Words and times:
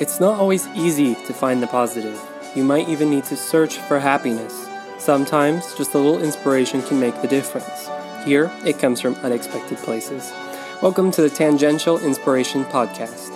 It's 0.00 0.20
not 0.20 0.38
always 0.40 0.66
easy 0.68 1.14
to 1.14 1.32
find 1.34 1.62
the 1.62 1.66
positive. 1.66 2.20
You 2.54 2.64
might 2.64 2.88
even 2.88 3.10
need 3.10 3.24
to 3.24 3.36
search 3.36 3.76
for 3.78 3.98
happiness. 4.00 4.68
Sometimes 4.98 5.74
just 5.74 5.94
a 5.94 5.98
little 5.98 6.22
inspiration 6.22 6.82
can 6.82 6.98
make 6.98 7.20
the 7.22 7.28
difference. 7.28 7.88
Here, 8.24 8.50
it 8.64 8.78
comes 8.78 9.00
from 9.00 9.14
unexpected 9.16 9.78
places. 9.78 10.32
Welcome 10.80 11.10
to 11.12 11.22
the 11.22 11.30
Tangential 11.30 11.98
Inspiration 11.98 12.64
Podcast. 12.64 13.30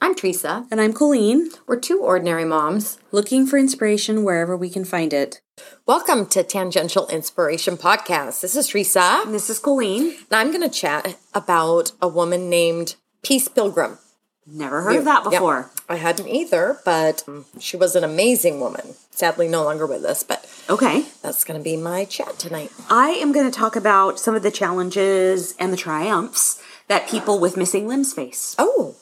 I'm 0.00 0.14
Teresa. 0.14 0.66
And 0.70 0.80
I'm 0.80 0.92
Colleen, 0.92 1.50
We're 1.66 1.78
two 1.78 2.00
ordinary 2.00 2.44
moms. 2.44 2.98
looking 3.12 3.46
for 3.46 3.58
inspiration 3.58 4.24
wherever 4.24 4.56
we 4.56 4.70
can 4.70 4.84
find 4.84 5.12
it. 5.12 5.40
Welcome 5.86 6.26
to 6.26 6.42
Tangential 6.42 7.08
Inspiration 7.08 7.76
Podcast. 7.76 8.40
This 8.42 8.56
is 8.56 8.68
Teresa, 8.68 9.22
And 9.24 9.34
this 9.34 9.48
is 9.48 9.58
Colleen. 9.58 10.10
and 10.30 10.32
I'm 10.32 10.48
going 10.50 10.62
to 10.62 10.68
chat 10.68 11.16
about 11.34 11.92
a 12.02 12.08
woman 12.08 12.50
named 12.50 12.96
Peace 13.22 13.48
Pilgrim. 13.48 13.98
Never 14.46 14.82
heard 14.82 14.96
of 14.96 15.04
that 15.06 15.24
Yep. 15.24 15.32
before. 15.32 15.70
I 15.88 15.96
hadn't 15.96 16.28
either, 16.28 16.78
but 16.84 17.24
she 17.58 17.76
was 17.76 17.96
an 17.96 18.04
amazing 18.04 18.60
woman. 18.60 18.94
Sadly, 19.10 19.48
no 19.48 19.64
longer 19.64 19.86
with 19.86 20.04
us, 20.04 20.22
but 20.22 20.44
Okay. 20.68 21.06
that's 21.22 21.42
going 21.44 21.58
to 21.58 21.64
be 21.64 21.76
my 21.76 22.04
chat 22.04 22.38
tonight. 22.38 22.70
I 22.90 23.10
am 23.12 23.32
going 23.32 23.50
to 23.50 23.56
talk 23.56 23.76
about 23.76 24.20
some 24.20 24.34
of 24.34 24.42
the 24.42 24.50
challenges 24.50 25.54
and 25.58 25.72
the 25.72 25.76
triumphs 25.76 26.58
that 26.88 27.08
people 27.08 27.38
with 27.38 27.56
missing 27.56 27.88
limbs 27.88 28.12
face. 28.12 28.54
Oh, 28.58 28.94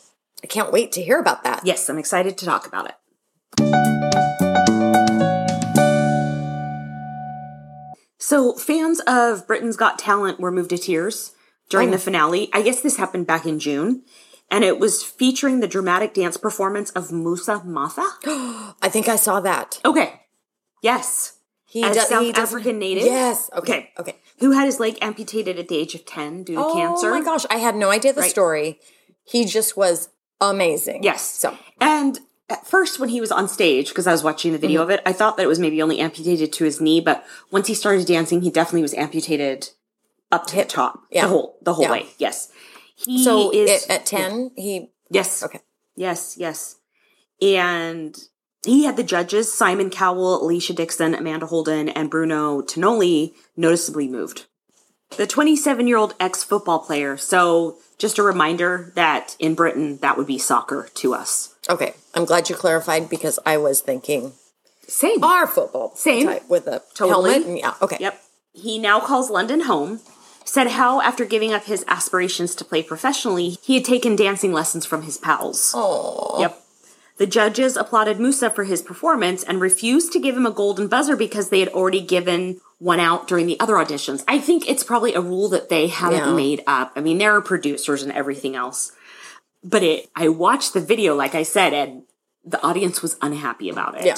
I 0.43 0.47
can't 0.47 0.73
wait 0.73 0.93
to 0.93 1.03
hear 1.03 1.19
about 1.19 1.43
that. 1.45 1.63
Yes, 1.65 1.89
I'm 1.89 1.99
excited 1.99 2.39
to 2.39 2.45
talk 2.47 2.67
about 2.67 2.87
it. 2.91 2.95
So, 8.27 8.55
fans 8.55 9.01
of 9.07 9.47
Britain's 9.47 9.77
Got 9.77 9.99
Talent 9.99 10.41
were 10.41 10.51
moved 10.51 10.71
to 10.71 10.79
tears 10.79 11.33
during 11.69 11.89
Oh. 11.89 11.93
the 11.93 11.99
finale. 11.99 12.49
I 12.55 12.63
guess 12.63 12.81
this 12.81 12.97
happened 12.97 13.27
back 13.27 13.45
in 13.45 13.59
June. 13.59 14.03
And 14.51 14.65
it 14.65 14.79
was 14.79 15.03
featuring 15.03 15.61
the 15.61 15.69
dramatic 15.69 16.15
dance 16.15 16.39
performance 16.39 16.91
of 16.93 17.13
Musa 17.13 17.61
Motha. 17.67 18.07
I 18.81 18.89
think 18.89 19.09
I 19.09 19.17
saw 19.17 19.41
that. 19.41 19.79
Okay. 19.85 20.23
Yes. 20.81 21.35
He 21.67 21.83
As 21.83 21.97
do- 21.97 22.03
South 22.03 22.23
he 22.23 22.33
African 22.33 22.79
native? 22.79 23.05
Yes. 23.05 23.51
Okay. 23.55 23.91
Okay. 23.99 24.13
Okay. 24.13 24.17
Who 24.41 24.53
had 24.53 24.65
his 24.65 24.81
leg 24.81 24.97
amputated 25.03 25.59
at 25.59 25.69
the 25.69 25.77
age 25.77 25.95
of 25.95 26.07
10 26.07 26.45
due 26.45 26.55
to 26.55 26.61
Oh 26.65 26.75
cancer. 26.75 27.09
Oh 27.11 27.19
my 27.19 27.23
gosh, 27.23 27.45
I 27.51 27.57
had 27.59 27.77
no 27.77 27.91
idea 27.91 28.15
the 28.15 28.23
Right. 28.23 28.31
story. 28.31 28.81
He 29.25 29.45
just 29.45 29.77
was 29.77 30.09
amazing. 30.41 31.03
Yes. 31.03 31.23
So 31.31 31.59
And 31.79 32.21
at 32.51 32.67
first, 32.67 32.99
when 33.01 33.09
he 33.09 33.21
was 33.21 33.33
on 33.33 33.49
stage, 33.49 33.89
because 33.89 34.07
I 34.07 34.13
was 34.13 34.23
watching 34.23 34.53
the 34.53 34.59
video 34.59 34.83
Mm-hmm. 34.83 34.91
of 34.91 34.99
it, 34.99 35.03
I 35.07 35.13
thought 35.13 35.37
that 35.37 35.45
it 35.45 35.49
was 35.49 35.59
maybe 35.59 35.81
only 35.83 35.99
amputated 36.01 36.53
to 36.55 36.65
his 36.65 36.81
knee, 36.81 37.01
but 37.01 37.25
once 37.51 37.67
he 37.69 37.75
started 37.75 38.07
dancing, 38.07 38.43
he 38.43 38.51
definitely 38.51 38.83
was 38.83 38.95
amputated 38.95 39.71
up 40.31 40.47
to 40.49 40.57
the 40.57 40.65
top. 40.65 41.01
Yeah. 41.11 41.23
The 41.23 41.29
whole, 41.29 41.59
the 41.63 41.75
whole 41.75 41.85
Yeah. 41.85 41.91
way. 41.93 42.07
Yes. 42.19 42.51
He 42.97 43.23
so 43.25 43.51
is 43.51 43.85
at, 43.87 44.01
at 44.01 44.07
ten, 44.07 44.51
he 44.57 44.91
Yes. 45.11 45.43
okay. 45.43 45.61
Yes, 45.97 46.37
yes. 46.39 46.77
And 47.41 48.17
he 48.65 48.85
had 48.85 48.97
the 48.97 49.03
judges, 49.03 49.53
Simon 49.53 49.91
Cowell, 49.91 50.41
Alesha 50.43 50.75
Dixon, 50.75 51.15
Amanda 51.15 51.47
Holden, 51.47 51.89
and 51.89 52.11
Bruno 52.11 52.63
Tonioli, 52.63 53.35
noticeably 53.57 54.09
moved. 54.09 54.47
The 55.17 55.27
27 55.27 55.87
year 55.87 55.97
old 55.97 56.15
ex 56.19 56.43
football 56.43 56.81
player. 56.81 57.17
So, 57.17 57.79
just 57.99 58.19
a 58.19 58.23
reminder 58.23 58.93
that 58.97 59.37
in 59.39 59.55
Britain, 59.55 59.99
that 59.99 60.17
would 60.17 60.27
be 60.27 60.39
soccer 60.39 60.89
to 60.95 61.15
us. 61.15 61.54
Okay, 61.69 61.95
I'm 62.15 62.25
glad 62.25 62.49
you 62.51 62.57
clarified 62.57 63.09
because 63.09 63.39
I 63.47 63.57
was 63.57 63.81
thinking 63.81 64.33
Same. 64.87 65.23
our 65.25 65.47
football 65.47 65.95
Same. 65.97 66.27
type 66.27 66.49
with 66.49 66.67
a 66.67 66.83
Totally. 66.95 67.31
helmet. 67.33 67.47
And 67.49 67.59
yeah, 67.59 67.75
okay. 67.81 67.97
Yep. 68.01 68.21
He 68.53 68.79
now 68.79 69.01
calls 69.01 69.31
London 69.31 69.61
home. 69.61 70.01
Said 70.47 70.69
how, 70.73 71.01
after 71.01 71.25
giving 71.25 71.55
up 71.55 71.65
his 71.65 71.85
aspirations 71.89 72.55
to 72.57 72.67
play 72.67 72.83
professionally, 72.83 73.57
he 73.63 73.77
had 73.77 73.85
taken 73.85 74.15
dancing 74.15 74.53
lessons 74.53 74.85
from 74.85 75.03
his 75.03 75.17
pals. 75.17 75.73
Oh, 75.75 76.37
Yep. 76.41 76.61
The 77.17 77.27
judges 77.27 77.77
applauded 77.77 78.19
Musa 78.21 78.51
for 78.51 78.65
his 78.65 78.83
performance 78.83 79.43
and 79.45 79.61
refused 79.61 80.13
to 80.13 80.19
give 80.21 80.37
him 80.37 80.45
a 80.47 80.51
golden 80.51 80.89
buzzer 80.89 81.17
because 81.17 81.49
they 81.49 81.61
had 81.61 81.69
already 81.71 82.01
given 82.03 82.61
one 82.79 82.99
out 83.01 83.27
during 83.29 83.47
the 83.47 83.59
other 83.61 83.75
auditions. 83.75 84.23
I 84.29 84.39
think 84.41 84.69
it's 84.69 84.83
probably 84.83 85.15
a 85.15 85.21
rule 85.21 85.49
that 85.51 85.69
they 85.71 85.87
haven't 85.87 86.19
Yeah. 86.19 86.35
made 86.35 86.63
up. 86.67 86.93
I 86.97 87.01
mean, 87.01 87.19
there 87.19 87.35
are 87.37 87.41
producers 87.41 88.03
and 88.03 88.11
everything 88.13 88.55
else. 88.57 88.91
But 89.65 89.83
it 89.83 90.11
I 90.15 90.29
watched 90.29 90.75
the 90.75 90.81
video, 90.81 91.15
like 91.15 91.35
I 91.35 91.43
said, 91.43 91.73
and 91.73 92.03
the 92.45 92.63
audience 92.63 93.01
was 93.03 93.17
unhappy 93.23 93.69
about 93.71 93.99
it. 93.99 94.05
Yeah. 94.05 94.17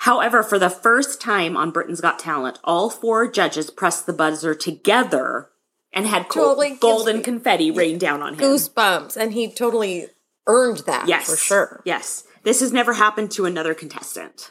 However, 0.00 0.42
for 0.42 0.58
the 0.58 0.68
first 0.70 1.20
time 1.20 1.56
on 1.56 1.70
Britain's 1.70 2.00
Got 2.00 2.18
Talent, 2.18 2.58
all 2.64 2.90
four 2.90 3.30
judges 3.30 3.70
pressed 3.70 4.06
the 4.06 4.12
buzzer 4.12 4.54
together 4.54 5.48
and 5.92 6.06
had 6.06 6.28
Totally 6.30 6.76
golden 6.76 7.22
confetti 7.22 7.70
rain 7.70 7.96
down 7.98 8.20
on 8.20 8.34
him. 8.34 8.40
goosebumps, 8.40 9.16
and 9.16 9.32
he 9.32 9.50
totally 9.50 10.08
earned 10.46 10.78
that. 10.86 11.08
Yes. 11.08 11.30
for 11.30 11.36
sure. 11.36 11.82
Yes. 11.84 12.24
This 12.42 12.60
has 12.60 12.72
never 12.72 12.92
happened 12.94 13.30
to 13.32 13.46
another 13.46 13.74
contestant. 13.74 14.50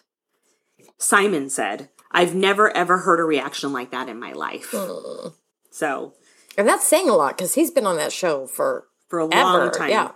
Simon 0.97 1.49
said, 1.49 1.89
I've 2.11 2.33
never 2.33 2.75
ever 2.75 2.99
heard 2.99 3.19
a 3.19 3.23
reaction 3.23 3.71
like 3.71 3.91
that 3.91 4.09
in 4.09 4.19
my 4.19 4.31
life. 4.33 4.69
Hmm. 4.73 5.29
So, 5.69 6.13
And 6.57 6.67
that's 6.67 6.87
saying 6.87 7.09
a 7.09 7.15
lot 7.15 7.37
because 7.37 7.53
he's 7.53 7.71
been 7.71 7.85
on 7.85 7.97
that 7.97 8.11
show 8.13 8.47
for 8.47 8.87
for 9.07 9.19
a 9.19 9.25
ever. 9.25 9.33
long 9.43 9.71
time. 9.71 9.89
Yeah. 9.89 10.11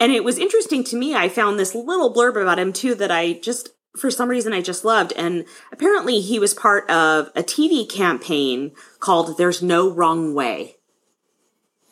And 0.00 0.12
it 0.12 0.22
was 0.24 0.38
interesting 0.38 0.84
to 0.84 0.96
me. 0.96 1.14
I 1.14 1.28
found 1.28 1.58
this 1.58 1.74
little 1.74 2.12
blurb 2.14 2.40
about 2.40 2.58
him 2.58 2.72
too 2.72 2.94
that 2.96 3.10
I 3.10 3.32
just, 3.34 3.70
for 3.96 4.10
some 4.10 4.28
reason, 4.28 4.52
I 4.52 4.60
just 4.60 4.84
loved. 4.84 5.12
And 5.16 5.44
apparently, 5.72 6.20
he 6.20 6.38
was 6.38 6.54
part 6.54 6.88
of 6.88 7.28
a 7.34 7.42
TV 7.42 7.88
campaign 7.88 8.72
called 9.00 9.36
There's 9.38 9.62
No 9.62 9.90
Wrong 9.90 10.34
Way. 10.34 10.76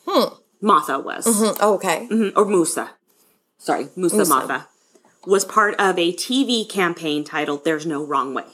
Hmm. 0.07 0.35
Motha 0.61 0.99
was. 0.99 1.25
Mm, 1.27 1.61
Okay. 1.61 2.07
Mhm, 2.09 2.33
or 2.35 2.45
Musa. 2.45 2.91
Sorry, 3.57 3.89
Musa, 3.95 4.15
Musa. 4.17 4.33
Motha 4.33 4.67
was 5.25 5.43
part 5.43 5.75
of 5.77 5.99
a 5.99 6.13
TV 6.13 6.67
campaign 6.67 7.23
titled 7.25 7.65
There's 7.65 7.85
No 7.85 8.03
Wrong 8.03 8.33
Way. 8.33 8.45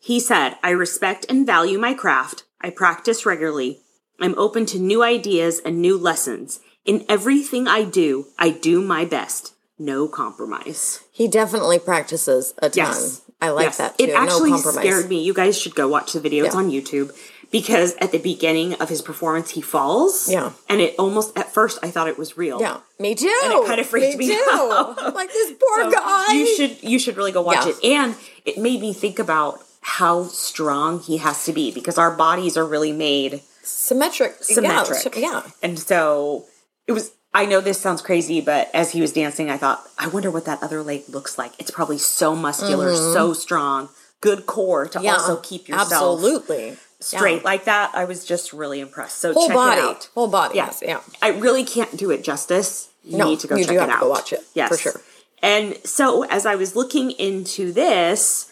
He 0.00 0.18
said, 0.18 0.56
I 0.62 0.70
respect 0.70 1.26
and 1.28 1.44
value 1.46 1.78
my 1.78 1.92
craft. 1.92 2.44
I 2.60 2.70
practice 2.70 3.26
regularly. 3.26 3.82
I'm 4.20 4.38
open 4.38 4.66
to 4.66 4.78
new 4.78 5.02
ideas 5.02 5.60
and 5.64 5.80
new 5.80 5.96
lessons. 5.98 6.60
In 6.84 7.04
everything 7.08 7.66
I 7.68 7.84
do, 7.84 8.26
I 8.38 8.50
do 8.50 8.80
my 8.80 9.04
best. 9.04 9.54
No 9.78 10.08
compromise. 10.08 11.00
He 11.12 11.28
definitely 11.28 11.78
practices 11.78 12.54
a 12.58 12.70
ton. 12.70 12.72
Yes. 12.86 13.22
I 13.40 13.50
like 13.50 13.64
Yes. 13.66 13.76
that 13.78 13.98
too. 13.98 14.04
It 14.04 14.14
actually 14.14 14.50
no 14.52 14.56
scared 14.58 15.08
me. 15.08 15.22
You 15.22 15.34
guys 15.34 15.58
should 15.60 15.74
go 15.74 15.86
watch 15.88 16.12
the 16.14 16.20
video. 16.20 16.44
It's 16.46 16.54
on 16.54 16.70
YouTube. 16.70 17.14
Because 17.52 17.94
at 18.00 18.10
the 18.10 18.18
beginning 18.18 18.74
of 18.74 18.88
his 18.88 19.02
performance, 19.02 19.50
he 19.50 19.60
falls. 19.60 20.28
Yeah. 20.28 20.50
And 20.68 20.80
it 20.80 20.96
almost, 20.98 21.36
at 21.38 21.52
first, 21.52 21.78
I 21.82 21.90
thought 21.90 22.08
it 22.08 22.18
was 22.18 22.36
real. 22.36 22.60
Yeah, 22.60 22.78
me 22.98 23.14
too. 23.14 23.32
And 23.44 23.52
it 23.52 23.66
kind 23.66 23.80
of 23.80 23.86
freaked 23.86 24.18
me, 24.18 24.26
too. 24.28 24.44
out. 24.52 25.14
Like 25.14 25.28
this 25.32 25.52
poor 25.52 25.84
So 25.84 25.90
guy. 25.92 26.32
You 26.32 26.56
should 26.56 26.82
you 26.82 26.98
should 26.98 27.16
really 27.16 27.30
go 27.32 27.42
watch 27.42 27.64
Yeah. 27.66 27.72
it. 27.72 27.84
And 27.84 28.14
it 28.44 28.58
made 28.58 28.80
me 28.80 28.92
think 28.92 29.18
about 29.20 29.60
how 29.80 30.24
strong 30.24 30.98
he 31.00 31.18
has 31.18 31.44
to 31.44 31.52
be 31.52 31.70
because 31.70 31.98
our 31.98 32.10
bodies 32.10 32.56
are 32.56 32.66
really 32.66 32.92
made 32.92 33.42
symmetric. 33.66 34.42
symmetric. 34.42 35.16
Yeah. 35.16 35.20
yeah. 35.32 35.42
And 35.62 35.78
so 35.78 36.44
it 36.86 36.92
was 36.92 37.12
I 37.34 37.44
know 37.44 37.60
this 37.60 37.78
sounds 37.78 38.00
crazy, 38.00 38.40
but 38.40 38.70
as 38.72 38.92
he 38.92 39.02
was 39.02 39.12
dancing, 39.12 39.50
I 39.50 39.58
thought, 39.58 39.86
I 39.98 40.08
wonder 40.08 40.30
what 40.30 40.46
that 40.46 40.62
other 40.62 40.82
leg 40.82 41.02
looks 41.08 41.36
like. 41.36 41.52
It's 41.58 41.70
probably 41.70 41.98
so 41.98 42.34
muscular, 42.34 42.94
so 42.94 43.34
strong, 43.34 43.90
good 44.22 44.46
core 44.46 44.86
to 44.86 44.98
Mm-hmm. 44.98 45.04
Yeah. 45.04 45.12
also 45.16 45.36
keep 45.36 45.68
yourself 45.68 45.92
Absolutely. 45.92 46.78
straight 47.00 47.36
Yeah. 47.42 47.44
like 47.44 47.64
that. 47.66 47.90
I 47.94 48.04
was 48.06 48.24
just 48.24 48.54
really 48.54 48.80
impressed. 48.80 49.18
So 49.18 49.34
Whole 49.34 49.48
check 49.48 49.54
body. 49.54 49.80
it 49.82 49.84
out. 49.84 50.08
Whole 50.14 50.28
body. 50.28 50.56
Yeah. 50.56 50.66
Yes. 50.66 50.82
Yeah. 50.82 51.00
I 51.20 51.28
really 51.28 51.62
can't 51.64 51.94
do 51.94 52.10
it 52.10 52.24
justice. 52.24 52.88
You 53.04 53.18
No, 53.18 53.28
need 53.28 53.40
to 53.40 53.48
go 53.48 53.56
check 53.58 53.68
it 53.70 53.76
out. 53.90 54.00
go 54.00 54.08
watch 54.08 54.32
it, 54.32 54.42
Yes. 54.54 54.70
for 54.70 54.78
sure. 54.78 55.00
And 55.42 55.76
so 55.84 56.24
as 56.24 56.46
I 56.46 56.54
was 56.54 56.74
looking 56.74 57.10
into 57.10 57.70
this, 57.70 58.50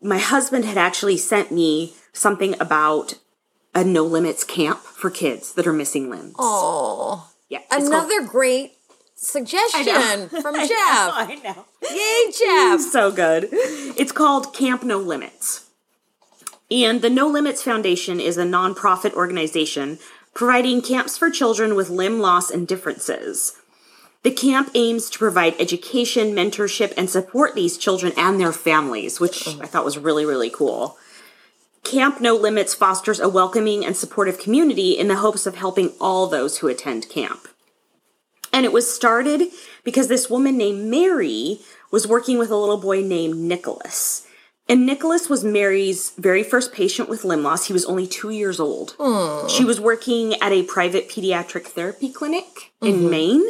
my 0.00 0.18
husband 0.18 0.64
had 0.64 0.78
actually 0.78 1.16
sent 1.16 1.50
me 1.50 1.94
something 2.12 2.54
about 2.60 3.14
a 3.78 3.84
no 3.84 4.02
limits 4.02 4.42
camp 4.42 4.80
for 4.80 5.08
kids 5.08 5.52
that 5.54 5.66
are 5.66 5.72
missing 5.72 6.10
limbs. 6.10 6.34
Oh, 6.38 7.30
yeah. 7.48 7.60
it's 7.70 7.88
called- 7.88 8.10
another 8.10 8.22
great 8.26 8.72
suggestion 9.14 10.28
from 10.42 10.54
Jeff. 10.54 10.70
I 10.72 11.40
know. 11.44 11.64
Yay, 11.90 12.32
Jeff! 12.32 12.80
so 12.92 13.12
good. 13.12 13.48
It's 13.52 14.12
called 14.12 14.52
Camp 14.54 14.82
No 14.82 14.98
Limits. 14.98 15.70
And 16.70 17.00
the 17.00 17.08
No 17.10 17.28
Limits 17.28 17.62
Foundation 17.62 18.20
is 18.20 18.36
a 18.36 18.44
nonprofit 18.44 19.14
organization 19.14 19.98
providing 20.34 20.82
camps 20.82 21.16
for 21.16 21.30
children 21.30 21.74
with 21.74 21.88
limb 21.88 22.18
loss 22.20 22.50
and 22.50 22.66
differences. 22.68 23.56
The 24.24 24.30
camp 24.32 24.70
aims 24.74 25.08
to 25.10 25.18
provide 25.18 25.54
education, 25.60 26.32
mentorship, 26.34 26.92
and 26.96 27.08
support 27.08 27.54
these 27.54 27.78
children 27.78 28.12
and 28.16 28.40
their 28.40 28.52
families, 28.52 29.20
which 29.20 29.46
I 29.60 29.66
thought 29.66 29.84
was 29.84 29.98
really, 29.98 30.24
really 30.26 30.50
cool. 30.50 30.98
Camp 31.90 32.20
No 32.20 32.34
Limits 32.36 32.74
fosters 32.74 33.18
a 33.18 33.30
welcoming 33.30 33.82
and 33.82 33.96
supportive 33.96 34.38
community 34.38 34.90
in 34.90 35.08
the 35.08 35.16
hopes 35.16 35.46
of 35.46 35.54
helping 35.54 35.92
all 35.98 36.26
those 36.26 36.58
who 36.58 36.68
attend 36.68 37.08
camp. 37.08 37.48
And 38.52 38.66
it 38.66 38.72
was 38.72 38.92
started 38.92 39.44
because 39.84 40.08
this 40.08 40.28
woman 40.28 40.58
named 40.58 40.90
Mary 40.90 41.60
was 41.90 42.06
working 42.06 42.36
with 42.36 42.50
a 42.50 42.56
little 42.56 42.76
boy 42.76 43.00
named 43.00 43.36
Nicholas. 43.36 44.26
And 44.68 44.84
Nicholas 44.84 45.30
was 45.30 45.42
Mary's 45.42 46.10
very 46.18 46.42
first 46.42 46.74
patient 46.74 47.08
with 47.08 47.24
limb 47.24 47.42
loss. 47.42 47.68
He 47.68 47.72
was 47.72 47.86
only 47.86 48.06
two 48.06 48.28
years 48.28 48.60
old. 48.60 48.94
Hmm. 49.00 49.48
She 49.48 49.64
was 49.64 49.80
working 49.80 50.34
at 50.42 50.52
a 50.52 50.64
private 50.64 51.08
pediatric 51.08 51.68
therapy 51.68 52.12
clinic 52.12 52.70
in 52.82 52.96
mm-hmm. 52.96 53.10
Maine. 53.10 53.46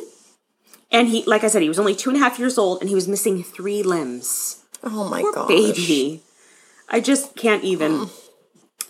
And 0.92 1.08
he, 1.08 1.24
like 1.24 1.42
I 1.42 1.48
said, 1.48 1.62
he 1.62 1.68
was 1.68 1.80
only 1.80 1.96
two 1.96 2.10
and 2.10 2.16
a 2.16 2.20
half 2.20 2.38
years 2.38 2.56
old 2.56 2.80
and 2.80 2.88
he 2.88 2.94
was 2.94 3.08
missing 3.08 3.42
three 3.42 3.82
limbs. 3.82 4.62
Oh 4.84 5.08
my 5.08 5.22
gosh. 5.22 5.48
baby. 5.48 6.22
I 6.88 7.00
just 7.00 7.34
can't 7.34 7.64
even. 7.64 7.92
Mm. 7.92 8.24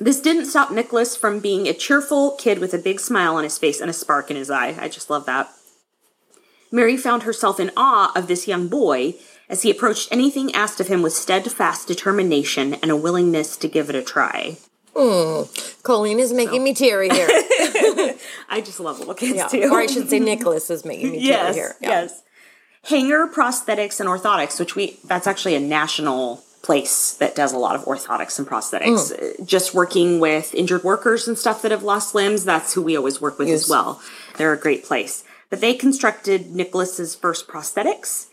This 0.01 0.21
didn't 0.21 0.47
stop 0.47 0.71
Nicholas 0.71 1.17
from 1.17 1.41
being 1.41 1.67
a 1.67 1.75
cheerful 1.75 2.33
kid 2.33 2.61
with 2.61 2.73
a 2.73 2.79
big 2.79 3.01
smile 3.01 3.35
on 3.35 3.45
his 3.45 3.59
face 3.59 3.81
and 3.81 3.91
a 3.91 3.95
spark 3.95 4.31
in 4.31 4.37
his 4.37 4.51
eye. 4.51 4.77
I 4.79 4.89
just 4.89 5.11
love 5.11 5.27
that. 5.27 5.51
Mary 6.71 6.97
found 6.97 7.23
herself 7.25 7.59
in 7.59 7.71
awe 7.77 8.13
of 8.15 8.29
this 8.29 8.47
young 8.47 8.69
boy 8.69 9.15
as 9.49 9.63
he 9.63 9.71
approached 9.71 10.09
anything 10.13 10.55
asked 10.55 10.81
of 10.81 10.89
him 10.89 11.03
with 11.03 11.15
steadfast 11.15 11.89
determination 11.89 12.75
and 12.75 12.91
a 12.91 12.97
willingness 12.97 13.57
to 13.57 13.69
give 13.69 13.89
it 13.89 13.97
a 13.97 14.03
try. 14.03 14.59
Mm. 14.95 15.83
Colleen 15.83 16.19
is 16.19 16.33
making 16.33 16.63
me 16.63 16.75
teary 16.75 17.09
here. 17.09 17.29
I 18.49 18.63
just 18.65 18.81
love 18.81 18.99
little 18.99 19.15
kids 19.15 19.37
Yeah. 19.37 19.47
too. 19.47 19.71
Or 19.73 19.79
I 19.79 19.87
should 19.87 20.11
say 20.11 20.19
Nicholas 20.19 20.71
is 20.71 20.85
making 20.85 21.13
me 21.13 21.19
teary 21.21 21.29
yes, 21.29 21.55
here. 21.55 21.77
Yeah. 21.81 21.89
yes. 21.89 22.23
Hanger 22.85 23.27
prosthetics 23.29 24.01
and 24.01 24.09
orthotics, 24.09 24.59
which 24.61 24.75
we 24.75 24.99
that's 25.05 25.27
actually 25.27 25.55
a 25.55 25.61
national 25.61 26.43
place 26.63 27.13
that 27.15 27.35
does 27.35 27.53
a 27.53 27.59
lot 27.59 27.77
of 27.77 27.85
orthotics 27.85 28.39
and 28.39 28.47
prosthetics. 28.49 29.13
Mm. 29.13 29.41
Uh, 29.41 29.45
Just 29.45 29.75
working 29.75 30.21
with 30.21 30.55
injured 30.55 30.85
workers 30.85 31.29
and 31.29 31.39
stuff 31.39 31.63
that 31.63 31.71
have 31.71 31.83
lost 31.83 32.15
limbs, 32.15 32.45
that's 32.45 32.75
who 32.75 32.83
we 32.83 32.97
always 32.97 33.21
work 33.21 33.39
with 33.39 33.49
Yes. 33.49 33.65
as 33.65 33.69
well. 33.71 34.01
They're 34.37 34.53
a 34.53 34.59
great 34.59 34.85
place. 34.85 35.25
But 35.51 35.61
they 35.61 35.75
constructed 35.75 36.55
Nicholas's 36.55 37.15
first 37.15 37.49
prosthetics. 37.49 38.27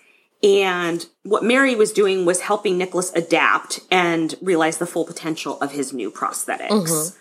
And 0.43 1.05
what 1.23 1.43
Mary 1.43 1.75
was 1.75 1.91
doing 1.93 2.25
was 2.25 2.41
helping 2.41 2.77
Nicholas 2.77 3.11
adapt 3.15 3.79
and 3.89 4.35
realize 4.41 4.77
the 4.77 4.85
full 4.85 5.05
potential 5.05 5.59
of 5.61 5.71
his 5.71 5.93
new 5.93 6.11
prosthetics. 6.11 6.69
Mm-hmm. 6.69 7.17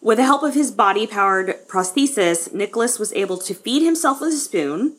With 0.00 0.18
the 0.18 0.24
help 0.24 0.42
of 0.42 0.54
his 0.54 0.70
body 0.70 1.06
powered 1.06 1.66
prosthesis, 1.66 2.52
Nicholas 2.54 2.98
was 2.98 3.12
able 3.14 3.38
to 3.38 3.54
feed 3.54 3.82
himself 3.82 4.20
with 4.20 4.32
a 4.34 4.36
spoon, 4.36 4.96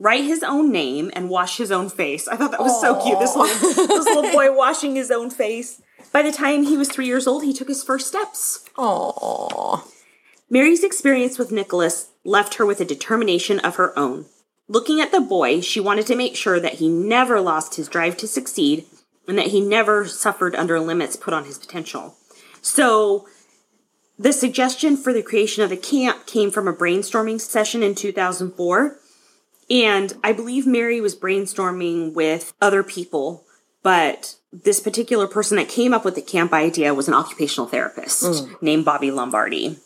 write 0.00 0.24
his 0.24 0.42
own 0.42 0.72
name, 0.72 1.10
and 1.14 1.30
wash 1.30 1.58
his 1.58 1.70
own 1.70 1.90
face. 1.90 2.26
I 2.26 2.34
thought 2.34 2.50
that 2.50 2.60
was 2.60 2.80
so 2.80 3.00
cute. 3.00 3.20
This 3.20 3.36
little, 3.36 3.86
this 3.86 4.06
little 4.06 4.32
boy 4.32 4.52
washing 4.56 4.96
his 4.96 5.10
own 5.10 5.30
face. 5.30 5.80
By 6.10 6.22
the 6.22 6.32
time 6.32 6.64
he 6.64 6.76
was 6.76 6.88
three 6.88 7.06
years 7.06 7.26
old, 7.28 7.44
he 7.44 7.52
took 7.52 7.68
his 7.68 7.84
first 7.84 8.08
steps. 8.08 8.64
Aww. 8.76 9.84
Mary's 10.48 10.82
experience 10.82 11.38
with 11.38 11.52
Nicholas 11.52 12.10
left 12.24 12.54
her 12.54 12.66
with 12.66 12.80
a 12.80 12.84
determination 12.84 13.60
of 13.60 13.76
her 13.76 13.96
own. 13.96 14.24
Looking 14.66 15.00
at 15.00 15.12
the 15.12 15.20
boy, 15.20 15.60
she 15.60 15.78
wanted 15.78 16.06
to 16.06 16.16
make 16.16 16.34
sure 16.34 16.58
that 16.58 16.74
he 16.74 16.88
never 16.88 17.40
lost 17.40 17.76
his 17.76 17.88
drive 17.88 18.16
to 18.16 18.26
succeed 18.26 18.86
and 19.28 19.38
that 19.38 19.48
he 19.48 19.60
never 19.60 20.06
suffered 20.06 20.56
under 20.56 20.80
limits 20.80 21.14
put 21.14 21.34
on 21.34 21.44
his 21.44 21.58
potential. 21.58 22.16
So, 22.62 23.28
the 24.18 24.32
suggestion 24.32 24.96
for 24.96 25.12
the 25.12 25.22
creation 25.22 25.62
of 25.62 25.70
the 25.70 25.76
camp 25.76 26.26
came 26.26 26.50
from 26.50 26.68
a 26.68 26.72
brainstorming 26.72 27.40
session 27.40 27.82
in 27.82 27.94
2004. 27.94 28.98
And 29.70 30.12
I 30.24 30.32
believe 30.32 30.66
Mary 30.66 31.00
was 31.00 31.14
brainstorming 31.14 32.12
with 32.12 32.52
other 32.60 32.82
people, 32.82 33.44
but 33.82 34.36
this 34.52 34.80
particular 34.80 35.28
person 35.28 35.56
that 35.56 35.68
came 35.68 35.94
up 35.94 36.04
with 36.04 36.16
the 36.16 36.22
camp 36.22 36.52
idea 36.52 36.92
was 36.92 37.06
an 37.06 37.14
occupational 37.14 37.68
therapist 37.68 38.24
mm. 38.24 38.62
named 38.62 38.84
Bobby 38.84 39.12
Lombardi. 39.12 39.78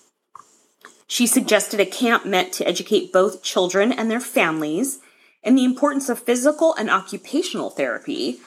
She 1.07 1.27
suggested 1.27 1.81
a 1.81 1.87
camp 1.87 2.25
meant 2.25 2.53
to 2.55 2.67
educate 2.67 3.13
both 3.13 3.43
children 3.43 3.93
and 3.93 4.11
their 4.11 4.21
families 4.21 5.01
in 5.43 5.55
the 5.55 5.65
importance 5.65 6.09
of 6.09 6.19
physical 6.19 6.75
and 6.75 6.89
occupational 6.89 7.69
therapy, 7.69 8.39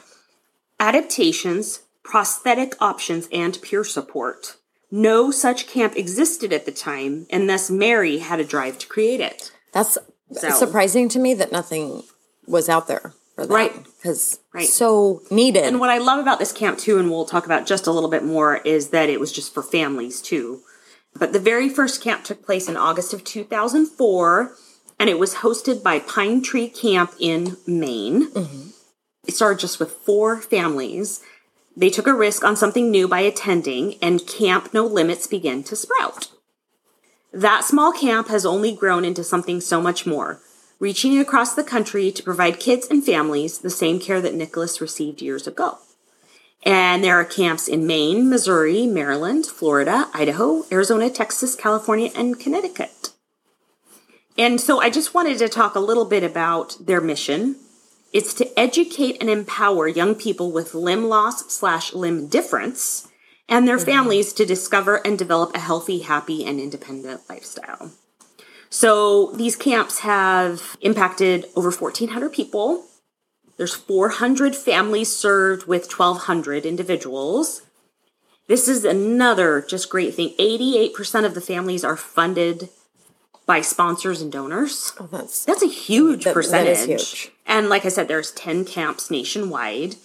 adaptations, 0.80 1.82
prosthetic 2.04 2.74
options, 2.82 3.28
and 3.32 3.62
peer 3.62 3.84
support. 3.84 4.58
No 4.90 5.30
such 5.30 5.68
camp 5.68 5.96
existed 5.96 6.52
at 6.52 6.66
the 6.66 6.72
time, 6.72 7.28
and 7.30 7.48
thus 7.48 7.70
Mary 7.70 8.20
had 8.20 8.40
a 8.40 8.46
drive 8.46 8.80
to 8.80 8.88
create 8.88 9.20
it. 9.20 9.52
That's 9.72 9.98
So- 10.32 10.50
surprising 10.52 11.10
to 11.10 11.20
me 11.20 11.34
that 11.36 11.52
nothing 11.52 12.04
was 12.48 12.70
out 12.70 12.88
there 12.88 13.14
for 13.36 13.46
that. 13.46 13.54
Right. 13.54 13.84
Because 13.84 14.40
Right. 14.54 14.68
so 14.68 15.22
needed. 15.30 15.64
And 15.64 15.80
what 15.80 15.90
I 15.90 15.98
love 15.98 16.20
about 16.20 16.40
this 16.40 16.52
camp 16.52 16.78
too, 16.80 16.98
and 16.98 17.10
we'll 17.10 17.26
talk 17.26 17.46
about 17.46 17.66
just 17.66 17.88
a 17.88 17.92
little 17.92 18.10
bit 18.10 18.24
more, 18.24 18.58
is 18.58 18.90
that 18.90 19.10
it 19.10 19.20
was 19.20 19.32
just 19.32 19.54
for 19.54 19.62
families 19.64 20.22
too. 20.22 20.62
But 21.16 21.34
the 21.34 21.40
very 21.40 21.68
first 21.70 22.02
camp 22.02 22.24
took 22.24 22.46
place 22.46 22.68
in 22.68 22.78
August 22.78 23.14
of 23.14 23.24
2004, 23.24 24.56
and 25.00 25.10
it 25.10 25.20
was 25.20 25.36
hosted 25.36 25.82
by 25.84 26.00
Pine 26.00 26.42
Tree 26.42 26.68
Camp 26.70 27.14
in 27.20 27.58
Maine. 27.66 28.30
Mm-hmm. 28.32 28.70
It 29.28 29.36
started 29.36 29.60
just 29.60 29.80
with 29.80 29.92
four 30.06 30.40
families. 30.42 31.22
They 31.76 31.90
took 31.90 32.08
a 32.08 32.14
risk 32.14 32.44
on 32.44 32.56
something 32.56 32.90
new 32.90 33.08
by 33.08 33.22
attending, 33.22 33.96
and 34.02 34.26
Camp 34.26 34.74
No 34.74 34.86
Limits 34.86 35.28
began 35.28 35.64
to 35.64 35.76
sprout. 35.76 36.30
That 37.34 37.66
small 37.66 37.92
camp 37.92 38.30
has 38.30 38.46
only 38.46 38.74
grown 38.74 39.04
into 39.04 39.24
something 39.24 39.60
so 39.60 39.82
much 39.82 40.06
more, 40.06 40.40
reaching 40.80 41.20
across 41.20 41.54
the 41.54 41.64
country 41.64 42.12
to 42.12 42.24
provide 42.24 42.60
kids 42.60 42.88
and 42.88 43.04
families 43.04 43.60
the 43.60 43.70
same 43.70 44.00
care 44.00 44.22
that 44.22 44.34
Nicholas 44.34 44.80
received 44.80 45.22
years 45.22 45.46
ago. 45.46 45.80
And 46.64 47.04
there 47.04 47.16
are 47.20 47.26
camps 47.26 47.68
in 47.68 47.86
Maine, 47.86 48.30
Missouri, 48.30 48.88
Maryland, 48.88 49.46
Florida, 49.46 50.10
Idaho, 50.14 50.66
Arizona, 50.72 51.10
Texas, 51.10 51.56
California, 51.56 52.12
and 52.16 52.40
Connecticut. 52.40 53.12
And 54.38 54.62
so 54.62 54.80
I 54.80 54.90
just 54.90 55.14
wanted 55.14 55.38
to 55.40 55.50
talk 55.50 55.76
a 55.76 55.80
little 55.80 56.06
bit 56.06 56.24
about 56.24 56.78
their 56.80 57.02
mission. 57.02 57.58
It's 58.14 58.34
to 58.36 58.60
educate 58.60 59.18
and 59.20 59.30
empower 59.30 59.88
young 59.88 60.16
people 60.16 60.52
with 60.52 60.74
limb 60.74 61.06
loss 61.06 61.52
slash 61.52 61.94
limb 61.94 62.28
difference 62.28 63.08
and 63.50 63.68
their 63.68 63.78
mm-hmm. 63.78 63.86
families 63.86 64.34
to 64.34 64.46
discover 64.46 64.98
and 65.06 65.18
develop 65.18 65.56
a 65.56 65.60
healthy, 65.60 66.00
happy, 66.00 66.46
and 66.46 66.60
independent 66.60 67.22
lifestyle. 67.30 67.92
So 68.70 69.32
these 69.32 69.56
camps 69.56 70.00
have 70.00 70.78
impacted 70.82 71.46
over 71.56 71.72
1,400 71.72 72.34
people. 72.34 72.86
There's 73.58 73.74
400 73.74 74.56
families 74.56 75.16
served 75.16 75.68
with 75.68 75.92
1,200 75.92 76.66
individuals. 76.66 77.64
This 78.48 78.68
is 78.68 78.86
another 78.86 79.62
just 79.62 79.90
great 79.90 80.14
thing. 80.14 80.34
88% 80.40 81.26
of 81.26 81.34
the 81.34 81.42
families 81.42 81.84
are 81.84 81.98
funded 81.98 82.70
by 83.46 83.62
sponsors 83.62 84.22
and 84.22 84.32
donors. 84.32 84.94
Oh, 85.00 85.08
that's 85.10 85.46
That's 85.46 85.64
a 85.64 85.68
huge 85.68 86.26
That- 86.26 86.32
that 86.32 86.34
percentage. 86.34 86.90
is 86.90 87.12
huge. 87.14 87.32
And 87.46 87.70
like 87.70 87.86
I 87.86 87.90
said, 87.90 88.08
there's 88.08 88.32
10 88.32 88.66
camps 88.66 89.10
nationwide. 89.10 89.96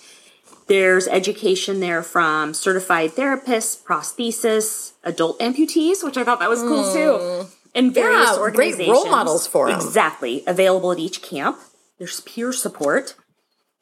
There's 0.68 1.08
education 1.08 1.80
there 1.80 2.02
from 2.02 2.54
certified 2.54 3.12
therapists, 3.12 3.82
prosthesis, 3.82 4.92
adult 5.04 5.38
amputees, 5.40 6.02
which 6.04 6.16
I 6.16 6.24
thought 6.24 6.40
that 6.40 6.48
was 6.50 6.60
cool 6.62 6.92
too. 6.92 7.46
And 7.74 7.92
various 7.92 8.30
Hmm. 8.30 8.44
Yeah, 8.44 8.50
great 8.50 8.72
organizations. 8.74 8.88
role 8.88 9.06
models 9.10 9.46
for 9.46 9.68
'em. 9.68 9.74
Exactly. 9.74 10.44
Available 10.46 10.92
at 10.92 10.98
each 10.98 11.22
camp. 11.22 11.58
There's 11.98 12.20
peer 12.20 12.52
support. 12.52 13.14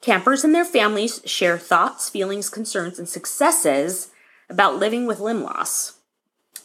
Campers 0.01 0.43
and 0.43 0.55
their 0.55 0.65
families 0.65 1.21
share 1.25 1.57
thoughts, 1.59 2.09
feelings, 2.09 2.49
concerns, 2.49 2.97
and 2.97 3.07
successes 3.07 4.07
about 4.49 4.77
living 4.79 5.05
with 5.05 5.19
limb 5.19 5.43
loss. 5.43 5.93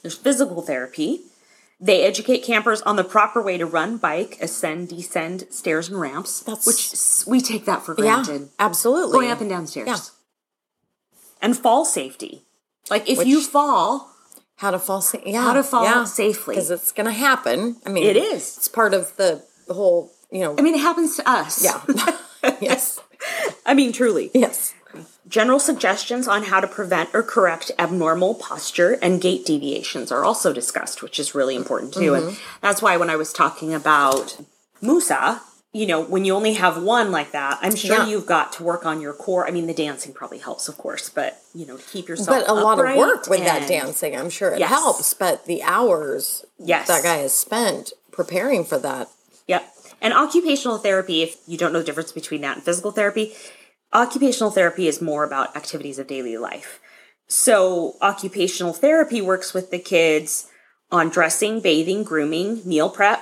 There's 0.03 0.15
physical 0.17 0.63
therapy. 0.63 1.23
They 1.79 2.05
educate 2.05 2.39
campers 2.43 2.81
on 2.83 2.97
the 2.97 3.05
proper 3.05 3.43
way 3.43 3.59
to 3.59 3.67
run, 3.67 3.99
bike, 3.99 4.39
ascend, 4.41 4.89
descend 4.89 5.47
stairs 5.51 5.89
and 5.89 6.01
ramps, 6.01 6.41
That's- 6.41 6.67
which 6.67 7.27
we 7.31 7.41
take 7.41 7.67
that 7.67 7.85
for 7.85 7.95
yeah, 7.99 8.23
granted. 8.23 8.49
absolutely. 8.59 9.13
Going 9.13 9.31
up 9.31 9.41
and 9.43 9.51
down 9.51 9.67
stairs. 9.67 9.89
Yeah. 9.89 9.99
And 11.43 11.57
fall 11.57 11.85
safety. 11.85 12.45
Like 12.89 13.09
if 13.09 13.27
you 13.27 13.43
fall, 13.43 14.11
How 14.57 14.71
to 14.71 14.79
fall 14.79 15.03
sa- 15.03 15.19
yeah, 15.27 15.43
How 15.43 15.53
to 15.53 15.63
fall 15.63 16.07
safely. 16.07 16.55
because 16.55 16.71
it's 16.71 16.93
going 16.93 17.05
to 17.07 17.13
happen. 17.13 17.77
I 17.85 17.91
mean, 17.91 18.05
It 18.05 18.17
is. 18.17 18.57
It's 18.57 18.69
part 18.69 18.95
of 18.95 19.15
the, 19.17 19.45
the 19.67 19.75
whole. 19.75 20.11
You 20.31 20.41
know. 20.41 20.55
I 20.59 20.63
mean, 20.63 20.75
it 20.75 20.81
happens 20.81 21.17
to 21.17 21.29
us. 21.29 21.63
yeah. 21.63 21.83
yes. 22.61 23.01
I 23.67 23.75
mean, 23.75 23.93
truly. 23.93 24.31
Yes. 24.33 24.73
General 25.29 25.59
suggestions 25.59 26.29
on 26.29 26.45
how 26.45 26.61
to 26.61 26.69
prevent 26.69 27.11
or 27.13 27.23
correct 27.23 27.73
abnormal 27.79 28.35
posture 28.35 28.93
and 29.03 29.21
gait 29.21 29.45
deviations 29.45 30.13
are 30.13 30.25
also 30.25 30.53
discussed, 30.53 31.03
which 31.03 31.19
is 31.19 31.35
really 31.35 31.57
important 31.57 31.93
too. 31.95 32.15
And 32.15 32.25
mm-hmm. 32.27 32.59
that's 32.61 32.81
why 32.81 32.97
when 32.97 33.11
I 33.11 33.17
was 33.17 33.33
talking 33.33 33.75
about 33.75 34.39
Musa, 34.81 35.41
you 35.73 35.87
know, 35.87 36.01
when 36.01 36.25
you 36.25 36.33
only 36.35 36.55
have 36.55 36.81
one 36.81 37.11
like 37.11 37.33
that, 37.33 37.59
I'm 37.61 37.75
sure 37.75 37.97
Yeah. 37.99 38.07
you've 38.07 38.25
got 38.27 38.53
to 38.55 38.63
work 38.63 38.87
on 38.87 39.01
your 39.01 39.13
core. 39.13 39.47
I 39.47 39.51
mean, 39.51 39.67
the 39.67 39.75
dancing 39.75 40.13
probably 40.13 40.39
helps, 40.39 40.69
of 40.69 40.79
course, 40.79 41.11
but 41.11 41.43
you 41.55 41.67
know, 41.67 41.77
to 41.77 41.83
keep 41.83 42.09
yourself 42.09 42.47
But 42.47 42.49
a 42.49 42.55
lot 42.55 42.79
of 42.79 42.97
work 42.97 43.29
with 43.29 43.41
that 43.41 43.69
dancing. 43.69 44.17
I'm 44.17 44.31
sure 44.31 44.53
it 44.53 44.61
Yes. 44.61 44.71
helps. 44.71 45.13
But 45.13 45.47
the 45.47 45.63
hours 45.63 46.45
Yes. 46.59 46.87
that 46.87 47.03
guy 47.03 47.17
has 47.17 47.35
spent 47.35 47.93
preparing 48.13 48.65
for 48.65 48.79
that. 48.79 49.09
Yep. 49.49 49.73
And 50.01 50.15
occupational 50.15 50.79
therapy, 50.79 51.23
if 51.23 51.37
you 51.47 51.59
don't 51.59 51.73
know 51.73 51.81
the 51.81 51.85
difference 51.85 52.13
between 52.13 52.43
that 52.43 52.57
and 52.57 52.65
physical 52.65 52.91
therapy, 52.93 53.35
occupational 53.93 54.51
therapy 54.51 54.89
is 54.89 55.01
more 55.01 55.25
about 55.25 55.57
activities 55.57 55.99
of 55.99 56.07
daily 56.07 56.37
life. 56.37 56.81
So, 57.29 57.97
occupational 58.01 58.73
therapy 58.73 59.21
works 59.21 59.53
with 59.53 59.71
the 59.71 59.79
kids 59.79 60.49
on 60.93 61.09
dressing, 61.09 61.61
bathing, 61.61 62.05
grooming, 62.05 62.63
meal 62.65 62.89
prep, 62.89 63.21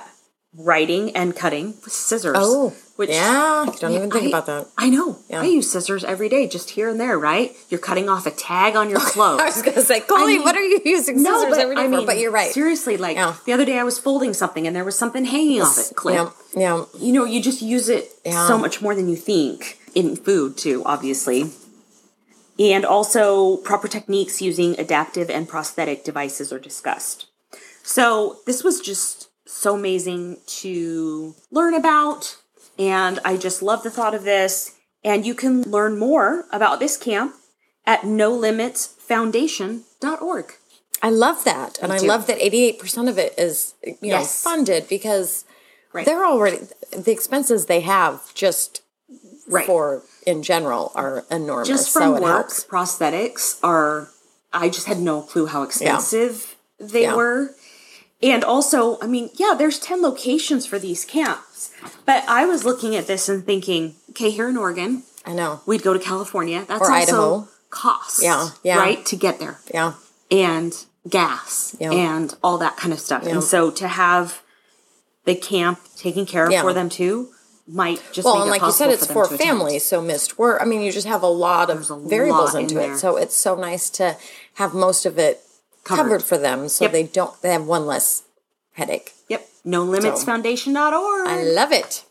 writing, 0.53 1.15
and 1.15 1.35
cutting 1.35 1.67
with 1.83 1.91
scissors. 1.91 2.35
Oh. 2.39 2.73
Which 2.97 3.09
Yeah, 3.09 3.65
don't 3.81 3.91
even 3.91 4.09
think 4.09 4.23
I- 4.25 4.27
about 4.29 4.45
that. 4.45 4.67
I 4.77 4.89
know. 4.89 5.17
Yeah. 5.29 5.41
I 5.41 5.45
use 5.45 5.69
scissors 5.69 6.05
every 6.05 6.29
day, 6.29 6.47
just 6.47 6.69
here 6.69 6.87
and 6.87 6.97
there, 6.97 7.19
right? 7.19 7.53
You're 7.69 7.81
cutting 7.81 8.07
off 8.07 8.25
a 8.25 8.31
tag 8.31 8.77
on 8.77 8.89
your 8.89 9.01
clothes. 9.01 9.41
I 9.41 9.45
was 9.47 9.61
gonna 9.61 9.81
say, 9.81 9.99
Colleen, 9.99 10.27
mean- 10.27 10.43
what 10.43 10.55
are 10.55 10.63
you 10.63 10.79
using 10.85 11.17
scissors 11.17 11.23
no, 11.43 11.49
but 11.49 11.59
every 11.59 11.75
day 11.75 11.81
I 11.81 11.85
for? 11.85 11.89
mean, 11.89 12.05
But 12.05 12.19
you're 12.19 12.31
right. 12.31 12.51
Seriously, 12.53 12.95
like 12.95 13.17
Yeah. 13.17 13.35
the 13.45 13.51
other 13.51 13.65
day, 13.65 13.79
I 13.79 13.83
was 13.83 13.99
folding 13.99 14.33
something 14.33 14.65
and 14.65 14.73
there 14.73 14.85
was 14.85 14.97
something 14.97 15.25
hanging 15.25 15.61
off 15.61 15.77
it. 15.77 15.93
Clip. 15.97 16.15
Yeah, 16.15 16.29
yeah. 16.55 16.85
You 16.97 17.11
know, 17.11 17.25
you 17.25 17.41
just 17.41 17.61
use 17.61 17.89
it 17.89 18.11
so 18.25 18.57
much 18.57 18.81
more 18.81 18.95
than 18.95 19.09
you 19.09 19.17
think 19.17 19.77
in 19.95 20.15
food 20.15 20.57
too, 20.57 20.83
obviously. 20.85 21.51
And 22.59 22.85
also, 22.85 23.57
proper 23.57 23.87
techniques 23.87 24.41
using 24.41 24.79
adaptive 24.79 25.29
and 25.29 25.47
prosthetic 25.49 26.03
devices 26.05 26.53
are 26.53 26.59
discussed. 26.59 27.25
So 27.83 28.37
this 28.45 28.63
was 28.63 28.79
just 28.79 29.29
so 29.45 29.75
amazing 29.75 30.37
to 30.47 31.35
learn 31.51 31.73
about, 31.73 32.37
and 32.79 33.19
I 33.25 33.35
just 33.37 33.61
love 33.61 33.83
the 33.83 33.91
thought 33.91 34.15
of 34.15 34.23
this. 34.23 34.71
And 35.03 35.25
you 35.25 35.35
can 35.35 35.61
learn 35.63 35.99
more 35.99 36.45
about 36.51 36.79
this 36.79 36.97
camp 36.97 37.35
at 37.85 38.01
nolimitsfoundation.org. 38.01 40.53
I 41.03 41.09
love 41.09 41.43
that, 41.43 41.77
and 41.81 41.91
I 41.93 41.99
too. 41.99 42.07
love 42.07 42.25
that 42.27 42.39
88 42.41 42.79
percent 42.79 43.09
of 43.09 43.17
it 43.19 43.33
is 43.37 43.73
you 43.83 43.91
know 44.01 44.19
Yes. 44.19 44.41
funded 44.41 44.87
because 44.87 45.43
Right. 45.93 46.05
they're 46.05 46.25
already 46.25 46.59
the 46.91 47.11
expenses 47.11 47.65
they 47.67 47.81
have 47.81 48.33
just 48.33 48.81
Right. 49.47 49.65
for 49.65 50.01
in 50.25 50.41
general 50.43 50.91
are 50.95 51.23
enormous. 51.29 51.67
just 51.67 51.91
from 51.93 52.15
so 52.17 52.21
work, 52.21 52.49
prosthetics 52.49 53.57
are. 53.63 54.09
I 54.51 54.69
just 54.69 54.87
had 54.87 54.99
no 54.99 55.21
clue 55.21 55.47
how 55.47 55.63
expensive 55.63 56.55
they 56.79 57.03
Yeah. 57.03 57.15
were, 57.15 57.53
and 58.23 58.43
also, 58.43 58.97
I 59.01 59.07
mean, 59.07 59.29
yeah, 59.35 59.53
there's 59.57 59.77
ten 59.79 60.01
locations 60.01 60.65
for 60.65 60.79
these 60.79 61.03
camps, 61.05 61.69
but 62.05 62.23
I 62.27 62.45
was 62.45 62.63
looking 62.63 62.95
at 62.95 63.05
this 63.07 63.27
and 63.29 63.45
thinking, 63.45 63.95
okay, 64.11 64.29
here 64.31 64.47
in 64.49 64.55
Oregon, 64.57 65.03
I 65.25 65.33
know. 65.33 65.59
we'd 65.65 65.83
go 65.83 65.93
to 65.93 65.99
California. 65.99 66.63
That's 66.67 66.81
Or 66.81 66.91
also 66.91 67.01
Idaho. 67.01 67.47
cost, 67.69 68.23
Yeah, 68.23 68.49
yeah. 68.63 68.77
right, 68.77 69.05
to 69.07 69.15
get 69.15 69.39
there, 69.39 69.59
Yeah, 69.73 69.93
and 70.31 70.73
gas 71.07 71.75
Yeah. 71.79 71.91
and 71.91 72.33
all 72.41 72.57
that 72.57 72.77
kind 72.77 72.93
of 72.93 72.99
stuff. 72.99 73.23
Yeah. 73.25 73.31
And 73.33 73.43
so 73.43 73.69
to 73.71 73.87
have 73.89 74.41
the 75.25 75.35
camp 75.35 75.79
taken 75.97 76.25
care 76.25 76.45
of 76.45 76.51
Yeah. 76.51 76.61
for 76.61 76.71
them 76.73 76.89
too 76.89 77.29
might 77.67 78.01
just 78.11 78.25
well, 78.25 78.41
and 78.41 78.51
like 78.51 78.61
you 78.61 78.71
said, 78.71 78.91
it's 78.91 79.07
for 79.07 79.27
to 79.27 79.37
families, 79.37 79.83
so 79.83 80.01
missed 80.01 80.37
work. 80.37 80.61
I 80.61 80.65
mean, 80.65 80.81
you 80.81 80.91
just 80.91 81.07
have 81.07 81.23
a 81.23 81.27
lot 81.27 81.69
of 81.69 81.89
a 81.89 81.97
variables 81.97 82.53
lot 82.53 82.59
in 82.59 82.69
into 82.69 82.79
it. 82.81 82.97
So 82.97 83.17
it's 83.17 83.35
so 83.35 83.55
nice 83.55 83.89
to 83.91 84.17
have 84.55 84.73
most 84.73 85.05
of 85.05 85.17
it 85.17 85.41
covered, 85.83 86.03
Covered. 86.03 86.23
for 86.23 86.37
them, 86.37 86.69
so 86.69 86.85
Yep. 86.85 86.91
they 86.91 87.03
don't 87.03 87.41
they 87.41 87.49
have 87.49 87.65
one 87.65 87.85
less 87.85 88.23
headache. 88.73 89.13
Yep. 89.29 89.47
No 89.63 89.83
limits 89.83 90.19
So- 90.21 90.25
foundation.org. 90.27 91.27
I 91.27 91.43
love 91.43 91.71
it. 91.71 92.03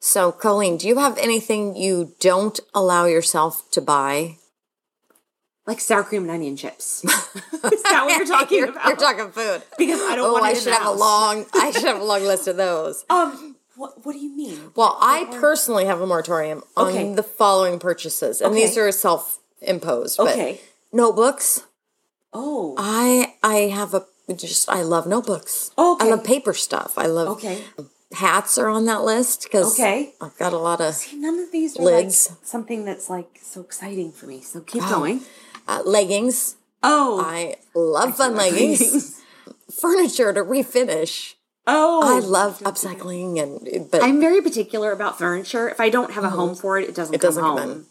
So, 0.00 0.32
Colleen, 0.32 0.76
do 0.78 0.88
you 0.88 0.98
have 0.98 1.18
anything 1.18 1.76
you 1.76 2.14
don't 2.20 2.58
allow 2.74 3.04
yourself 3.06 3.68
to 3.72 3.80
buy? 3.80 4.36
Like 5.68 5.80
sour 5.80 6.02
cream 6.02 6.22
and 6.22 6.30
onion 6.32 6.56
chips. 6.56 7.04
Is 7.04 7.82
that 7.84 8.02
what 8.06 8.16
you're 8.16 8.26
talking 8.26 8.58
you're, 8.58 8.70
about? 8.70 8.86
You're 8.86 8.96
talking 8.96 9.30
food. 9.30 9.62
because 9.76 10.00
I 10.00 10.16
don't 10.16 10.30
Oh, 10.40 10.42
I 10.42 10.54
should 10.54 10.72
have 10.72 10.86
a 10.86 10.90
long. 10.92 11.44
I 11.54 11.70
should 11.70 11.84
have 11.84 12.00
a 12.00 12.04
long 12.04 12.22
list 12.24 12.48
of 12.48 12.56
those. 12.56 13.04
Um, 13.10 13.54
what 13.76 14.04
What 14.04 14.12
do 14.14 14.18
you 14.18 14.34
mean? 14.34 14.72
Well, 14.74 14.96
I 15.00 15.26
personally 15.30 15.84
have 15.84 16.00
a 16.00 16.06
moratorium 16.06 16.62
on 16.76 16.88
Okay. 16.88 17.14
the 17.14 17.22
following 17.22 17.78
purchases, 17.78 18.40
and 18.40 18.50
Okay. 18.52 18.66
these 18.66 18.76
are 18.78 18.90
self-imposed. 18.90 20.18
Okay. 20.18 20.60
notebooks. 20.92 21.62
Oh. 22.32 22.74
I 22.78 23.34
I 23.42 23.56
have 23.78 23.94
a 23.94 24.06
just 24.34 24.68
I 24.70 24.82
love 24.82 25.06
notebooks. 25.06 25.70
Okay. 25.78 26.06
I 26.06 26.10
love 26.10 26.24
paper 26.24 26.54
stuff. 26.54 26.94
I 26.96 27.06
love 27.06 27.28
Okay. 27.36 27.62
hats 28.12 28.56
are 28.58 28.68
on 28.68 28.86
that 28.86 29.02
list 29.04 29.42
because 29.44 29.74
Okay. 29.78 30.12
I've 30.20 30.36
got 30.38 30.52
a 30.52 30.58
lot 30.58 30.80
of 30.80 30.94
See, 30.94 31.16
None 31.16 31.38
of 31.38 31.52
these 31.52 31.78
are 31.78 31.82
Lids. 31.82 32.30
like 32.30 32.38
something 32.42 32.84
that's 32.84 33.08
like 33.10 33.38
so 33.42 33.60
exciting 33.60 34.12
for 34.12 34.26
me. 34.26 34.40
So 34.42 34.60
keep 34.60 34.82
going. 34.82 35.20
Uh, 35.68 35.82
leggings. 35.84 36.56
Oh. 36.82 37.20
I 37.24 37.56
love 37.74 38.16
fun 38.16 38.34
leggings. 38.42 39.20
Furniture 39.80 40.32
to 40.32 40.40
refinish. 40.42 41.34
oh. 41.66 42.02
I 42.16 42.20
love 42.20 42.58
upcycling 42.60 43.40
and 43.42 43.90
but 43.90 44.02
I'm 44.02 44.20
very 44.20 44.40
particular 44.40 44.90
about 44.92 45.18
furniture. 45.18 45.68
If 45.68 45.78
I 45.80 45.88
don't 45.90 46.12
have 46.12 46.24
a 46.24 46.30
home 46.30 46.54
for 46.56 46.78
it, 46.78 46.88
it 46.88 46.94
doesn't, 46.94 47.14
Mm-hmm. 47.14 47.20
doesn't 47.26 47.42
come 47.42 47.56
come 47.58 47.68
home. 47.68 47.78
in. 47.80 47.86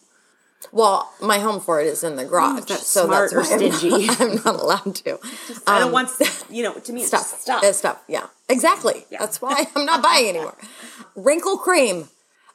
well, 0.71 1.13
my 1.21 1.37
home 1.39 1.59
for 1.61 1.79
it 1.79 1.85
is 1.87 2.03
in 2.03 2.15
the 2.15 2.25
garage, 2.25 2.65
that's 2.65 2.87
so 2.87 3.05
smart 3.05 3.31
that's 3.31 3.49
why 3.49 3.55
I'm 3.55 3.61
not- 3.69 3.73
stingy. 3.75 4.07
I'm 4.19 4.35
not, 4.43 4.55
allowed 4.59 4.95
to. 4.95 5.19
I 5.67 5.79
don't 5.79 5.87
Um, 5.89 5.91
want, 5.93 6.09
you 6.49 6.63
know, 6.63 6.73
to 6.73 6.91
me, 6.93 7.01
it's 7.01 7.09
stuff, 7.09 7.21
just 7.29 7.41
stuff. 7.43 7.63
Uh, 7.63 7.73
stuff. 7.73 8.03
Yeah, 8.07 8.25
exactly. 8.49 9.05
That's 9.11 9.39
why 9.41 9.67
I'm 9.75 9.85
not 9.85 10.01
buying 10.01 10.29
anymore. 10.35 10.57
Wrinkle 11.15 11.57
cream. 11.57 12.09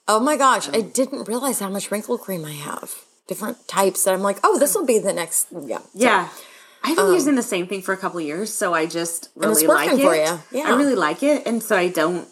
Oh 0.08 0.18
my 0.18 0.36
gosh, 0.36 0.68
I 0.70 0.80
didn't 0.80 1.28
realize 1.28 1.60
how 1.60 1.68
much 1.70 1.90
wrinkle 1.92 2.18
cream 2.18 2.44
I 2.44 2.52
have. 2.52 2.90
Different 3.32 3.66
types 3.66 4.04
that 4.04 4.12
I'm 4.14 4.22
like, 4.22 4.38
oh, 4.44 4.58
this 4.58 4.74
will 4.74 4.84
be 4.84 4.98
the 4.98 5.12
next. 5.12 5.48
Yeah, 5.52 5.78
So, 5.78 5.88
Yeah. 5.94 6.28
I've 6.84 6.96
been 6.96 7.12
using 7.14 7.30
um, 7.30 7.36
the 7.36 7.42
same 7.42 7.66
thing 7.66 7.80
for 7.80 7.92
a 7.92 7.96
couple 7.96 8.18
of 8.18 8.26
years, 8.26 8.52
so 8.52 8.74
I 8.74 8.86
just 8.86 9.30
really 9.36 9.66
like 9.66 9.92
it. 9.92 10.40
Yeah. 10.50 10.64
I 10.66 10.76
really 10.76 10.96
like 10.96 11.22
it, 11.22 11.46
and 11.46 11.62
so 11.62 11.76
I 11.76 11.88
don't 11.88 12.28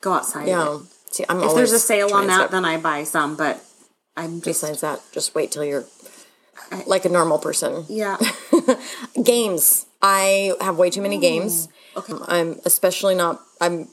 go 0.00 0.12
outside 0.12 0.48
yeah. 0.48 0.78
See, 1.10 1.24
I'm 1.28 1.40
If 1.42 1.54
there's 1.54 1.72
a 1.72 1.78
sale 1.78 2.12
on 2.12 2.26
that, 2.26 2.50
then 2.50 2.64
I 2.64 2.76
buy 2.76 3.04
some, 3.04 3.36
but 3.36 3.64
I'm 4.16 4.42
just 4.42 4.62
Besides 4.62 4.80
that, 4.80 5.00
just 5.12 5.34
wait 5.34 5.52
till 5.52 5.64
you're 5.64 5.84
like 6.86 7.04
a 7.04 7.08
normal 7.08 7.38
person. 7.38 7.84
yeah. 7.88 8.18
Games. 9.22 9.86
I 10.02 10.54
have 10.60 10.76
way 10.76 10.90
too 10.90 11.02
many 11.02 11.18
games. 11.18 11.68
okay. 11.96 12.14
I'm 12.28 12.60
especially 12.64 13.14
not. 13.14 13.40
I'm. 13.60 13.88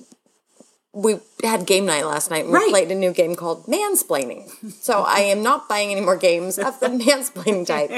We 0.95 1.19
had 1.43 1.65
game 1.67 1.85
night 1.85 2.05
last 2.05 2.31
night. 2.31 2.45
and 2.45 2.53
We 2.53 2.57
Right. 2.59 2.69
played 2.69 2.89
a 2.89 2.95
new 2.95 3.11
game 3.11 3.35
called 3.35 3.65
Mansplaining. 3.67 4.49
So 4.81 5.03
I 5.05 5.19
am 5.19 5.43
not 5.43 5.67
buying 5.67 5.91
any 5.91 5.99
more 6.01 6.15
games 6.15 6.57
of 6.57 6.79
the 6.79 6.87
mansplaining 7.03 7.67
type, 7.67 7.91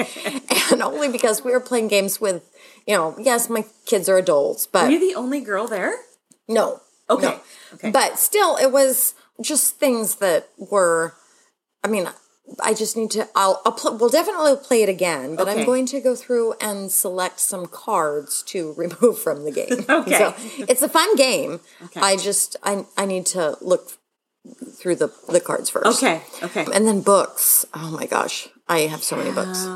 and 0.72 0.82
only 0.82 1.08
because 1.08 1.44
we 1.44 1.52
were 1.52 1.60
playing 1.60 1.90
games 1.90 2.20
with, 2.20 2.44
you 2.88 2.96
know, 2.98 3.16
yes, 3.20 3.50
my 3.50 3.64
kids 3.86 4.10
are 4.10 4.18
adults, 4.18 4.66
but 4.66 4.86
Are 4.88 4.92
you 4.92 5.00
the 5.00 5.16
only 5.16 5.40
girl 5.42 5.68
there? 5.68 5.94
no. 6.48 6.82
Okay. 7.10 7.28
no. 7.28 7.40
Okay. 7.76 7.92
But 7.92 8.18
still, 8.20 8.58
it 8.58 8.72
was 8.72 9.14
just 9.40 9.76
things 9.80 10.16
that 10.16 10.50
were. 10.58 11.14
I 11.84 11.88
mean, 11.88 12.10
I 12.64 12.74
just 12.74 12.96
need 12.96 13.12
to. 13.12 13.28
I'll. 13.36 13.62
I'll 13.66 13.72
pl- 13.74 13.98
we'll 13.98 14.10
definitely 14.10 14.56
play 14.56 14.82
it 14.84 14.90
again. 14.90 15.36
But 15.36 15.50
I'm 15.50 15.66
going 15.66 15.86
to 15.88 16.00
go 16.00 16.16
through 16.16 16.54
and 16.62 16.92
select 16.92 17.40
some 17.40 17.66
cards 17.66 18.42
to 18.48 18.74
remove 18.78 19.20
from 19.20 19.44
the 19.44 19.52
game. 19.52 19.86
Okay. 19.90 20.18
So 20.18 20.34
it's 20.68 20.82
a 20.82 20.90
fun 20.90 21.16
game. 21.16 21.60
I 21.96 22.16
just. 22.16 22.56
I. 22.64 22.86
I 22.98 23.06
need 23.06 23.26
to 23.28 23.58
look 23.62 23.92
through 24.80 24.96
the 24.96 25.14
the 25.28 25.42
cards 25.42 25.70
first. 25.70 26.02
Okay. 26.02 26.22
Okay. 26.42 26.66
And 26.74 26.88
then 26.88 27.02
books. 27.02 27.66
Oh 27.74 27.92
my 27.92 28.06
gosh, 28.06 28.48
I 28.68 28.80
have 28.82 29.04
so 29.04 29.18
many 29.18 29.32
books. 29.32 29.68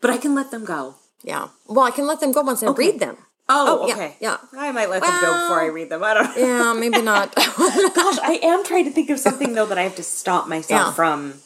But 0.00 0.10
I 0.10 0.18
can 0.18 0.34
let 0.34 0.50
them 0.50 0.64
go. 0.64 0.96
Yeah. 1.24 1.48
Well, 1.66 1.84
I 1.84 1.90
can 1.90 2.06
let 2.06 2.20
them 2.20 2.32
go 2.32 2.42
once 2.42 2.62
I 2.62 2.70
read 2.70 3.00
them. 3.00 3.16
Oh, 3.50 3.80
oh, 3.82 3.86
yeah, 3.88 3.94
okay. 3.94 4.16
yeah. 4.20 4.36
I 4.52 4.70
might 4.72 4.90
let 4.90 5.00
them 5.02 5.10
go 5.22 5.32
before 5.32 5.62
I 5.62 5.68
read 5.72 5.88
them. 5.88 6.04
I 6.04 6.12
don't 6.14 6.36
know. 6.36 6.46
Yeah, 6.46 6.72
maybe 6.78 7.00
not. 7.00 7.34
Gosh, 7.34 8.18
I 8.22 8.38
am 8.42 8.62
trying 8.62 8.84
to 8.84 8.90
think 8.90 9.08
of 9.08 9.18
something 9.18 9.54
though 9.54 9.64
that 9.66 9.78
I 9.78 9.82
have 9.84 9.96
to 9.96 10.02
stop 10.02 10.48
myself 10.48 10.88
Yeah. 10.88 10.92
from. 10.92 11.40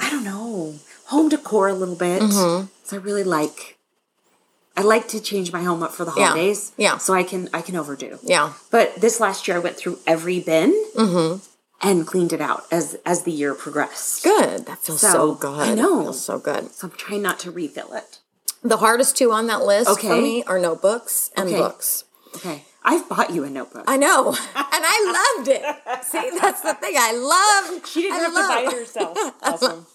I 0.00 0.10
don't 0.10 0.24
know. 0.24 0.74
Home 1.06 1.28
decor 1.28 1.68
a 1.68 1.74
little 1.74 1.94
bit. 1.96 2.22
Mm-hmm. 2.22 2.66
So 2.84 2.96
I 2.96 3.00
really 3.00 3.24
like. 3.24 3.78
I 4.76 4.80
like 4.82 5.06
to 5.08 5.20
change 5.20 5.52
my 5.52 5.62
home 5.62 5.82
up 5.82 5.92
for 5.92 6.04
the 6.06 6.12
holidays. 6.12 6.72
Yeah. 6.78 6.96
So 6.98 7.12
I 7.12 7.22
can 7.24 7.48
I 7.52 7.60
can 7.60 7.76
overdo. 7.76 8.18
yeah. 8.22 8.54
But 8.70 8.96
this 8.96 9.20
last 9.20 9.46
year 9.46 9.58
I 9.58 9.60
went 9.60 9.76
through 9.76 9.98
every 10.06 10.40
bin 10.40 10.72
Mm-hmm. 10.96 11.40
and 11.86 12.06
cleaned 12.06 12.32
it 12.32 12.40
out 12.40 12.64
as 12.72 12.96
as 13.04 13.24
the 13.24 13.32
year 13.32 13.54
progressed. 13.54 14.24
Good. 14.24 14.64
That 14.66 14.78
feels 14.78 15.00
so, 15.02 15.12
So, 15.12 15.34
good. 15.34 15.60
I 15.68 15.74
know. 15.74 16.00
It 16.00 16.04
feels 16.04 16.24
so 16.24 16.38
good. 16.38 16.72
So 16.72 16.86
I'm 16.88 16.94
trying 16.96 17.20
not 17.22 17.38
to 17.40 17.50
refill 17.50 17.92
it. 17.92 18.20
The 18.62 18.78
hardest 18.78 19.16
two 19.16 19.30
on 19.32 19.46
that 19.48 19.62
list 19.62 20.00
for 20.00 20.16
me 20.16 20.42
are 20.44 20.58
notebooks 20.58 21.30
and 21.36 21.48
Okay. 21.48 21.58
books. 21.58 22.04
Okay. 22.36 22.64
I've 22.84 23.08
bought 23.08 23.30
you 23.30 23.44
a 23.44 23.50
notebook. 23.50 23.84
I 23.86 23.96
know, 23.96 24.28
and 24.34 24.36
I 24.56 25.34
loved 25.36 25.48
it. 25.48 26.04
See, 26.04 26.30
that's 26.40 26.62
the 26.62 26.74
thing. 26.74 26.94
I 26.98 27.12
love. 27.70 27.86
she 27.86 28.02
didn't 28.02 28.16
I 28.18 28.22
have 28.24 28.34
love, 28.34 28.50
to 28.50 28.54
buy 28.54 28.72
it 28.72 28.78
herself. 28.78 29.18
Awesome. 29.42 29.86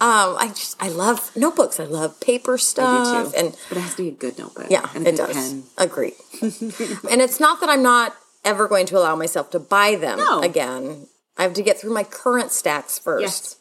Um, 0.00 0.36
I 0.38 0.48
just 0.48 0.82
I 0.82 0.88
love 0.88 1.30
notebooks. 1.36 1.78
I 1.80 1.84
love 1.84 2.20
paper 2.20 2.54
I 2.54 2.56
stuff, 2.56 3.32
do 3.32 3.38
too. 3.38 3.46
and 3.46 3.56
but 3.68 3.78
it 3.78 3.80
has 3.82 3.94
to 3.96 4.02
be 4.02 4.08
a 4.08 4.12
good 4.12 4.38
notebook. 4.38 4.66
yeah, 4.70 4.88
and 4.94 5.06
a 5.06 5.10
it 5.10 5.16
good 5.16 5.26
does. 5.26 5.36
pen. 5.36 5.62
Agree. 5.78 6.14
and 6.42 7.20
it's 7.20 7.38
not 7.40 7.60
that 7.60 7.68
I'm 7.68 7.82
not 7.82 8.14
ever 8.44 8.66
going 8.68 8.86
to 8.86 8.98
allow 8.98 9.14
myself 9.16 9.50
to 9.50 9.58
buy 9.60 9.94
them 9.96 10.18
No. 10.18 10.40
again. 10.40 11.06
I 11.38 11.42
have 11.44 11.54
to 11.54 11.62
get 11.62 11.78
through 11.80 11.92
my 11.94 12.04
current 12.04 12.50
stacks 12.52 12.98
first. 12.98 13.22
Yes. 13.22 13.56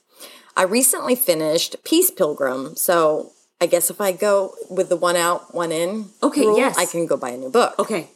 I 0.58 0.64
recently 0.64 1.16
finished 1.16 1.76
Peace 1.86 2.12
Pilgrim, 2.12 2.76
so 2.76 3.32
I 3.62 3.66
guess 3.68 3.90
if 3.90 4.02
I 4.02 4.12
go 4.12 4.54
with 4.70 4.90
the 4.90 4.98
one 4.98 5.16
out, 5.16 5.54
one 5.56 5.72
in, 5.72 6.10
Okay, 6.22 6.42
rule, 6.46 6.58
yes. 6.58 6.78
I 6.78 6.86
can 6.86 7.06
go 7.06 7.16
buy 7.16 7.30
a 7.30 7.38
new 7.38 7.50
book. 7.50 7.78
Okay. 7.80 8.10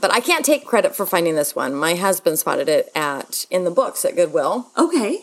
But 0.00 0.10
I 0.12 0.20
can't 0.20 0.44
take 0.44 0.64
credit 0.66 0.94
for 0.94 1.06
finding 1.06 1.36
this 1.36 1.54
one. 1.56 1.74
My 1.74 1.94
husband 1.94 2.38
spotted 2.38 2.68
it 2.68 2.90
at 2.94 3.46
in 3.50 3.64
the 3.64 3.70
books 3.70 4.04
at 4.04 4.16
Goodwill. 4.16 4.70
Okay. 4.76 5.20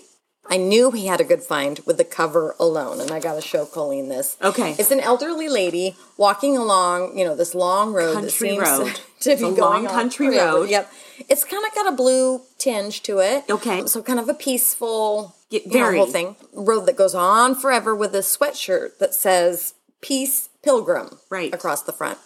I 0.49 0.57
knew 0.57 0.91
he 0.91 1.05
had 1.07 1.21
a 1.21 1.23
good 1.23 1.41
find 1.41 1.79
with 1.85 1.95
the 1.97 2.03
cover 2.03 2.53
alone, 2.59 2.99
and 2.99 3.11
I 3.11 3.19
got 3.21 3.35
to 3.35 3.41
show 3.41 3.65
Colleen 3.65 4.09
this. 4.09 4.35
Okay. 4.41 4.75
It's 4.77 4.91
an 4.91 4.99
elderly 4.99 5.47
lady 5.47 5.95
walking 6.17 6.57
along, 6.57 7.17
you 7.17 7.23
know, 7.23 7.33
this 7.33 7.55
long 7.55 7.93
road 7.93 8.09
that 8.09 8.13
Country 8.15 8.49
seems 8.49 8.59
road. 8.61 8.99
to 9.21 9.31
It's 9.31 9.41
be 9.41 9.47
a 9.47 9.51
going 9.53 9.83
long 9.85 9.87
country 9.87 10.27
forever. 10.27 10.57
road. 10.59 10.69
Yep. 10.69 10.91
It's 11.29 11.45
kind 11.45 11.63
of 11.65 11.73
got 11.73 11.93
a 11.93 11.95
blue 11.95 12.41
tinge 12.57 13.03
to 13.03 13.19
it. 13.19 13.45
Okay. 13.49 13.85
So 13.85 14.01
kind 14.03 14.19
of 14.19 14.27
a 14.27 14.33
peaceful, 14.33 15.33
Yeah, 15.49 15.61
you 15.65 15.79
know, 15.79 15.91
whole 15.93 16.05
thing. 16.07 16.35
Road 16.53 16.87
that 16.87 16.97
goes 16.97 17.15
on 17.15 17.55
forever 17.55 17.95
with 17.95 18.13
a 18.13 18.19
sweatshirt 18.19 18.97
that 18.97 19.13
says 19.13 19.75
"Peace 20.01 20.49
Pilgrim" 20.61 21.19
Right. 21.29 21.53
across 21.53 21.83
the 21.83 21.93
front. 21.93 22.17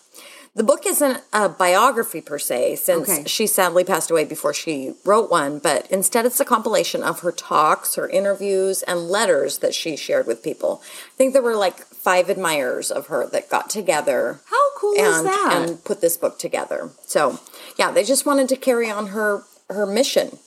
The 0.58 0.64
book 0.64 0.88
isn't 0.88 1.22
a 1.34 1.48
biography 1.50 2.20
per 2.20 2.40
se, 2.40 2.78
since 2.78 3.08
Okay. 3.08 3.24
she 3.28 3.46
sadly 3.46 3.84
passed 3.84 4.10
away 4.10 4.26
before 4.26 4.56
she 4.56 4.94
wrote 5.06 5.30
one, 5.30 5.60
but 5.60 5.86
instead 5.92 6.26
it's 6.26 6.40
a 6.40 6.46
compilation 6.46 7.04
of 7.04 7.20
her 7.20 7.32
talks, 7.32 7.94
her 7.94 8.10
interviews, 8.10 8.82
and 8.82 9.08
letters 9.08 9.60
that 9.60 9.76
she 9.76 9.96
shared 9.96 10.26
with 10.26 10.42
people. 10.42 10.82
I 11.14 11.16
think 11.16 11.34
there 11.34 11.44
were 11.44 11.56
like 11.56 11.78
five 11.86 12.28
admirers 12.28 12.90
of 12.90 13.06
her 13.06 13.28
that 13.28 13.52
got 13.52 13.70
together 13.70 14.40
How 14.50 14.76
cool 14.80 14.94
is 14.96 15.24
that? 15.24 15.54
and 15.70 15.84
put 15.86 16.02
this 16.02 16.18
book 16.18 16.40
together. 16.40 16.90
So, 17.06 17.40
yeah, 17.78 17.92
they 17.92 18.04
just 18.04 18.26
wanted 18.26 18.50
to 18.50 18.56
carry 18.56 18.90
on 18.90 19.08
her 19.10 19.44
her 19.70 19.86
mission. 19.86 20.40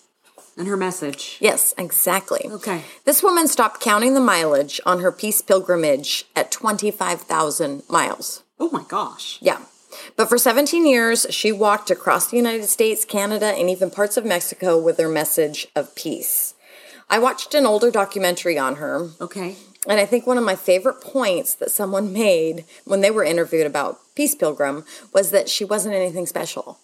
and 0.56 0.66
her 0.66 0.76
message. 0.76 1.36
Yes, 1.40 1.72
exactly. 1.78 2.48
Okay. 2.50 2.82
This 3.04 3.22
woman 3.22 3.46
stopped 3.46 3.80
counting 3.80 4.14
the 4.14 4.20
mileage 4.20 4.80
on 4.84 4.98
her 5.00 5.12
peace 5.12 5.40
pilgrimage 5.40 6.24
at 6.34 6.50
25,000 6.50 7.84
miles. 7.88 8.42
Oh 8.58 8.68
my 8.72 8.82
gosh. 8.88 9.38
Yeah. 9.40 9.60
But 10.16 10.28
for 10.28 10.38
17 10.38 10.86
years, 10.86 11.26
she 11.30 11.52
walked 11.52 11.90
across 11.90 12.28
the 12.28 12.36
United 12.36 12.66
States, 12.68 13.04
Canada, 13.04 13.46
and 13.46 13.68
even 13.70 13.90
parts 13.90 14.16
of 14.16 14.24
Mexico 14.24 14.78
with 14.78 14.98
her 14.98 15.08
message 15.08 15.68
of 15.74 15.94
peace. 15.94 16.54
I 17.08 17.18
watched 17.18 17.54
an 17.54 17.66
older 17.66 17.90
documentary 17.90 18.56
on 18.58 18.76
her, 18.76 19.10
Okay. 19.20 19.56
and 19.88 19.98
I 19.98 20.06
think 20.06 20.26
one 20.26 20.38
of 20.38 20.44
my 20.44 20.54
favorite 20.54 21.00
points 21.00 21.54
that 21.54 21.72
someone 21.72 22.12
made 22.12 22.64
when 22.84 23.00
they 23.00 23.10
were 23.10 23.24
interviewed 23.24 23.66
about 23.66 23.98
Peace 24.14 24.34
Pilgrim 24.34 24.84
was 25.12 25.30
that 25.30 25.48
she 25.48 25.64
wasn't 25.64 25.94
anything 25.94 26.26
special. 26.26 26.78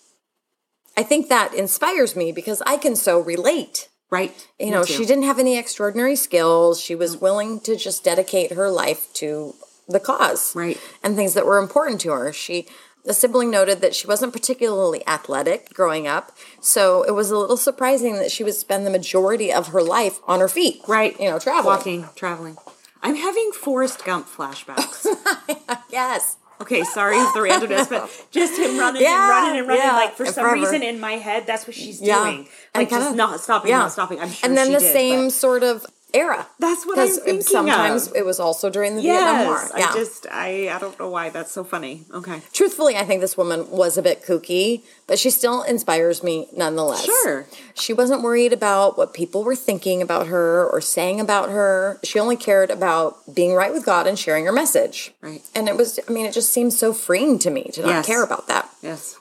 I 0.97 1.03
think 1.03 1.29
that 1.29 1.55
inspires 1.55 2.17
me 2.17 2.33
because 2.33 2.63
I 2.67 2.77
can 2.77 2.97
so 2.97 3.21
relate. 3.21 3.89
Right. 4.09 4.33
You 4.59 4.71
know, 4.71 4.85
she 4.85 5.05
didn't 5.05 5.25
have 5.25 5.41
any 5.41 5.59
extraordinary 5.59 6.15
skills. 6.15 6.81
She 6.81 6.95
was 6.95 7.17
willing 7.17 7.59
to 7.61 7.75
just 7.77 8.05
dedicate 8.05 8.53
her 8.53 8.71
life 8.71 9.13
to 9.15 9.55
the 9.89 9.99
cause. 9.99 10.55
Right. 10.55 10.79
And 11.03 11.17
things 11.17 11.35
that 11.35 11.45
were 11.45 11.59
important 11.59 12.01
to 12.03 12.13
her. 12.13 12.33
She 12.33 12.67
a 13.07 13.15
sibling 13.15 13.51
noted 13.51 13.81
that 13.81 13.95
she 13.95 14.07
wasn't 14.07 14.33
particularly 14.33 15.07
athletic 15.07 15.73
growing 15.73 16.07
up, 16.07 16.33
so 16.61 17.03
it 17.05 17.13
was 17.13 17.31
a 17.31 17.37
little 17.39 17.57
surprising 17.57 18.15
that 18.17 18.31
she 18.31 18.43
would 18.45 18.55
spend 18.55 18.87
the 18.87 18.91
majority 18.91 19.53
of 19.53 19.69
her 19.69 19.83
life 19.83 20.19
on 20.27 20.41
her 20.41 20.49
feet. 20.49 20.81
Right. 20.89 21.19
You 21.21 21.31
know, 21.31 21.39
traveling. 21.39 21.67
Walking, 21.67 22.09
traveling. 22.17 22.57
I'm 23.03 23.15
having 23.17 23.53
Forrest 23.53 24.05
Gump 24.05 24.27
flashbacks. 24.29 25.07
Yes. 25.91 26.37
okay, 26.61 26.83
sorry 26.85 27.17
for 27.33 27.43
the 27.43 27.49
randomness, 27.49 27.89
but 27.89 28.27
just 28.31 28.59
him 28.59 28.79
running 28.79 29.03
Yeah, 29.03 29.11
and 29.13 29.31
running 29.31 29.59
and 29.61 29.69
running. 29.69 29.83
yeah, 29.85 29.93
like 29.93 30.15
for 30.15 30.27
some 30.27 30.45
forever. 30.45 30.55
reason 30.55 30.83
in 30.83 30.99
my 31.01 31.13
head, 31.13 31.47
that's 31.47 31.67
what 31.67 31.75
she's 31.77 32.01
Yeah. 32.01 32.23
doing. 32.25 32.49
And 32.75 32.83
Like 32.83 32.89
kinda- 32.89 33.05
just 33.05 33.17
not 33.17 33.41
stopping, 33.41 33.71
not 33.71 33.93
stopping. 33.93 34.21
I'm 34.21 34.31
sure 34.31 34.49
And 34.49 34.57
then 34.57 34.73
the 34.73 34.79
did, 34.79 34.93
same 34.93 35.25
but- 35.27 35.33
sort 35.33 35.63
of 35.63 35.87
era. 36.17 36.47
That's 36.59 36.87
what 36.87 36.99
I'm 36.99 37.09
thinking 37.09 37.43
Sometimes 37.43 38.09
of. 38.09 38.17
it 38.17 38.25
was 38.25 38.41
also 38.41 38.71
during 38.71 38.97
the 38.97 39.03
Vietnam 39.03 39.47
War. 39.47 39.69
Yeah. 39.77 39.89
I 39.91 39.93
just 39.95 40.27
I 40.31 40.69
I 40.75 40.79
don't 40.79 40.99
know 40.99 41.09
why 41.11 41.29
that's 41.31 41.53
so 41.53 41.63
funny. 41.65 42.05
Okay. 42.13 42.41
Truthfully, 42.53 42.97
I 42.97 43.05
think 43.05 43.21
this 43.21 43.37
woman 43.37 43.71
was 43.71 43.97
a 43.99 44.03
bit 44.03 44.23
kooky, 44.25 44.83
but 45.07 45.19
she 45.19 45.31
still 45.31 45.63
inspires 45.63 46.23
me 46.23 46.49
nonetheless. 46.57 47.05
Sure. 47.05 47.47
She 47.75 47.93
wasn't 47.93 48.23
worried 48.23 48.53
about 48.53 48.97
what 48.99 49.13
people 49.15 49.45
were 49.45 49.57
thinking 49.57 50.03
about 50.03 50.27
her 50.29 50.67
or 50.69 50.81
saying 50.81 51.21
about 51.21 51.51
her. 51.51 51.99
She 52.03 52.19
only 52.19 52.37
cared 52.37 52.71
about 52.71 53.35
being 53.35 53.55
right 53.55 53.73
with 53.73 53.85
God 53.85 54.07
and 54.07 54.19
sharing 54.19 54.47
her 54.47 54.53
message. 54.53 55.13
Right. 55.21 55.43
And 55.55 55.69
it 55.69 55.77
was, 55.77 56.01
I 56.09 56.13
mean, 56.13 56.27
it 56.27 56.33
just 56.33 56.53
seems 56.53 56.79
so 56.79 56.93
freeing 56.93 57.39
to 57.41 57.51
me 57.51 57.65
to 57.75 57.83
not 57.83 57.89
Yes. 57.89 58.07
care 58.07 58.23
about 58.25 58.49
that. 58.49 58.71
Yes. 58.83 59.19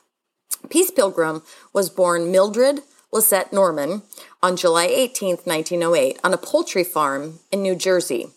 Peace 0.70 0.90
Pilgrim 0.90 1.44
was 1.74 1.90
born 1.90 2.32
Mildred 2.32 2.80
Lisette 3.16 3.54
Norman 3.54 4.04
on 4.44 4.58
July 4.58 4.88
18th, 4.88 5.48
1908, 5.48 6.20
on 6.22 6.34
a 6.34 6.38
poultry 6.38 6.84
farm 6.84 7.40
in 7.50 7.62
New 7.62 7.74
Jersey. 7.74 8.28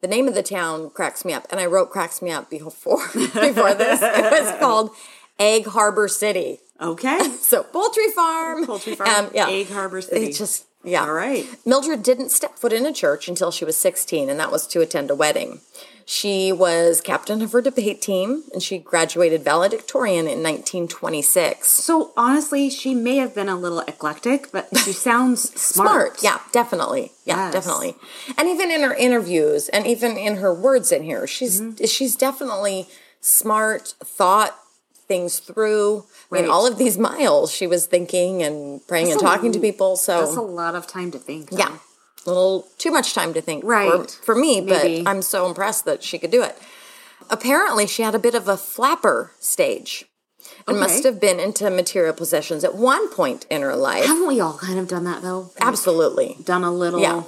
The 0.00 0.08
name 0.08 0.26
of 0.26 0.34
the 0.34 0.42
town 0.42 0.90
cracks 0.90 1.24
me 1.24 1.32
up, 1.32 1.46
and 1.50 1.60
I 1.60 1.66
wrote 1.66 1.90
cracks 1.90 2.20
me 2.20 2.32
up 2.32 2.50
before 2.50 3.06
before 3.14 3.74
this. 3.74 4.00
It 4.02 4.42
was 4.42 4.58
called 4.58 4.90
Egg 5.38 5.66
Harbor 5.66 6.08
City. 6.08 6.58
Okay. 6.80 7.18
So 7.40 7.62
poultry 7.62 8.10
farm, 8.10 8.66
Poultry 8.66 8.96
farm, 8.96 9.26
um, 9.26 9.30
yeah, 9.32 9.48
Egg 9.48 9.70
Harbor 9.70 10.00
City. 10.00 10.26
It 10.26 10.32
just 10.32 10.66
yeah. 10.82 11.04
All 11.04 11.12
right. 11.12 11.46
Mildred 11.64 12.02
didn't 12.02 12.30
step 12.30 12.58
foot 12.58 12.72
in 12.72 12.84
a 12.84 12.92
church 12.92 13.28
until 13.28 13.52
she 13.52 13.64
was 13.64 13.76
16, 13.76 14.28
and 14.28 14.40
that 14.40 14.50
was 14.50 14.66
to 14.66 14.80
attend 14.80 15.10
a 15.10 15.14
wedding. 15.14 15.60
She 16.06 16.52
was 16.52 17.00
captain 17.00 17.40
of 17.40 17.52
her 17.52 17.62
debate 17.62 18.02
team, 18.02 18.44
and 18.52 18.62
she 18.62 18.78
graduated 18.78 19.42
valedictorian 19.42 20.26
in 20.28 20.42
1926. 20.42 21.66
So 21.70 22.12
honestly, 22.16 22.68
she 22.70 22.94
may 22.94 23.16
have 23.16 23.34
been 23.34 23.48
a 23.48 23.56
little 23.56 23.80
eclectic, 23.80 24.52
but 24.52 24.68
she 24.78 24.92
sounds 25.08 25.58
smart. 25.60 26.18
Smart, 26.18 26.22
yeah, 26.22 26.40
definitely, 26.52 27.12
yeah, 27.24 27.36
Yes. 27.46 27.52
definitely. 27.54 27.94
And 28.36 28.48
even 28.48 28.70
in 28.70 28.82
her 28.82 28.94
interviews, 28.94 29.68
and 29.70 29.86
even 29.86 30.16
in 30.16 30.36
her 30.36 30.52
words 30.52 30.92
in 30.92 31.02
here, 31.04 31.26
she's 31.26 31.60
Mm-hmm. 31.60 31.84
she's 31.86 32.16
definitely 32.16 32.86
smart, 33.20 33.94
thought 34.04 34.54
things 35.08 35.38
through. 35.38 36.04
I 36.32 36.40
mean, 36.42 36.50
all 36.50 36.66
of 36.66 36.78
these 36.78 36.98
miles, 36.98 37.50
she 37.52 37.66
was 37.66 37.86
thinking 37.86 38.42
and 38.42 38.86
praying 38.86 39.06
That's 39.08 39.22
and 39.22 39.30
talking 39.30 39.52
to 39.52 39.58
people. 39.60 39.96
So 39.96 40.20
That's 40.24 40.36
a 40.36 40.40
lot 40.42 40.74
of 40.74 40.86
time 40.86 41.10
to 41.12 41.18
think. 41.18 41.50
though. 41.50 41.58
Yeah. 41.58 41.76
A 42.26 42.30
little 42.30 42.66
too 42.78 42.90
much 42.90 43.12
time 43.14 43.34
to 43.34 43.40
think 43.40 43.64
Right. 43.64 44.10
for 44.10 44.34
me, 44.34 44.60
Maybe. 44.60 45.02
but 45.02 45.10
I'm 45.10 45.22
so 45.22 45.46
impressed 45.46 45.84
that 45.84 46.02
she 46.02 46.18
could 46.18 46.30
do 46.30 46.42
it. 46.42 46.56
Apparently, 47.30 47.86
she 47.86 48.02
had 48.02 48.14
a 48.14 48.18
bit 48.18 48.34
of 48.34 48.48
a 48.48 48.56
flapper 48.56 49.32
stage 49.40 50.06
and 50.66 50.76
Okay. 50.76 50.86
must 50.86 51.04
have 51.04 51.20
been 51.20 51.40
into 51.40 51.70
material 51.70 52.12
possessions 52.14 52.64
at 52.64 52.74
one 52.74 53.08
point 53.08 53.46
in 53.50 53.62
her 53.62 53.76
life. 53.76 54.04
Haven't 54.04 54.26
we 54.26 54.40
all 54.40 54.58
kind 54.58 54.78
of 54.78 54.88
done 54.88 55.04
that 55.04 55.22
though? 55.22 55.50
Absolutely. 55.60 56.36
Done 56.44 56.64
a 56.64 56.72
little. 56.72 57.00
Yeah. 57.00 57.22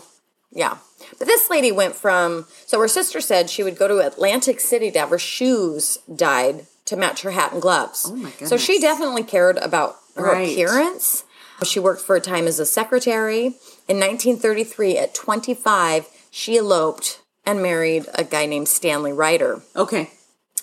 Yeah. 0.52 0.76
But 1.18 1.26
this 1.28 1.48
lady 1.50 1.70
went 1.72 1.94
from, 1.94 2.46
so 2.66 2.80
her 2.80 2.88
sister 2.88 3.20
said 3.20 3.48
she 3.50 3.62
would 3.62 3.76
go 3.78 3.88
to 3.88 3.98
Atlantic 3.98 4.61
City 4.61 4.90
to 4.90 4.98
have 4.98 5.11
her 5.11 5.18
shoes 5.18 5.98
dyed 6.14 6.66
to 6.87 6.96
match 6.96 7.22
her 7.22 7.32
hat 7.32 7.52
and 7.52 7.61
gloves. 7.62 8.06
Oh 8.09 8.16
my 8.16 8.30
goodness. 8.30 8.48
So 8.50 8.56
she 8.56 8.78
definitely 8.80 9.22
cared 9.24 9.59
about 9.59 9.96
her 10.16 10.24
Right. 10.32 10.50
appearance. 10.52 11.24
She 11.64 11.80
worked 11.80 12.02
for 12.02 12.16
a 12.16 12.20
time 12.20 12.46
as 12.46 12.58
a 12.60 12.66
secretary. 12.66 13.46
In 13.88 13.98
1933, 14.00 14.98
at 14.98 15.14
25, 15.14 16.06
she 16.30 16.56
eloped 16.56 17.20
and 17.44 17.62
married 17.62 18.06
a 18.14 18.24
guy 18.24 18.46
named 18.46 18.68
Stanley 18.68 19.12
Ryder. 19.12 19.62
Okay. 19.74 20.10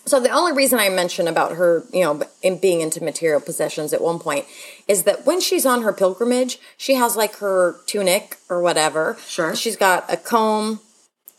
So 0.05 0.19
the 0.19 0.29
only 0.29 0.51
reason 0.51 0.79
I 0.79 0.89
mention 0.89 1.29
about 1.29 1.53
her, 1.53 1.85
you 1.93 2.01
know, 2.01 2.21
in 2.41 2.57
being 2.57 2.81
into 2.81 3.01
material 3.01 3.39
possessions 3.39 3.93
at 3.93 4.01
one 4.01 4.19
point 4.19 4.45
is 4.87 5.03
that 5.03 5.25
when 5.25 5.39
she's 5.39 5.65
on 5.65 5.81
her 5.83 5.93
pilgrimage, 5.93 6.59
she 6.77 6.95
has 6.95 7.15
like 7.15 7.37
her 7.37 7.77
tunic 7.85 8.35
or 8.49 8.61
whatever. 8.61 9.17
Sure. 9.25 9.55
She's 9.55 9.77
got 9.77 10.11
a 10.11 10.17
comb, 10.17 10.81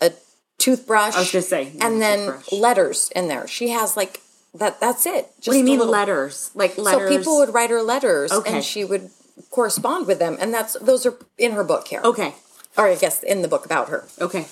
a 0.01 0.13
toothbrush. 0.59 1.15
I 1.15 1.19
was 1.21 1.31
gonna 1.31 1.43
say, 1.43 1.73
yeah, 1.75 1.87
and 1.87 2.01
then 2.01 2.21
toothbrush. 2.27 2.53
letters 2.53 3.13
in 3.15 3.29
there. 3.29 3.47
She 3.47 3.69
has 3.69 3.99
like 3.99 4.21
that. 4.55 4.81
That's 4.81 5.05
it. 5.05 5.27
Just 5.37 5.49
What 5.49 5.53
do 5.55 5.59
you 5.59 5.65
mean 5.65 5.79
little- 5.81 5.93
letters? 5.93 6.51
Like 6.55 6.79
letters? 6.79 7.11
So 7.11 7.19
people 7.19 7.37
would 7.41 7.53
write 7.53 7.69
her 7.69 7.83
letters, 7.83 8.33
Okay. 8.33 8.51
and 8.55 8.65
she 8.65 8.83
would 8.83 9.11
correspond 9.51 10.07
with 10.07 10.19
them, 10.19 10.37
and 10.41 10.53
that's 10.53 10.75
those 10.81 11.07
are 11.07 11.17
in 11.39 11.53
her 11.53 11.65
book 11.65 11.89
here. 11.89 12.01
Okay. 12.05 12.35
or 12.77 12.87
I 12.89 12.95
guess 12.97 13.23
in 13.23 13.43
the 13.43 13.49
book 13.49 13.65
about 13.65 13.89
her. 13.89 14.07
Okay. 14.21 14.47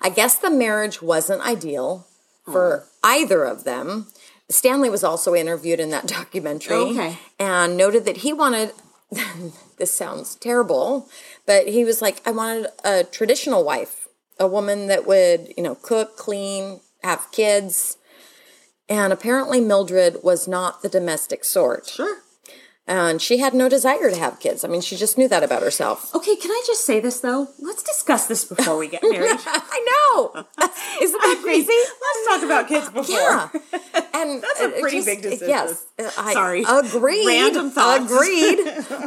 I 0.00 0.08
guess 0.08 0.36
the 0.38 0.50
marriage 0.50 1.00
wasn't 1.00 1.42
ideal 1.42 2.06
for 2.44 2.84
either 3.04 3.44
of 3.44 3.64
them. 3.64 4.08
Stanley 4.50 4.90
was 4.90 5.04
also 5.04 5.34
interviewed 5.34 5.80
in 5.80 5.90
that 5.90 6.06
documentary 6.20 6.76
Okay. 6.76 7.18
and 7.38 7.76
noted 7.76 8.04
that 8.04 8.18
he 8.18 8.32
wanted 8.32 8.72
this 9.78 9.92
sounds 9.94 10.34
terrible, 10.36 11.08
but 11.46 11.68
he 11.68 11.84
was 11.84 12.00
like, 12.02 12.20
I 12.26 12.30
wanted 12.32 12.66
a 12.84 13.04
traditional 13.04 13.62
wife, 13.64 14.08
a 14.40 14.46
woman 14.46 14.86
that 14.88 15.06
would, 15.06 15.52
you 15.56 15.62
know, 15.62 15.74
cook, 15.74 16.16
clean, 16.16 16.80
have 17.02 17.30
kids. 17.30 17.96
And 18.88 19.12
apparently 19.12 19.60
Mildred 19.60 20.16
was 20.22 20.48
not 20.48 20.82
the 20.82 20.88
domestic 20.88 21.44
sort. 21.44 21.86
Sure. 21.86 22.18
And 22.94 23.22
she 23.22 23.38
had 23.38 23.54
no 23.54 23.70
desire 23.70 24.10
to 24.10 24.18
have 24.18 24.38
kids. 24.38 24.64
I 24.64 24.68
mean, 24.68 24.82
she 24.82 24.96
just 24.98 25.16
knew 25.16 25.26
that 25.28 25.42
about 25.42 25.62
herself. 25.62 26.14
Okay, 26.14 26.36
can 26.36 26.50
I 26.50 26.62
just 26.66 26.84
say 26.84 27.00
this 27.00 27.20
though? 27.20 27.48
Let's 27.58 27.82
discuss 27.82 28.26
this 28.26 28.44
before 28.44 28.76
we 28.76 28.86
get 28.86 29.02
married. 29.02 29.30
I 29.46 29.86
know. 29.88 30.44
Isn't 31.00 31.20
that 31.22 31.40
crazy? 31.42 31.72
Let's 31.72 32.28
talk 32.28 32.42
about 32.44 32.68
kids 32.68 32.90
before. 32.90 33.16
Yeah, 33.18 33.48
and 34.14 34.42
That's 34.42 34.60
a 34.60 34.68
pretty 34.78 34.98
just- 34.98 35.06
big 35.06 35.22
decision. 35.22 35.48
Yes, 35.48 35.86
I 36.18 36.34
Sorry. 36.34 36.64
Agreed. 36.68 37.26
Random 37.26 37.70
thoughts. 37.70 38.12
Agreed. 38.12 38.58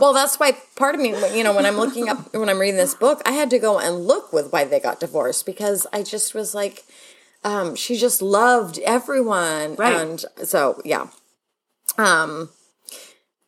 well, 0.01 0.13
that's 0.13 0.39
why 0.39 0.53
part 0.75 0.95
of 0.95 1.01
me, 1.01 1.09
you 1.37 1.43
know, 1.43 1.53
when 1.55 1.67
I'm 1.67 1.77
looking 1.77 2.09
up, 2.09 2.33
when 2.33 2.49
I'm 2.49 2.57
reading 2.57 2.77
this 2.77 2.95
book, 2.95 3.21
I 3.23 3.33
had 3.33 3.51
to 3.51 3.59
go 3.59 3.77
and 3.77 4.07
look 4.07 4.33
with 4.33 4.51
why 4.51 4.63
they 4.63 4.79
got 4.79 4.99
divorced 4.99 5.45
because 5.45 5.85
I 5.93 6.01
just 6.01 6.33
was 6.33 6.55
like, 6.55 6.85
um, 7.43 7.75
she 7.75 7.97
just 7.97 8.23
loved 8.23 8.79
everyone, 8.79 9.75
Right. 9.75 9.95
and 9.95 10.25
so 10.43 10.81
yeah. 10.83 11.09
Um, 11.99 12.49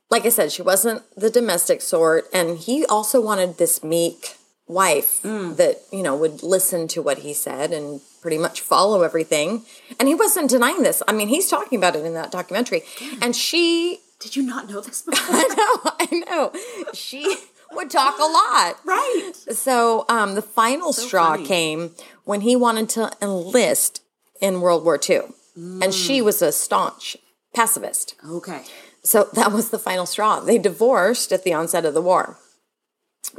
like 0.09 0.25
I 0.25 0.29
said, 0.29 0.51
she 0.51 0.61
wasn't 0.61 1.03
the 1.15 1.29
domestic 1.29 1.81
sort, 1.81 2.25
and 2.33 2.57
he 2.57 2.85
also 2.85 3.21
wanted 3.21 3.57
this 3.57 3.83
meek, 3.83 4.35
wife 4.67 5.21
that, 5.23 5.77
you 5.91 6.03
know, 6.03 6.15
would 6.15 6.43
listen 6.43 6.87
to 6.89 7.01
what 7.01 7.19
he 7.19 7.33
said 7.33 7.71
and 7.71 8.01
pretty 8.21 8.37
much 8.37 8.59
follow 8.59 9.01
everything. 9.01 9.63
And 9.99 10.09
he 10.09 10.15
wasn't 10.15 10.49
denying 10.49 10.83
this. 10.83 11.01
I 11.07 11.13
mean, 11.13 11.29
he's 11.29 11.49
talking 11.49 11.77
about 11.77 11.95
it 11.95 12.03
in 12.05 12.13
that 12.15 12.31
documentary. 12.31 12.83
And 13.21 13.33
she, 13.35 13.99
Did 14.19 14.35
you 14.35 14.43
not 14.43 14.69
know 14.69 14.81
this 14.81 15.01
before? 15.09 15.35
I 15.37 15.47
know, 15.55 15.91
I 15.99 16.25
know, 16.29 16.51
she 16.93 17.37
would 17.71 17.89
talk 17.89 18.17
a 18.19 18.23
lot. 18.23 18.75
right. 18.85 19.31
So 19.33 20.05
um, 20.09 20.35
the 20.35 20.41
final 20.41 20.91
straw 20.91 21.31
funny. 21.35 21.45
came 21.45 21.91
when 22.25 22.41
he 22.41 22.55
wanted 22.57 22.89
to 22.89 23.11
enlist 23.21 24.01
in 24.41 24.59
World 24.61 24.83
War 24.83 24.99
II. 25.09 25.21
And 25.55 25.91
she 25.93 26.21
was 26.21 26.41
a 26.41 26.51
staunch 26.51 27.17
pacifist. 27.55 28.13
Okay. 28.29 28.63
So 29.07 29.29
that 29.33 29.51
was 29.53 29.69
the 29.69 29.79
final 29.79 30.05
straw. 30.05 30.39
They 30.41 30.57
divorced 30.57 31.31
at 31.31 31.43
the 31.45 31.53
onset 31.53 31.85
of 31.85 31.93
the 31.93 32.01
war. 32.01 32.37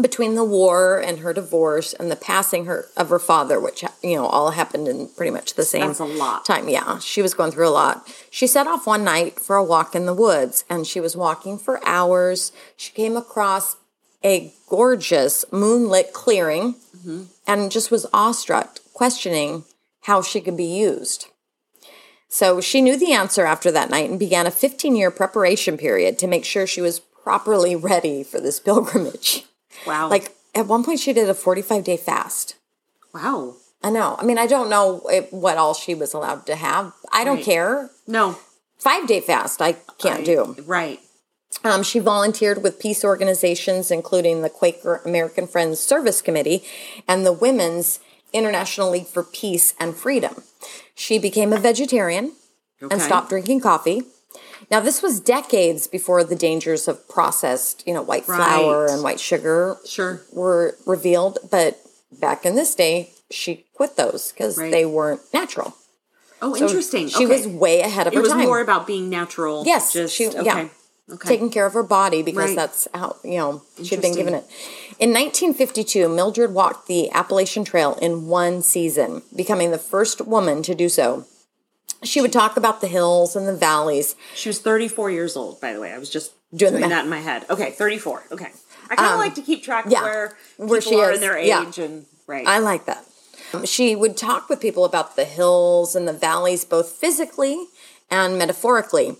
Between 0.00 0.34
the 0.34 0.44
war 0.44 0.98
and 0.98 1.20
her 1.20 1.32
divorce 1.32 1.92
and 1.94 2.10
the 2.10 2.16
passing 2.16 2.66
her 2.66 2.86
of 2.96 3.08
her 3.08 3.18
father, 3.18 3.58
which 3.58 3.82
you 4.02 4.16
know 4.16 4.26
all 4.26 4.50
happened 4.50 4.86
in 4.86 5.08
pretty 5.16 5.30
much 5.30 5.54
the 5.54 5.64
same 5.64 5.86
That's 5.88 5.98
a 6.00 6.04
lot. 6.04 6.44
time. 6.44 6.68
Yeah, 6.68 6.98
she 6.98 7.22
was 7.22 7.32
going 7.34 7.52
through 7.52 7.68
a 7.68 7.70
lot. 7.82 8.06
She 8.30 8.46
set 8.46 8.66
off 8.66 8.86
one 8.86 9.02
night 9.04 9.40
for 9.40 9.56
a 9.56 9.64
walk 9.64 9.94
in 9.94 10.04
the 10.06 10.14
woods, 10.14 10.64
and 10.70 10.86
she 10.86 11.00
was 11.00 11.16
walking 11.16 11.58
for 11.58 11.80
hours. 11.86 12.52
She 12.76 12.92
came 12.92 13.16
across 13.16 13.76
a 14.24 14.52
gorgeous 14.68 15.44
moonlit 15.52 16.12
clearing, 16.12 16.74
Mm-hmm. 16.98 17.22
and 17.46 17.70
just 17.70 17.90
was 17.92 18.06
awestruck, 18.12 18.78
questioning 18.92 19.64
how 20.02 20.20
she 20.20 20.40
could 20.40 20.56
be 20.56 20.64
used. 20.64 21.28
So 22.28 22.60
she 22.60 22.80
knew 22.82 22.96
the 22.98 23.12
answer 23.12 23.44
after 23.46 23.70
that 23.72 23.90
night 23.90 24.10
and 24.10 24.18
began 24.18 24.46
a 24.46 24.50
15 24.50 24.94
year 24.96 25.10
preparation 25.10 25.76
period 25.78 26.18
to 26.18 26.26
make 26.26 26.44
sure 26.44 26.66
she 26.66 26.80
was 26.80 27.00
properly 27.00 27.74
ready 27.76 28.22
for 28.22 28.40
this 28.40 28.60
pilgrimage. 28.60 29.44
Wow. 29.86 30.08
Like 30.10 30.34
at 30.54 30.66
one 30.66 30.84
point, 30.84 31.00
she 31.00 31.12
did 31.12 31.28
a 31.28 31.34
45 31.34 31.84
day 31.84 31.96
fast. 31.96 32.56
wow. 33.14 33.54
I 33.80 33.90
know. 33.90 34.16
I 34.18 34.24
mean, 34.24 34.38
I 34.38 34.48
don't 34.48 34.68
know 34.68 34.96
what 35.30 35.56
all 35.56 35.72
she 35.72 35.94
was 35.94 36.12
allowed 36.12 36.46
to 36.46 36.56
have. 36.56 36.92
I 37.12 37.22
don't 37.22 37.36
Right. 37.36 37.44
care. 37.44 37.90
No. 38.08 38.36
Five 38.76 39.06
day 39.06 39.20
fast, 39.20 39.62
I 39.62 39.74
can't 39.98 40.24
do. 40.24 40.56
Right. 40.66 40.98
Um, 41.62 41.84
she 41.84 42.00
volunteered 42.00 42.62
with 42.64 42.80
peace 42.80 43.04
organizations, 43.04 43.92
including 43.92 44.42
the 44.42 44.50
Quaker 44.50 45.00
American 45.04 45.46
Friends 45.46 45.78
Service 45.78 46.20
Committee 46.20 46.64
and 47.06 47.24
the 47.24 47.32
Women's 47.32 48.00
International 48.32 48.90
League 48.90 49.06
for 49.06 49.22
Peace 49.22 49.74
and 49.78 49.94
Freedom. 49.96 50.42
She 50.94 51.18
became 51.18 51.52
a 51.52 51.58
vegetarian 51.58 52.32
and 52.80 53.00
stopped 53.00 53.28
drinking 53.30 53.60
coffee. 53.60 54.02
Now, 54.70 54.80
this 54.80 55.02
was 55.02 55.20
decades 55.20 55.86
before 55.86 56.24
the 56.24 56.36
dangers 56.36 56.88
of 56.88 57.08
processed, 57.08 57.82
you 57.86 57.94
know, 57.94 58.02
white 58.02 58.24
flour 58.24 58.84
Right. 58.84 58.90
and 58.92 59.02
white 59.02 59.20
sugar 59.20 59.78
Sure. 59.86 60.22
were 60.32 60.76
revealed. 60.84 61.38
But 61.50 61.78
back 62.12 62.44
in 62.44 62.54
this 62.54 62.74
day, 62.74 63.12
she 63.30 63.64
quit 63.74 63.96
those 63.96 64.32
because 64.32 64.58
Right. 64.58 64.70
they 64.70 64.84
weren't 64.84 65.22
natural. 65.32 65.74
Oh, 66.42 66.54
So 66.54 66.66
interesting. 66.66 67.08
She 67.08 67.24
okay. 67.24 67.26
was 67.26 67.46
way 67.48 67.80
ahead 67.80 68.06
of 68.06 68.12
her. 68.12 68.18
It 68.18 68.22
was 68.22 68.30
time. 68.32 68.44
more 68.46 68.60
about 68.60 68.86
being 68.86 69.08
natural. 69.08 69.64
Yes, 69.66 69.92
Just 69.92 70.14
she- 70.14 70.28
okay. 70.28 70.44
yeah. 70.44 70.68
Okay. 71.10 71.28
taking 71.28 71.50
care 71.50 71.64
of 71.64 71.72
her 71.72 71.82
body 71.82 72.22
because 72.22 72.48
Right. 72.50 72.56
that's 72.56 72.86
how 72.92 73.16
you 73.24 73.38
know 73.38 73.62
she'd 73.82 74.02
been 74.02 74.14
given 74.14 74.34
it. 74.34 74.44
In 74.98 75.10
1952, 75.12 76.08
Mildred 76.08 76.52
walked 76.52 76.86
the 76.86 77.10
Appalachian 77.12 77.64
Trail 77.64 77.96
in 78.02 78.26
one 78.28 78.62
season, 78.62 79.22
becoming 79.34 79.70
the 79.70 79.78
first 79.78 80.20
woman 80.20 80.62
to 80.64 80.74
do 80.74 80.88
so. 80.88 81.24
She 82.02 82.20
would 82.20 82.32
talk 82.32 82.56
about 82.56 82.80
the 82.80 82.86
hills 82.88 83.34
and 83.34 83.48
the 83.48 83.54
valleys. 83.56 84.16
She 84.34 84.48
was 84.48 84.58
34 84.60 85.10
years 85.10 85.34
old, 85.36 85.60
by 85.60 85.72
the 85.72 85.80
way. 85.80 85.92
I 85.92 85.98
was 85.98 86.10
just 86.10 86.32
Doing 86.54 86.74
doing, 86.76 86.88
that 86.90 87.04
in 87.04 87.10
my 87.10 87.20
head. 87.20 87.44
Okay, 87.50 87.70
34. 87.72 88.24
Okay. 88.32 88.48
I 88.90 88.94
kind 88.96 89.12
of 89.12 89.18
like 89.18 89.34
to 89.34 89.42
keep 89.42 89.62
track 89.62 89.86
of 89.86 89.92
yeah, 89.92 90.02
where, 90.02 90.36
where 90.56 90.80
people 90.80 90.92
she 90.92 91.00
are 91.00 91.10
is. 91.10 91.16
in 91.16 91.20
their 91.20 91.38
Yeah. 91.38 91.66
age 91.66 91.78
and 91.78 92.06
right. 92.26 92.46
I 92.46 92.58
like 92.58 92.84
that. 92.86 93.04
Um, 93.52 93.64
She 93.66 93.94
would 93.96 94.16
talk 94.16 94.48
with 94.48 94.60
people 94.60 94.84
about 94.84 95.16
the 95.16 95.24
hills 95.24 95.94
and 95.96 96.06
the 96.08 96.12
valleys, 96.12 96.64
both 96.64 96.90
physically 96.92 97.66
and 98.10 98.38
metaphorically. 98.38 99.16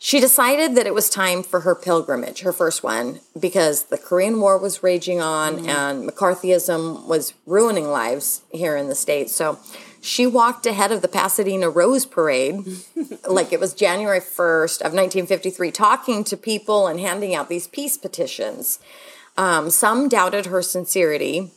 She 0.00 0.20
decided 0.20 0.76
that 0.76 0.86
it 0.86 0.94
was 0.94 1.10
time 1.10 1.42
for 1.42 1.60
her 1.60 1.74
pilgrimage, 1.74 2.40
her 2.42 2.52
first 2.52 2.84
one, 2.84 3.18
because 3.38 3.84
the 3.84 3.98
Korean 3.98 4.40
War 4.40 4.56
was 4.56 4.82
raging 4.82 5.20
on 5.20 5.68
and 5.68 6.08
McCarthyism 6.08 7.06
was 7.06 7.34
ruining 7.46 7.88
lives 7.88 8.42
here 8.52 8.76
in 8.76 8.88
the 8.88 8.94
States. 8.94 9.34
So 9.34 9.58
she 10.00 10.24
walked 10.24 10.66
ahead 10.66 10.92
of 10.92 11.02
the 11.02 11.08
Pasadena 11.08 11.68
Rose 11.68 12.06
Parade, 12.06 12.64
like 13.28 13.52
it 13.52 13.58
was 13.58 13.74
January 13.74 14.20
1st 14.20 14.78
of 14.82 14.94
1953, 14.94 15.72
talking 15.72 16.22
to 16.24 16.36
people 16.36 16.86
and 16.86 17.00
handing 17.00 17.34
out 17.34 17.48
these 17.48 17.66
peace 17.66 17.96
petitions. 17.96 18.78
Um, 19.36 19.68
some 19.68 20.08
doubted 20.08 20.46
her 20.46 20.62
sincerity 20.62 21.50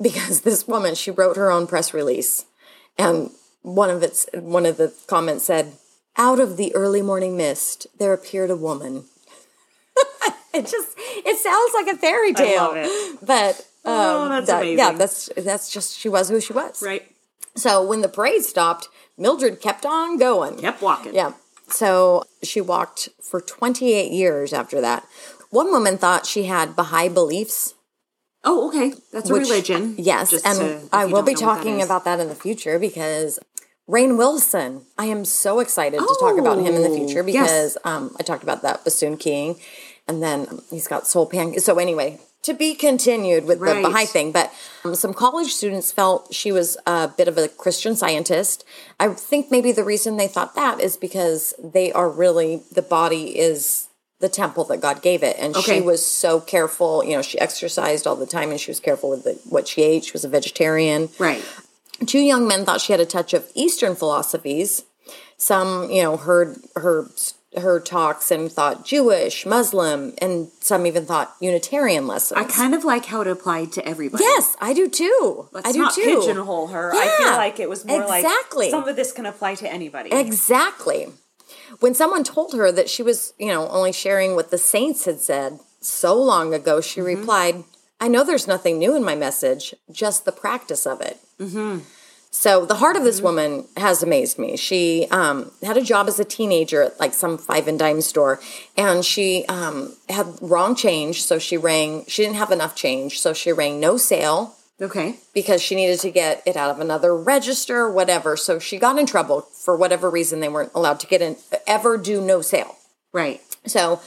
because 0.00 0.42
this 0.42 0.68
woman, 0.68 0.94
she 0.94 1.10
wrote 1.10 1.36
her 1.36 1.50
own 1.50 1.66
press 1.66 1.94
release. 1.94 2.44
And 2.98 3.30
one 3.62 3.90
of 3.90 4.02
its 4.02 4.26
one 4.34 4.66
of 4.66 4.76
the 4.76 4.94
comments 5.06 5.44
said, 5.44 5.72
out 6.18 6.40
of 6.40 6.56
the 6.56 6.74
early 6.74 7.00
morning 7.02 7.36
mist, 7.36 7.86
there 7.98 8.12
appeared 8.12 8.50
a 8.50 8.56
woman. 8.56 9.04
it 10.54 10.62
just 10.66 10.96
it 10.98 11.36
sounds 11.38 11.72
like 11.74 11.94
a 11.94 11.98
fairy 11.98 12.32
tale. 12.34 12.64
love 12.64 12.76
it. 12.76 13.18
But 13.24 13.56
um, 13.84 13.94
Oh, 13.94 14.28
that's 14.28 14.46
that- 14.48 14.66
Yeah, 14.66 14.92
that's 14.92 15.30
that's 15.36 15.70
just 15.72 15.96
she 15.98 16.08
was 16.08 16.28
who 16.28 16.40
she 16.40 16.52
was. 16.52 16.82
right. 16.82 17.04
So 17.56 17.82
when 17.84 18.02
the 18.02 18.08
parade 18.08 18.44
stopped, 18.44 18.88
Mildred 19.16 19.60
kept 19.60 19.84
on 19.84 20.16
going. 20.18 20.58
Kept 20.58 20.80
walking. 20.82 21.14
Yeah. 21.14 21.32
So 21.68 22.24
she 22.42 22.60
walked 22.60 23.08
for 23.22 23.40
28 23.40 24.12
years 24.12 24.52
after 24.52 24.80
that. 24.80 25.04
One 25.50 25.70
woman 25.72 25.98
thought 25.98 26.24
she 26.26 26.44
had 26.44 26.76
Baha'i 26.76 27.08
beliefs. 27.08 27.74
Oh, 28.44 28.68
okay. 28.68 28.92
That's 29.12 29.28
which- 29.30 29.42
a 29.42 29.50
religion. 29.50 29.96
Yes, 29.98 30.32
and 30.44 30.58
to- 30.58 30.88
I 30.92 31.06
will 31.06 31.22
be 31.22 31.32
what 31.32 31.40
that 31.40 31.44
talking 31.44 31.82
about 31.82 32.04
that 32.04 32.20
in 32.20 32.28
the 32.28 32.34
future 32.36 32.78
because 32.78 33.40
Rainn 33.88 34.18
Wilson, 34.18 34.82
I 34.98 35.06
am 35.06 35.24
so 35.24 35.60
excited 35.60 35.98
to 35.98 36.16
talk 36.20 36.38
about 36.38 36.58
him 36.58 36.74
in 36.74 36.82
the 36.82 36.90
Oh, 36.90 36.94
future 36.94 37.26
yes. 37.28 37.74
because 37.74 37.78
um, 37.84 38.14
I 38.20 38.22
talked 38.22 38.42
about 38.42 38.62
that 38.62 38.84
bassoon 38.84 39.16
king, 39.16 39.58
and 40.06 40.22
then 40.22 40.46
um, 40.50 40.62
he's 40.70 40.86
got 40.86 41.06
soul 41.06 41.24
pan. 41.26 41.58
So 41.60 41.78
anyway, 41.78 42.20
to 42.42 42.52
be 42.52 42.74
continued 42.74 43.46
with 43.46 43.58
Right. 43.60 43.76
the 43.82 43.88
Baha'i 43.88 44.04
thing, 44.04 44.30
but 44.30 44.52
um, 44.84 44.94
some 44.94 45.14
college 45.14 45.54
students 45.54 45.90
felt 45.90 46.34
she 46.34 46.52
was 46.52 46.76
a 46.86 47.08
bit 47.08 47.28
of 47.28 47.38
a 47.38 47.48
Christian 47.48 47.96
scientist. 47.96 48.62
I 49.00 49.08
think 49.08 49.50
maybe 49.50 49.72
the 49.72 49.84
reason 49.84 50.18
they 50.18 50.28
thought 50.28 50.54
that 50.54 50.80
is 50.80 50.98
because 50.98 51.54
they 51.62 51.90
are 51.92 52.10
really 52.10 52.62
the 52.70 52.82
body 52.82 53.38
is 53.38 53.88
the 54.20 54.28
temple 54.28 54.64
that 54.64 54.82
God 54.82 55.00
gave 55.00 55.22
it, 55.22 55.36
and 55.38 55.56
Okay. 55.56 55.76
she 55.76 55.80
was 55.80 56.04
so 56.04 56.40
careful. 56.40 57.02
You 57.04 57.16
know, 57.16 57.22
she 57.22 57.38
exercised 57.40 58.06
all 58.06 58.16
the 58.16 58.26
time, 58.26 58.50
and 58.50 58.60
she 58.60 58.70
was 58.70 58.80
careful 58.80 59.08
with 59.10 59.24
the, 59.24 59.38
what 59.48 59.66
she 59.66 59.80
ate. 59.82 60.04
She 60.04 60.12
was 60.12 60.24
a 60.26 60.28
vegetarian. 60.28 61.08
Right. 61.18 61.42
Two 62.06 62.20
young 62.20 62.46
men 62.46 62.64
thought 62.64 62.80
she 62.80 62.92
had 62.92 63.00
a 63.00 63.06
touch 63.06 63.34
of 63.34 63.50
Eastern 63.54 63.94
philosophies. 63.96 64.84
Some, 65.36 65.90
you 65.90 66.02
know, 66.02 66.16
heard 66.16 66.56
her 66.76 67.08
her 67.56 67.80
talks 67.80 68.30
and 68.30 68.52
thought 68.52 68.84
Jewish, 68.84 69.46
Muslim, 69.46 70.12
and 70.20 70.48
some 70.60 70.86
even 70.86 71.06
thought 71.06 71.34
Unitarian 71.40 72.06
lessons. 72.06 72.38
I 72.38 72.44
kind 72.44 72.74
of 72.74 72.84
like 72.84 73.06
how 73.06 73.22
it 73.22 73.26
applied 73.26 73.72
to 73.72 73.86
everybody. 73.88 74.22
yes, 74.22 74.54
I 74.60 74.74
do 74.74 74.88
too. 74.88 75.48
Let's 75.52 75.66
I 75.68 75.72
do 75.72 75.78
not 75.78 75.94
too. 75.94 76.02
pigeonhole 76.20 76.68
her. 76.68 76.92
I 76.94 77.08
feel 77.18 77.32
like 77.32 77.58
it 77.58 77.68
was 77.68 77.84
more 77.86 78.02
exactly. 78.02 78.66
like 78.66 78.70
some 78.70 78.86
of 78.86 78.96
this 78.96 79.12
can 79.12 79.24
apply 79.26 79.54
to 79.56 79.72
anybody. 79.72 80.10
Exactly. 80.12 81.08
When 81.80 81.94
someone 81.94 82.22
told 82.22 82.52
her 82.54 82.70
that 82.70 82.88
she 82.90 83.02
was, 83.02 83.32
you 83.38 83.48
know, 83.48 83.66
only 83.68 83.92
sharing 83.92 84.34
what 84.34 84.50
the 84.50 84.58
saints 84.58 85.06
had 85.06 85.20
said 85.20 85.58
so 85.80 86.14
long 86.14 86.52
ago, 86.52 86.80
she 86.80 87.00
Mm-hmm. 87.00 87.20
replied, 87.20 87.64
I 88.00 88.08
know 88.08 88.24
there's 88.24 88.46
nothing 88.46 88.78
new 88.78 88.94
in 88.94 89.02
my 89.04 89.14
message, 89.16 89.74
just 89.90 90.24
the 90.26 90.32
practice 90.32 90.86
of 90.86 91.00
it. 91.00 91.18
Mm-hmm. 91.40 91.80
So 92.30 92.66
the 92.66 92.76
heart 92.76 92.96
of 92.96 93.04
this 93.04 93.20
woman 93.20 93.66
has 93.76 94.02
amazed 94.02 94.38
me. 94.38 94.56
She 94.56 95.08
um, 95.10 95.50
had 95.62 95.76
a 95.76 95.82
job 95.82 96.08
as 96.08 96.20
a 96.20 96.24
teenager 96.24 96.82
at 96.82 97.00
like 97.00 97.14
some 97.14 97.38
five 97.38 97.66
and 97.66 97.78
dime 97.78 98.00
store, 98.00 98.38
and 98.76 99.04
she 99.04 99.44
um, 99.46 99.96
had 100.08 100.26
wrong 100.40 100.76
change. 100.76 101.22
So 101.22 101.38
she 101.38 101.56
rang. 101.56 102.04
She 102.06 102.22
didn't 102.22 102.36
have 102.36 102.50
enough 102.50 102.76
change, 102.76 103.18
so 103.18 103.32
she 103.32 103.50
rang 103.50 103.80
no 103.80 103.96
sale 103.96 104.54
okay. 104.80 105.16
because 105.32 105.62
she 105.62 105.74
needed 105.74 106.00
to 106.00 106.10
get 106.10 106.42
it 106.46 106.56
out 106.56 106.70
of 106.70 106.80
another 106.80 107.16
register, 107.16 107.90
whatever. 107.90 108.36
So 108.36 108.58
she 108.58 108.78
got 108.78 108.98
in 108.98 109.06
trouble 109.06 109.40
for 109.40 109.74
whatever 109.76 110.10
reason. 110.10 110.40
They 110.40 110.48
weren't 110.48 110.72
allowed 110.74 111.00
to 111.00 111.06
get 111.06 111.22
in, 111.22 111.36
ever 111.66 111.96
do 111.96 112.20
no 112.20 112.42
sale. 112.42 112.76
Right. 113.12 113.40
So 113.66 114.00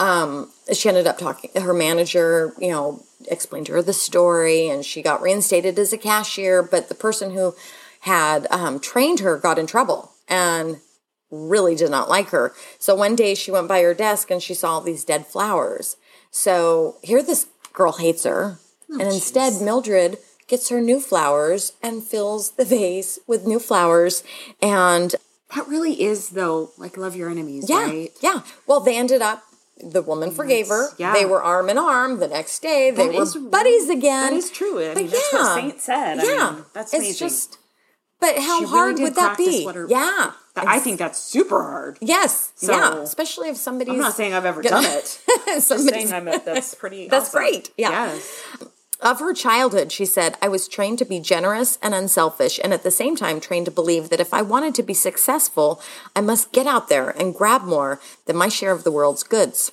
um, 0.00 0.50
she 0.72 0.88
ended 0.88 1.06
up 1.06 1.18
talking. 1.18 1.50
Her 1.60 1.72
manager, 1.74 2.52
you 2.58 2.70
know, 2.70 3.04
explained 3.30 3.66
to 3.66 3.72
her 3.72 3.82
the 3.82 3.92
story, 3.92 4.68
and 4.68 4.84
she 4.84 5.02
got 5.02 5.22
reinstated 5.22 5.78
as 5.78 5.92
a 5.92 5.98
cashier. 5.98 6.62
But 6.62 6.88
the 6.88 6.94
person 6.94 7.32
who 7.32 7.54
had 8.00 8.46
um, 8.50 8.80
trained 8.80 9.20
her 9.20 9.36
got 9.36 9.58
in 9.58 9.66
trouble 9.66 10.12
and 10.28 10.80
really 11.30 11.74
did 11.74 11.90
not 11.90 12.08
like 12.08 12.28
her. 12.30 12.54
So 12.78 12.94
one 12.94 13.16
day 13.16 13.34
she 13.34 13.50
went 13.50 13.68
by 13.68 13.82
her 13.82 13.92
desk 13.94 14.30
and 14.30 14.42
she 14.42 14.54
saw 14.54 14.74
all 14.74 14.80
these 14.80 15.04
dead 15.04 15.26
flowers. 15.26 15.96
So 16.30 16.96
here 17.02 17.22
this 17.22 17.46
girl 17.72 17.92
hates 17.92 18.24
her, 18.24 18.58
and 18.88 19.02
instead 19.02 19.60
Mildred 19.60 20.18
gets 20.46 20.68
her 20.70 20.80
new 20.80 21.00
flowers 21.00 21.72
and 21.82 22.02
fills 22.02 22.52
the 22.52 22.64
vase 22.64 23.18
with 23.26 23.46
new 23.46 23.58
flowers 23.58 24.22
and 24.62 25.14
That 25.54 25.68
really 25.68 26.02
is 26.02 26.30
though, 26.30 26.70
like 26.78 26.96
love 26.96 27.14
your 27.14 27.28
enemies, 27.30 27.68
yeah, 27.68 27.84
right? 27.84 28.10
yeah. 28.20 28.42
Well, 28.66 28.80
they 28.80 28.96
ended 28.96 29.20
up 29.22 29.42
the 29.80 30.02
woman 30.02 30.30
forgave 30.30 30.68
her. 30.68 30.88
yeah. 30.98 31.12
They 31.12 31.24
were 31.24 31.42
arm 31.42 31.68
in 31.70 31.78
arm 31.78 32.18
the 32.20 32.28
next 32.28 32.60
day. 32.60 32.90
They 32.90 33.06
That 33.08 33.14
were 33.14 33.22
is 33.22 33.36
buddies 33.36 33.88
again. 33.88 34.30
That 34.30 34.36
is 34.36 34.50
true. 34.50 34.80
I 34.82 34.88
But 34.94 34.96
mean, 35.02 35.10
that's 35.10 35.32
what 35.32 35.54
Saint 35.54 35.80
said. 35.80 36.18
I 36.18 36.24
yeah, 36.24 36.50
mean, 36.52 36.64
that's 36.72 36.92
it's 36.94 37.18
just. 37.18 37.58
But 38.20 38.36
how 38.38 38.58
She 38.60 38.66
hard 38.66 38.96
did 38.96 39.02
would 39.04 39.14
that 39.14 39.38
be? 39.38 39.64
her- 39.64 39.86
yeah, 39.88 40.32
That- 40.54 40.66
I 40.66 40.80
think 40.80 40.98
that's 40.98 41.20
super 41.20 41.62
hard. 41.62 41.98
yes, 42.00 42.50
So- 42.56 42.72
yeah, 42.72 42.96
especially 43.02 43.48
if 43.50 43.56
somebody's. 43.56 43.94
I'm 43.94 44.00
not 44.00 44.14
saying 44.16 44.34
I've 44.34 44.44
ever 44.44 44.60
done 44.60 44.84
it. 44.84 45.20
Just 45.46 45.68
somebody's- 45.68 46.10
saying 46.10 46.28
I'm 46.28 46.40
that's 46.44 46.74
pretty. 46.74 47.06
That's 47.12 47.28
awesome. 47.28 47.38
great, 47.40 47.70
yeah. 47.76 47.90
Yes. 48.12 48.42
Of 49.00 49.20
her 49.20 49.32
childhood, 49.32 49.92
she 49.92 50.04
said, 50.04 50.36
I 50.42 50.48
was 50.48 50.66
trained 50.66 50.98
to 50.98 51.04
be 51.04 51.20
generous 51.20 51.78
and 51.80 51.94
unselfish, 51.94 52.58
and 52.62 52.72
at 52.72 52.82
the 52.82 52.90
same 52.90 53.14
time, 53.14 53.38
trained 53.38 53.66
to 53.66 53.70
believe 53.70 54.08
that 54.08 54.20
if 54.20 54.34
I 54.34 54.42
wanted 54.42 54.74
to 54.74 54.82
be 54.82 54.94
successful, 54.94 55.80
I 56.16 56.20
must 56.20 56.52
get 56.52 56.66
out 56.66 56.88
there 56.88 57.10
and 57.10 57.34
grab 57.34 57.62
more 57.62 58.00
than 58.26 58.36
my 58.36 58.48
share 58.48 58.72
of 58.72 58.82
the 58.82 58.90
world's 58.90 59.22
goods. 59.22 59.70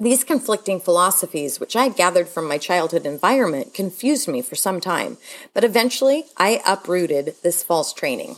These 0.00 0.24
conflicting 0.24 0.80
philosophies, 0.80 1.60
which 1.60 1.76
I 1.76 1.84
had 1.84 1.96
gathered 1.96 2.28
from 2.28 2.48
my 2.48 2.56
childhood 2.56 3.04
environment, 3.04 3.74
confused 3.74 4.28
me 4.28 4.40
for 4.40 4.54
some 4.54 4.80
time, 4.80 5.18
but 5.52 5.64
eventually 5.64 6.24
I 6.36 6.62
uprooted 6.66 7.34
this 7.42 7.62
false 7.62 7.92
training. 7.92 8.36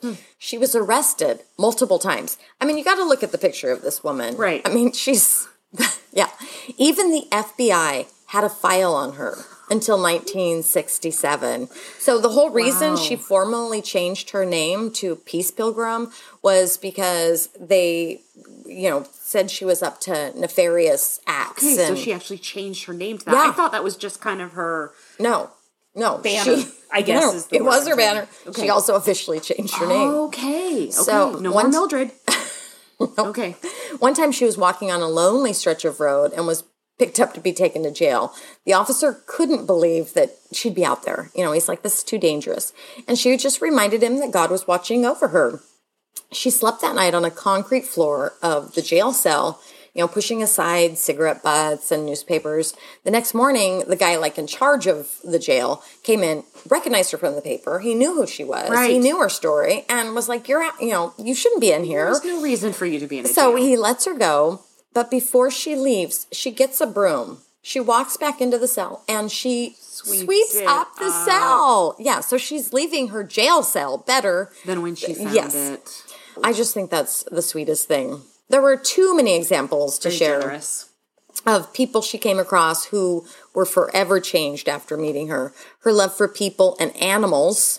Hmm. 0.00 0.14
She 0.38 0.58
was 0.58 0.74
arrested 0.74 1.40
multiple 1.58 1.98
times. 1.98 2.38
I 2.60 2.64
mean, 2.64 2.78
you 2.78 2.84
got 2.84 2.96
to 2.96 3.04
look 3.04 3.22
at 3.22 3.32
the 3.32 3.38
picture 3.38 3.70
of 3.70 3.82
this 3.82 4.02
woman. 4.02 4.36
Right. 4.36 4.62
I 4.64 4.72
mean, 4.72 4.92
she's, 4.92 5.46
yeah. 6.12 6.30
Even 6.76 7.10
the 7.10 7.26
FBI 7.30 8.06
had 8.28 8.44
a 8.44 8.48
file 8.48 8.94
on 8.94 9.14
her 9.14 9.36
until 9.70 10.00
1967. 10.00 11.68
So 11.98 12.18
the 12.18 12.30
whole 12.30 12.50
reason 12.50 12.90
Wow. 12.90 12.96
she 12.96 13.16
formally 13.16 13.82
changed 13.82 14.30
her 14.30 14.44
name 14.46 14.90
to 14.92 15.16
Peace 15.16 15.50
Pilgrim 15.50 16.10
was 16.42 16.76
because 16.78 17.48
they, 17.60 18.22
you 18.64 18.88
know, 18.88 19.04
said 19.12 19.50
she 19.50 19.64
was 19.64 19.82
up 19.82 20.00
to 20.02 20.32
nefarious 20.38 21.20
acts. 21.26 21.62
Okay, 21.64 21.76
so 21.76 21.94
she 21.94 22.12
actually 22.12 22.38
changed 22.38 22.84
her 22.86 22.94
name 22.94 23.18
to 23.18 23.24
that. 23.26 23.32
Yeah. 23.34 23.50
I 23.50 23.52
thought 23.52 23.72
that 23.72 23.84
was 23.84 23.96
just 23.96 24.20
kind 24.20 24.40
of 24.40 24.52
her. 24.52 24.92
no, 25.18 25.50
no 25.94 26.18
Banner, 26.18 26.62
I 26.92 27.02
guess 27.02 27.22
no, 27.22 27.34
is 27.34 27.46
the 27.46 27.56
it 27.56 27.64
was 27.64 27.88
her 27.88 27.96
banner. 27.96 28.28
Okay. 28.46 28.62
She 28.62 28.70
also 28.70 28.94
officially 28.94 29.40
changed 29.40 29.74
her 29.76 29.86
name. 29.86 30.08
Okay. 30.08 30.84
Okay. 30.84 30.90
So, 30.90 31.32
no 31.40 31.50
one- 31.52 31.66
more 31.70 31.72
Mildred. 31.88 32.12
Okay. 33.16 33.54
One 34.00 34.12
time 34.12 34.32
she 34.32 34.44
was 34.44 34.58
walking 34.58 34.90
on 34.90 35.00
a 35.00 35.06
lonely 35.06 35.52
stretch 35.52 35.84
of 35.84 36.00
road 36.00 36.32
and 36.32 36.48
was 36.48 36.64
picked 36.98 37.20
up 37.20 37.32
to 37.34 37.40
be 37.40 37.52
taken 37.52 37.82
to 37.84 37.90
jail. 37.90 38.34
The 38.66 38.72
officer 38.72 39.22
couldn't 39.26 39.66
believe 39.66 40.14
that 40.14 40.30
she'd 40.52 40.74
be 40.74 40.84
out 40.84 41.04
there. 41.04 41.30
You 41.34 41.44
know, 41.44 41.52
he's 41.52 41.68
like, 41.68 41.82
this 41.82 41.98
is 41.98 42.04
too 42.04 42.18
dangerous. 42.18 42.72
And 43.06 43.16
she 43.18 43.36
just 43.36 43.60
reminded 43.62 44.02
him 44.02 44.18
that 44.20 44.32
God 44.32 44.50
was 44.50 44.66
watching 44.66 45.04
over 45.04 45.28
her. 45.28 45.60
She 46.32 46.50
slept 46.50 46.80
that 46.82 46.94
night 46.96 47.14
on 47.14 47.24
a 47.24 47.30
concrete 47.30 47.84
floor 47.86 48.34
of 48.42 48.74
the 48.74 48.82
jail 48.82 49.12
cell, 49.12 49.60
you 49.94 50.02
know, 50.02 50.08
pushing 50.08 50.42
aside 50.42 50.98
cigarette 50.98 51.42
butts 51.42 51.90
and 51.90 52.04
newspapers. 52.04 52.74
The 53.04 53.10
next 53.10 53.32
morning, 53.32 53.84
the 53.86 53.96
guy, 53.96 54.16
like 54.16 54.36
in 54.36 54.46
charge 54.46 54.86
of 54.86 55.18
the 55.24 55.38
jail, 55.38 55.82
came 56.02 56.22
in, 56.22 56.44
recognized 56.68 57.12
her 57.12 57.18
from 57.18 57.34
the 57.34 57.40
paper. 57.40 57.78
He 57.78 57.94
knew 57.94 58.14
who 58.14 58.26
she 58.26 58.44
was. 58.44 58.68
Right. 58.68 58.90
He 58.90 58.98
knew 58.98 59.18
her 59.20 59.28
story 59.30 59.84
and 59.88 60.14
was 60.14 60.28
like, 60.28 60.48
you're, 60.48 60.62
out- 60.62 60.80
you 60.80 60.90
know, 60.90 61.14
you 61.16 61.34
shouldn't 61.34 61.60
be 61.62 61.72
in 61.72 61.84
here. 61.84 62.04
There's 62.06 62.24
no 62.24 62.42
reason 62.42 62.72
for 62.74 62.84
you 62.86 62.98
to 63.00 63.06
be 63.06 63.20
in 63.20 63.26
So 63.26 63.56
jail. 63.56 63.64
he 63.66 63.76
lets 63.76 64.04
her 64.04 64.14
go, 64.14 64.60
but 64.98 65.12
before 65.12 65.48
she 65.48 65.76
leaves, 65.76 66.26
she 66.32 66.50
gets 66.50 66.80
a 66.80 66.86
broom. 66.86 67.38
She 67.62 67.78
walks 67.78 68.16
back 68.16 68.40
into 68.40 68.58
the 68.58 68.66
cell 68.66 69.04
and 69.08 69.30
she 69.30 69.76
sweeps, 69.78 70.56
it 70.56 70.66
up 70.66 70.96
the 70.96 71.04
up. 71.06 71.24
cell. 71.28 71.96
Yeah, 72.00 72.18
so 72.18 72.36
she's 72.36 72.72
leaving 72.72 73.08
her 73.08 73.22
jail 73.22 73.62
cell 73.62 73.98
better. 73.98 74.50
than 74.66 74.82
when 74.82 74.96
she 74.96 75.14
found 75.14 75.32
Yes. 75.36 75.54
it, 75.54 76.02
I 76.42 76.52
just 76.52 76.74
think 76.74 76.90
that's 76.90 77.22
the 77.30 77.42
sweetest 77.42 77.86
thing. 77.86 78.22
There 78.48 78.60
were 78.60 78.76
too 78.76 79.14
many 79.14 79.36
examples 79.36 80.00
to 80.00 80.08
very 80.08 80.18
share 80.18 80.40
generous. 80.40 80.86
of 81.46 81.72
people 81.72 82.02
she 82.02 82.18
came 82.18 82.40
across 82.40 82.86
who 82.86 83.24
were 83.54 83.66
forever 83.66 84.18
changed 84.18 84.68
after 84.68 84.96
meeting 84.96 85.28
her. 85.28 85.52
Her 85.82 85.92
love 85.92 86.12
for 86.16 86.26
people 86.26 86.76
and 86.80 86.96
animals. 86.96 87.78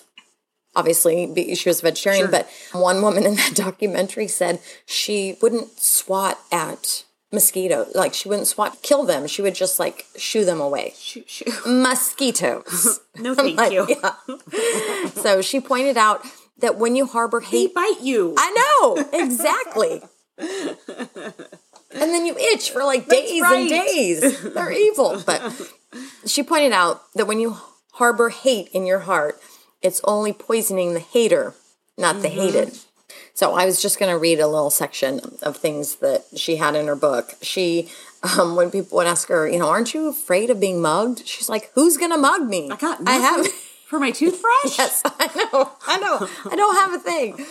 Obviously, 0.73 1.55
she 1.55 1.67
was 1.67 1.79
a 1.79 1.83
vegetarian, 1.83 2.23
Sure. 2.29 2.31
but 2.31 2.49
one 2.71 3.01
woman 3.01 3.25
in 3.25 3.35
that 3.35 3.55
documentary 3.67 4.27
said 4.27 4.61
she 4.85 5.35
wouldn't 5.41 5.79
swat 5.79 6.39
at 6.51 7.03
mosquitoes. 7.31 7.93
Like, 7.95 8.13
she 8.13 8.27
wouldn't 8.27 8.47
swat, 8.47 8.81
kill 8.81 9.03
them. 9.03 9.27
She 9.27 9.41
would 9.41 9.55
just 9.55 9.79
like 9.79 10.05
shoo 10.15 10.45
them 10.45 10.59
away. 10.59 10.93
Shoot, 10.97 11.29
shoot. 11.29 11.53
Mosquitoes. 11.65 13.01
No, 13.19 13.35
thank 13.35 13.57
Like, 13.57 13.73
you. 13.73 13.85
yeah. 13.89 15.09
So 15.09 15.41
she 15.41 15.59
pointed 15.59 15.97
out 15.97 16.25
that 16.59 16.77
when 16.77 16.95
you 16.95 17.05
harbor 17.05 17.41
They 17.41 17.47
hate 17.47 17.73
bite 17.73 17.99
you. 18.01 18.33
I 18.37 18.49
know, 18.79 19.07
exactly. 19.11 20.01
and 20.37 20.85
then 21.91 22.25
you 22.25 22.37
itch 22.37 22.71
for 22.71 22.85
like 22.85 23.09
days 23.09 23.41
right. 23.41 23.59
and 23.59 23.69
days. 23.69 24.41
They're 24.53 24.71
evil. 24.71 25.21
But 25.25 25.51
she 26.25 26.43
pointed 26.43 26.71
out 26.71 27.01
that 27.15 27.27
when 27.27 27.41
you 27.41 27.57
harbor 27.93 28.29
hate 28.29 28.69
in 28.69 28.85
your 28.85 28.99
heart, 28.99 29.37
it's 29.81 29.99
only 30.05 30.31
poisoning 30.31 30.93
the 30.93 31.01
hater, 31.01 31.55
not 31.97 32.21
the 32.21 32.29
mm-hmm. 32.29 32.39
hated. 32.39 32.79
So 33.39 33.53
I 33.53 33.63
was 33.63 33.81
just 33.81 33.99
going 33.99 34.11
to 34.11 34.17
read 34.17 34.41
a 34.41 34.47
little 34.47 34.69
section 34.69 35.21
of 35.41 35.55
things 35.55 35.95
that 35.99 36.25
she 36.35 36.57
had 36.57 36.75
in 36.75 36.87
her 36.87 36.95
book. 36.97 37.35
She, 37.41 37.87
um, 38.37 38.57
when 38.57 38.69
people 38.69 38.97
would 38.97 39.07
ask 39.07 39.29
her, 39.29 39.47
you 39.47 39.57
know, 39.57 39.69
aren't 39.69 39.93
you 39.93 40.09
afraid 40.09 40.49
of 40.49 40.59
being 40.59 40.81
mugged? 40.81 41.25
She's 41.25 41.47
like, 41.47 41.71
who's 41.73 41.95
going 41.95 42.11
to 42.11 42.17
mug 42.17 42.49
me? 42.49 42.69
I 42.69 42.75
got 42.75 42.99
I 43.07 43.13
have. 43.13 43.47
for 43.87 43.97
my 43.97 44.11
toothbrush. 44.11 44.43
Yes, 44.77 45.01
I 45.05 45.27
know. 45.53 45.71
I 45.87 45.99
know. 45.99 46.27
I 46.51 46.57
don't 46.57 46.75
have 46.75 46.93
a 46.93 46.99
thing. 46.99 47.45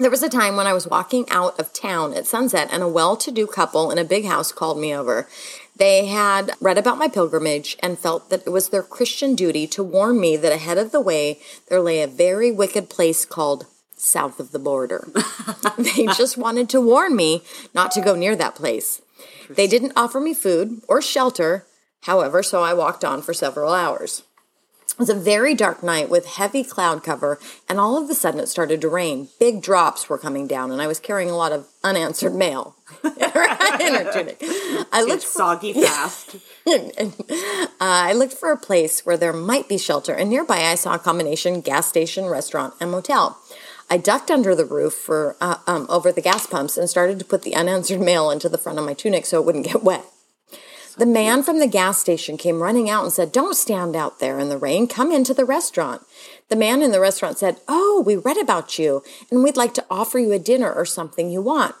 There 0.00 0.10
was 0.10 0.24
a 0.24 0.28
time 0.28 0.56
when 0.56 0.66
I 0.66 0.72
was 0.72 0.88
walking 0.88 1.24
out 1.30 1.56
of 1.56 1.72
town 1.72 2.14
at 2.14 2.26
sunset, 2.26 2.68
and 2.72 2.82
a 2.82 2.88
well 2.88 3.16
to 3.18 3.30
do 3.30 3.46
couple 3.46 3.92
in 3.92 3.98
a 3.98 4.04
big 4.04 4.24
house 4.24 4.50
called 4.50 4.80
me 4.80 4.92
over. 4.92 5.28
They 5.76 6.06
had 6.06 6.50
read 6.60 6.78
about 6.78 6.98
my 6.98 7.06
pilgrimage 7.06 7.76
and 7.80 7.96
felt 7.96 8.28
that 8.30 8.44
it 8.44 8.50
was 8.50 8.70
their 8.70 8.82
Christian 8.82 9.36
duty 9.36 9.68
to 9.68 9.84
warn 9.84 10.20
me 10.20 10.36
that 10.36 10.52
ahead 10.52 10.78
of 10.78 10.90
the 10.90 11.00
way 11.00 11.38
there 11.68 11.80
lay 11.80 12.02
a 12.02 12.08
very 12.08 12.50
wicked 12.50 12.90
place 12.90 13.24
called 13.24 13.66
south 14.02 14.40
of 14.40 14.50
the 14.50 14.58
border. 14.58 15.08
they 15.78 16.06
just 16.06 16.36
wanted 16.36 16.68
to 16.70 16.80
warn 16.80 17.14
me 17.14 17.42
not 17.74 17.90
to 17.92 18.00
go 18.00 18.14
near 18.14 18.36
that 18.36 18.54
place. 18.54 19.00
They 19.48 19.66
didn't 19.66 19.92
offer 19.96 20.20
me 20.20 20.34
food 20.34 20.82
or 20.88 21.00
shelter, 21.00 21.66
however, 22.02 22.42
so 22.42 22.62
I 22.62 22.74
walked 22.74 23.04
on 23.04 23.22
for 23.22 23.32
several 23.32 23.72
hours. 23.72 24.24
It 24.92 24.98
was 24.98 25.08
a 25.08 25.14
very 25.14 25.54
dark 25.54 25.82
night 25.82 26.10
with 26.10 26.26
heavy 26.26 26.62
cloud 26.62 27.02
cover, 27.02 27.38
and 27.66 27.80
all 27.80 27.96
of 27.96 28.10
a 28.10 28.14
sudden 28.14 28.40
it 28.40 28.48
started 28.48 28.82
to 28.82 28.90
rain. 28.90 29.28
Big 29.40 29.62
drops 29.62 30.08
were 30.08 30.18
coming 30.18 30.46
down, 30.46 30.70
and 30.70 30.82
I 30.82 30.86
was 30.86 31.00
carrying 31.00 31.30
a 31.30 31.36
lot 31.36 31.50
of 31.50 31.66
unanswered 31.82 32.34
mail 32.34 32.76
in 33.02 33.10
her 33.94 34.12
tunic. 34.12 34.36
I 34.92 35.02
looked 35.06 35.24
for, 35.24 35.30
soggy 35.30 35.72
fast. 35.82 36.36
uh, 36.66 37.10
I 37.80 38.12
looked 38.12 38.34
for 38.34 38.52
a 38.52 38.58
place 38.58 39.06
where 39.06 39.16
there 39.16 39.32
might 39.32 39.66
be 39.66 39.78
shelter, 39.78 40.12
and 40.12 40.28
nearby 40.28 40.58
I 40.58 40.74
saw 40.74 40.94
a 40.94 40.98
combination 40.98 41.62
gas 41.62 41.86
station, 41.86 42.26
restaurant, 42.26 42.74
and 42.78 42.90
motel. 42.90 43.38
I 43.92 43.98
ducked 43.98 44.30
under 44.30 44.54
the 44.54 44.64
roof 44.64 44.94
for 44.94 45.36
uh, 45.38 45.58
um, 45.66 45.84
over 45.90 46.10
the 46.10 46.22
gas 46.22 46.46
pumps 46.46 46.78
and 46.78 46.88
started 46.88 47.18
to 47.18 47.26
put 47.26 47.42
the 47.42 47.54
unanswered 47.54 48.00
mail 48.10 48.30
into 48.30 48.48
the 48.48 48.56
front 48.56 48.78
of 48.78 48.86
my 48.86 48.94
tunic 48.94 49.26
so 49.26 49.38
it 49.38 49.44
wouldn't 49.44 49.66
get 49.66 49.82
wet. 49.82 50.06
The 50.96 51.04
man 51.04 51.42
from 51.42 51.58
the 51.58 51.66
gas 51.66 51.98
station 51.98 52.38
came 52.38 52.62
running 52.62 52.88
out 52.88 53.04
and 53.04 53.12
said, 53.12 53.32
Don't 53.32 53.54
stand 53.54 53.94
out 53.94 54.18
there 54.18 54.38
in 54.38 54.48
the 54.48 54.56
rain. 54.56 54.86
Come 54.86 55.12
into 55.12 55.34
the 55.34 55.44
restaurant. 55.44 56.06
The 56.48 56.56
man 56.56 56.80
in 56.80 56.90
the 56.90 57.00
restaurant 57.00 57.36
said, 57.36 57.60
Oh, 57.68 58.02
we 58.06 58.16
read 58.16 58.38
about 58.38 58.78
you, 58.78 59.02
and 59.30 59.42
we'd 59.42 59.58
like 59.58 59.74
to 59.74 59.84
offer 59.90 60.18
you 60.18 60.32
a 60.32 60.38
dinner 60.38 60.72
or 60.72 60.86
something 60.86 61.30
you 61.30 61.42
want. 61.42 61.74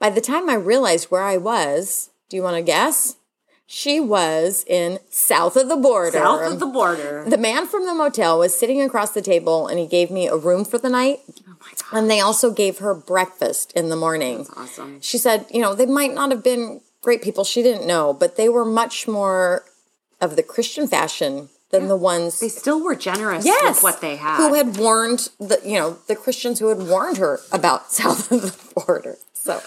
By 0.00 0.10
the 0.10 0.20
time 0.20 0.50
I 0.50 0.54
realized 0.54 1.12
where 1.12 1.22
I 1.22 1.36
was, 1.36 2.10
do 2.28 2.36
you 2.36 2.42
want 2.42 2.56
to 2.56 2.62
guess? 2.62 3.14
She 3.74 4.00
was 4.00 4.66
in 4.66 4.98
south 5.08 5.56
of 5.56 5.70
the 5.70 5.76
border. 5.76 6.18
South 6.18 6.42
of 6.42 6.60
the 6.60 6.66
border. 6.66 7.24
The 7.26 7.38
man 7.38 7.66
from 7.66 7.86
the 7.86 7.94
motel 7.94 8.38
was 8.38 8.54
sitting 8.54 8.82
across 8.82 9.12
the 9.12 9.22
table 9.22 9.66
and 9.66 9.78
he 9.78 9.86
gave 9.86 10.10
me 10.10 10.28
a 10.28 10.36
room 10.36 10.66
for 10.66 10.76
the 10.76 10.90
night. 10.90 11.20
And 11.92 12.10
they 12.10 12.20
also 12.20 12.50
gave 12.50 12.78
her 12.78 12.94
breakfast 12.94 13.72
in 13.72 13.88
the 13.88 13.96
morning. 13.96 14.46
Awesome. 14.56 15.00
She 15.00 15.18
said, 15.18 15.46
you 15.50 15.60
know, 15.60 15.74
they 15.74 15.86
might 15.86 16.14
not 16.14 16.30
have 16.30 16.42
been 16.42 16.80
great 17.02 17.22
people. 17.22 17.44
She 17.44 17.62
didn't 17.62 17.86
know, 17.86 18.12
but 18.12 18.36
they 18.36 18.48
were 18.48 18.64
much 18.64 19.06
more 19.06 19.64
of 20.20 20.36
the 20.36 20.42
Christian 20.42 20.86
fashion 20.88 21.48
than 21.70 21.88
the 21.88 21.96
ones 21.96 22.38
They 22.38 22.48
still 22.48 22.84
were 22.84 22.94
generous 22.94 23.44
yes, 23.44 23.76
with 23.76 23.82
what 23.82 24.00
they 24.00 24.16
had. 24.16 24.36
Who 24.36 24.54
had 24.54 24.76
warned 24.76 25.30
the 25.40 25.60
you 25.64 25.78
know, 25.78 25.98
the 26.06 26.14
Christians 26.14 26.58
who 26.58 26.68
had 26.68 26.86
warned 26.86 27.16
her 27.16 27.40
about 27.50 27.90
south 27.92 28.30
of 28.30 28.42
the 28.42 28.82
border. 28.86 29.16
So 29.32 29.60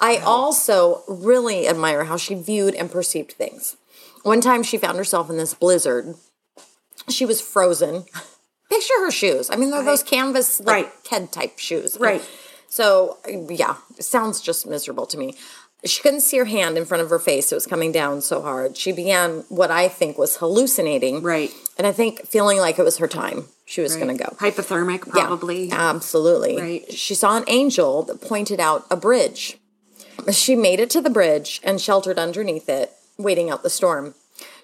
I 0.00 0.16
also 0.16 1.02
really 1.06 1.68
admire 1.68 2.04
how 2.04 2.16
she 2.16 2.34
viewed 2.34 2.74
and 2.74 2.90
perceived 2.90 3.32
things. 3.32 3.76
One 4.22 4.40
time 4.40 4.62
she 4.62 4.78
found 4.78 4.96
herself 4.96 5.30
in 5.30 5.36
this 5.36 5.54
blizzard. 5.54 6.14
She 7.08 7.26
was 7.26 7.40
frozen. 7.40 8.04
Picture 8.70 8.94
her 9.00 9.10
shoes. 9.10 9.50
I 9.50 9.56
mean, 9.56 9.70
they're 9.70 9.82
those 9.84 10.02
canvas 10.02 10.60
like 10.60 10.66
Right. 10.86 11.04
Ked 11.04 11.32
type 11.32 11.58
shoes. 11.58 11.96
Right. 12.00 12.22
So 12.68 13.18
yeah, 13.28 13.76
it 13.98 14.02
sounds 14.04 14.40
just 14.40 14.66
miserable 14.66 15.06
to 15.06 15.18
me. 15.18 15.34
She 15.84 16.00
couldn't 16.00 16.22
see 16.22 16.38
her 16.38 16.46
hand 16.46 16.78
in 16.78 16.86
front 16.86 17.02
of 17.02 17.10
her 17.10 17.18
face. 17.18 17.52
It 17.52 17.54
was 17.54 17.66
coming 17.66 17.92
down 17.92 18.22
so 18.22 18.40
hard. 18.40 18.76
She 18.78 18.90
began 18.90 19.44
what 19.50 19.70
I 19.70 19.86
think 19.88 20.16
was 20.16 20.36
hallucinating. 20.38 21.22
Right. 21.22 21.50
And 21.76 21.86
I 21.86 21.92
think 21.92 22.26
feeling 22.26 22.56
like 22.58 22.78
it 22.78 22.84
was 22.84 22.96
her 22.98 23.06
time. 23.06 23.44
She 23.66 23.82
was 23.82 23.94
going 23.96 24.08
to 24.16 24.22
go. 24.24 24.30
Hypothermic, 24.38 25.06
Yeah, 25.06 25.12
probably. 25.26 25.70
absolutely. 25.70 26.60
Right. 26.60 26.92
She 26.92 27.14
saw 27.14 27.36
an 27.36 27.44
angel 27.48 28.02
that 28.04 28.22
pointed 28.22 28.60
out 28.60 28.86
a 28.90 28.96
bridge. 28.96 29.58
She 30.32 30.56
made 30.56 30.80
it 30.80 30.88
to 30.90 31.00
the 31.02 31.10
bridge 31.10 31.60
and 31.62 31.80
sheltered 31.80 32.18
underneath 32.18 32.68
it, 32.68 32.92
waiting 33.18 33.50
out 33.50 33.62
the 33.62 33.70
storm. 33.70 34.14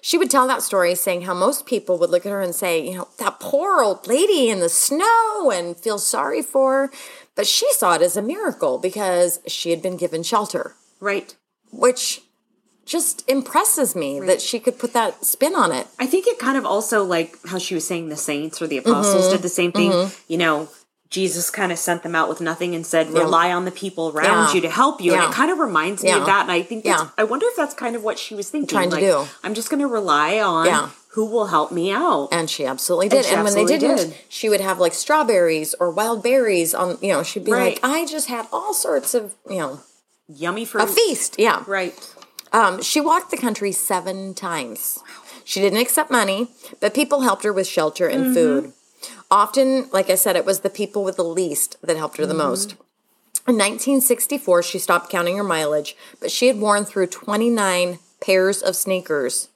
She 0.03 0.17
would 0.17 0.31
tell 0.31 0.47
that 0.47 0.63
story 0.63 0.95
saying 0.95 1.21
how 1.23 1.33
most 1.35 1.65
people 1.67 1.97
would 1.99 2.09
look 2.09 2.25
at 2.25 2.31
her 2.31 2.41
and 2.41 2.55
say, 2.55 2.85
you 2.87 2.95
know, 2.97 3.07
that 3.19 3.39
poor 3.39 3.81
old 3.83 4.07
lady 4.07 4.49
in 4.49 4.59
the 4.59 4.69
snow 4.69 5.51
and 5.53 5.77
feel 5.77 5.99
sorry 5.99 6.41
for 6.41 6.87
her. 6.87 6.91
But 7.35 7.45
she 7.47 7.71
saw 7.73 7.95
it 7.95 8.01
as 8.01 8.17
a 8.17 8.21
miracle 8.21 8.77
because 8.79 9.39
she 9.47 9.69
had 9.69 9.81
been 9.81 9.97
given 9.97 10.23
shelter, 10.23 10.75
Right. 10.99 11.35
which 11.71 12.21
just 12.83 13.23
impresses 13.29 13.95
me 13.95 14.19
that 14.21 14.41
she 14.41 14.59
could 14.59 14.79
put 14.79 14.91
that 14.93 15.23
spin 15.23 15.55
on 15.55 15.71
it. 15.71 15.87
I 15.99 16.07
think 16.07 16.25
it 16.27 16.39
kind 16.39 16.57
of 16.57 16.65
also 16.65 17.03
like 17.03 17.37
how 17.45 17.59
she 17.59 17.75
was 17.75 17.85
saying 17.87 18.09
the 18.09 18.17
saints 18.17 18.59
or 18.61 18.67
the 18.67 18.79
apostles 18.79 19.25
Mm-hmm. 19.25 19.33
did 19.33 19.41
the 19.43 19.49
same 19.49 19.71
thing. 19.71 20.09
You 20.27 20.37
know, 20.39 20.67
Jesus 21.11 21.49
kind 21.49 21.71
of 21.73 21.77
sent 21.77 22.03
them 22.03 22.15
out 22.15 22.29
with 22.29 22.39
nothing 22.41 22.73
and 22.73 22.85
said, 22.85 23.09
rely 23.11 23.51
on 23.51 23.65
the 23.65 23.71
people 23.71 24.09
around 24.09 24.47
Yeah. 24.47 24.53
you 24.53 24.61
to 24.61 24.69
help 24.69 25.01
you. 25.01 25.13
And 25.13 25.21
it 25.23 25.31
kind 25.31 25.51
of 25.51 25.59
reminds 25.59 26.03
me 26.03 26.11
of 26.11 26.25
that. 26.25 26.43
And 26.43 26.51
I 26.51 26.61
think 26.61 26.85
that's, 26.85 27.01
Yeah. 27.03 27.09
I 27.17 27.25
wonder 27.25 27.45
if 27.49 27.55
that's 27.57 27.73
kind 27.75 27.95
of 27.97 28.03
what 28.03 28.17
she 28.17 28.33
was 28.33 28.49
thinking. 28.49 28.69
Trying 28.69 28.91
to 28.91 28.99
do. 28.99 29.27
I'm 29.43 29.53
just 29.53 29.69
going 29.69 29.81
to 29.81 29.87
rely 29.87 30.39
on 30.39 30.65
Yeah. 30.67 30.89
who 31.09 31.25
will 31.25 31.47
help 31.47 31.69
me 31.71 31.91
out. 31.91 32.29
And 32.31 32.49
she 32.49 32.65
absolutely 32.65 33.09
did. 33.09 33.25
And, 33.25 33.25
she 33.25 33.35
when 33.43 33.53
they 33.53 33.65
didn't, 33.77 33.97
did. 33.97 34.15
she 34.29 34.47
would 34.47 34.61
have 34.61 34.79
like 34.79 34.93
strawberries 34.93 35.75
or 35.81 35.91
wild 35.91 36.23
berries 36.23 36.73
on, 36.73 36.97
you 37.01 37.09
know, 37.09 37.23
she'd 37.23 37.43
be 37.43 37.51
Right. 37.51 37.73
like, 37.83 37.91
I 37.93 38.05
just 38.05 38.27
had 38.29 38.47
all 38.53 38.73
sorts 38.73 39.13
of, 39.13 39.35
you 39.49 39.57
know, 39.57 39.81
Yummy 40.33 40.63
fruit. 40.63 40.83
a 40.83 40.87
feast. 40.87 41.35
Yeah. 41.37 41.61
Right. 41.67 41.93
Um, 42.53 42.81
she 42.81 43.01
walked 43.01 43.31
the 43.31 43.37
country 43.37 43.73
seven 43.73 44.33
times. 44.33 44.97
She 45.43 45.59
didn't 45.59 45.79
accept 45.79 46.09
money, 46.09 46.47
but 46.79 46.93
people 46.93 47.21
helped 47.21 47.43
her 47.43 47.51
with 47.51 47.67
shelter 47.67 48.07
and 48.07 48.25
Mm-hmm. 48.27 48.33
food. 48.33 48.73
Often, 49.29 49.89
like 49.91 50.09
I 50.09 50.15
said, 50.15 50.35
it 50.35 50.45
was 50.45 50.59
the 50.59 50.69
people 50.69 51.03
with 51.03 51.15
the 51.15 51.23
least 51.23 51.77
that 51.81 51.97
helped 51.97 52.17
her 52.17 52.25
the 52.25 52.33
Mm-hmm. 52.33 52.49
most. 52.49 52.71
In 53.47 53.55
1964, 53.55 54.61
she 54.63 54.77
stopped 54.77 55.09
counting 55.09 55.37
her 55.37 55.43
mileage, 55.43 55.95
but 56.19 56.29
she 56.31 56.47
had 56.47 56.59
worn 56.59 56.85
through 56.85 57.07
29 57.07 57.97
pairs 58.19 58.61
of 58.61 58.75
sneakers, 58.75 59.49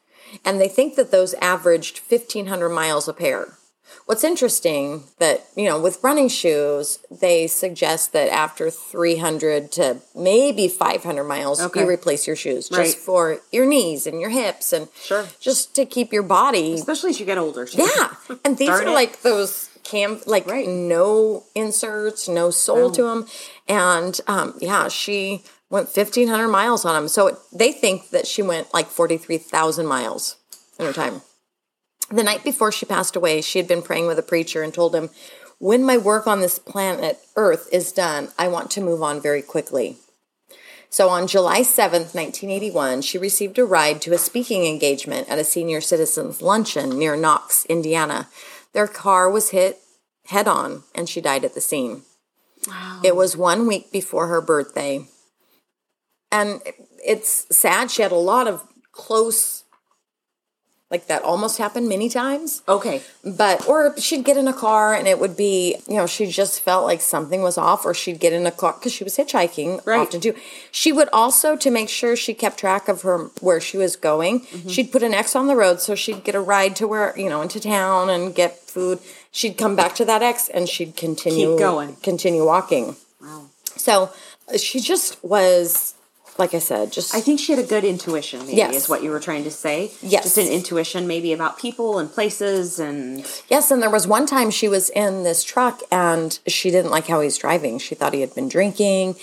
and 0.43 0.59
they 0.59 0.67
think 0.67 0.95
that 0.95 1.11
those 1.11 1.35
averaged 1.35 1.99
1,500 1.99 2.69
miles 2.69 3.07
a 3.07 3.13
pair. 3.13 3.57
What's 4.05 4.23
interesting 4.23 5.03
that, 5.19 5.45
you 5.55 5.65
know, 5.65 5.79
with 5.79 6.03
running 6.03 6.27
shoes, 6.29 6.99
they 7.09 7.47
suggest 7.47 8.13
that 8.13 8.29
after 8.29 8.69
300 8.69 9.71
to 9.73 9.97
maybe 10.15 10.67
500 10.67 11.23
miles, 11.23 11.61
Okay. 11.61 11.81
you 11.81 11.87
replace 11.87 12.27
your 12.27 12.35
shoes 12.35 12.69
Right. 12.71 12.85
just 12.85 12.97
for 12.97 13.41
your 13.51 13.65
knees 13.65 14.05
and 14.05 14.21
your 14.21 14.29
hips 14.29 14.71
and 14.73 14.87
Sure. 15.01 15.25
just 15.39 15.73
to 15.75 15.85
keep 15.85 16.13
your 16.13 16.23
body. 16.23 16.73
Especially 16.73 17.09
as 17.11 17.19
you 17.19 17.25
get 17.25 17.37
older. 17.37 17.65
too. 17.65 17.77
Yeah. 17.95 18.09
And 18.43 18.57
these 18.57 18.69
are 18.69 18.83
it. 18.83 18.89
like 18.89 19.21
those 19.23 19.69
cam, 19.83 20.21
like 20.25 20.45
Right. 20.47 20.67
no 20.67 21.43
inserts, 21.55 22.27
no 22.27 22.51
sole 22.51 22.91
to 22.91 23.03
them. 23.03 23.27
And 23.67 24.19
um, 24.27 24.55
yeah, 24.59 24.87
she 24.87 25.43
went 25.69 25.89
1,500 25.89 26.47
miles 26.47 26.85
on 26.85 26.93
them. 26.95 27.07
So 27.07 27.27
it, 27.27 27.35
they 27.51 27.71
think 27.71 28.09
that 28.11 28.27
she 28.27 28.41
went 28.41 28.73
like 28.73 28.87
43,000 28.89 29.85
miles 29.87 30.35
in 30.79 30.85
her 30.85 30.93
time. 30.93 31.21
The 32.15 32.23
night 32.23 32.45
before 32.45 32.71
she 32.71 32.85
passed 32.85 33.17
away, 33.17 33.41
she 33.41 33.59
had 33.59 33.67
been 33.67 33.81
praying 33.81 34.07
with 34.07 34.17
a 34.17 34.23
preacher 34.23 34.63
and 34.63 34.73
told 34.73 34.95
him, 34.95 35.09
When 35.59 35.83
my 35.83 35.97
work 35.97 36.27
on 36.27 36.39
this 36.39 36.57
planet 36.57 37.19
Earth 37.35 37.67
is 37.73 37.91
done, 37.91 38.29
I 38.39 38.47
want 38.47 38.71
to 38.71 38.81
move 38.81 39.03
on 39.03 39.19
very 39.19 39.41
quickly. 39.41 39.97
So 40.89 41.09
on 41.09 41.27
July 41.27 41.59
7th, 41.59 42.15
1981, 42.15 43.01
she 43.01 43.17
received 43.17 43.59
a 43.59 43.65
ride 43.65 44.01
to 44.03 44.13
a 44.13 44.17
speaking 44.17 44.65
engagement 44.65 45.27
at 45.27 45.39
a 45.39 45.43
senior 45.43 45.81
citizens 45.81 46.41
luncheon 46.41 46.97
near 46.97 47.17
Knox, 47.17 47.65
Indiana. 47.65 48.29
Their 48.71 48.87
car 48.87 49.29
was 49.29 49.49
hit 49.49 49.79
head 50.27 50.47
on 50.47 50.83
and 50.95 51.09
she 51.09 51.19
died 51.19 51.43
at 51.43 51.53
the 51.53 51.59
scene. 51.59 52.03
Wow. 52.65 53.01
It 53.03 53.17
was 53.17 53.35
one 53.35 53.67
week 53.67 53.91
before 53.91 54.27
her 54.27 54.39
birthday. 54.39 55.05
And 56.31 56.61
it's 57.05 57.45
sad. 57.53 57.91
She 57.91 58.01
had 58.01 58.13
a 58.13 58.15
lot 58.15 58.47
of 58.47 58.65
close, 58.93 59.64
like 60.91 61.07
that 61.07 61.23
almost 61.23 61.57
happened 61.57 61.89
many 61.89 62.09
times. 62.09 62.61
Okay. 62.67 63.01
But, 63.23 63.67
or 63.67 63.97
she'd 63.99 64.23
get 64.23 64.37
in 64.37 64.47
a 64.47 64.53
car 64.53 64.93
and 64.93 65.07
it 65.07 65.19
would 65.19 65.35
be, 65.35 65.77
you 65.87 65.95
know, 65.95 66.05
she 66.05 66.27
just 66.27 66.61
felt 66.61 66.85
like 66.85 67.01
something 67.01 67.41
was 67.41 67.57
off, 67.57 67.85
or 67.85 67.93
she'd 67.95 68.19
get 68.19 68.33
in 68.33 68.45
a 68.45 68.51
car 68.51 68.73
because 68.77 68.93
she 68.93 69.03
was 69.03 69.17
hitchhiking 69.17 69.83
Right. 69.85 70.01
often 70.01 70.21
too. 70.21 70.35
She 70.71 70.91
would 70.91 71.09
also, 71.11 71.55
to 71.55 71.71
make 71.71 71.89
sure 71.89 72.15
she 72.15 72.35
kept 72.35 72.59
track 72.59 72.87
of 72.87 73.01
her 73.01 73.29
where 73.41 73.59
she 73.59 73.77
was 73.77 73.95
going, 73.95 74.41
Mm-hmm. 74.41 74.69
she'd 74.69 74.91
put 74.91 75.01
an 75.01 75.13
X 75.15 75.35
on 75.35 75.47
the 75.47 75.55
road 75.55 75.81
so 75.81 75.95
she'd 75.95 76.23
get 76.23 76.35
a 76.35 76.39
ride 76.39 76.75
to 76.77 76.87
where, 76.87 77.17
you 77.17 77.29
know, 77.29 77.41
into 77.41 77.59
town 77.59 78.09
and 78.11 78.35
get 78.35 78.59
food. 78.59 78.99
She'd 79.31 79.57
come 79.57 79.75
back 79.75 79.95
to 79.95 80.05
that 80.05 80.21
X 80.21 80.49
and 80.49 80.69
she'd 80.69 80.95
continue 80.95 81.51
Keep 81.53 81.59
going. 81.59 81.95
continue 82.03 82.45
walking. 82.45 82.95
Wow. 83.19 83.47
So 83.75 84.11
uh, 84.53 84.57
she 84.57 84.79
just 84.79 85.21
was, 85.23 85.94
like 86.37 86.53
I 86.53 86.59
said, 86.59 86.91
just 86.91 87.15
I 87.15 87.21
think 87.21 87.39
she 87.39 87.53
had 87.53 87.63
a 87.63 87.67
good 87.67 87.83
intuition, 87.83 88.39
maybe, 88.45 88.57
Yes. 88.57 88.75
is 88.75 88.89
what 88.89 89.01
you 89.03 89.09
were 89.09 89.19
trying 89.19 89.43
to 89.45 89.51
say. 89.51 89.91
Yes. 90.01 90.23
Just 90.23 90.37
an 90.37 90.47
intuition, 90.47 91.07
maybe, 91.07 91.31
about 91.33 91.57
people 91.57 91.97
and 91.99 92.11
places 92.11 92.79
and. 92.79 93.25
Yes, 93.49 93.71
and 93.71 93.81
there 93.81 93.89
was 93.89 94.05
one 94.07 94.25
time 94.25 94.51
she 94.51 94.67
was 94.67 94.89
in 94.89 95.23
this 95.23 95.43
truck 95.43 95.81
and 95.91 96.37
she 96.47 96.71
didn't 96.71 96.91
like 96.91 97.07
how 97.07 97.21
he's 97.21 97.37
driving. 97.37 97.79
She 97.79 97.95
thought 97.95 98.13
he 98.13 98.21
had 98.21 98.35
been 98.35 98.49
drinking. 98.49 99.15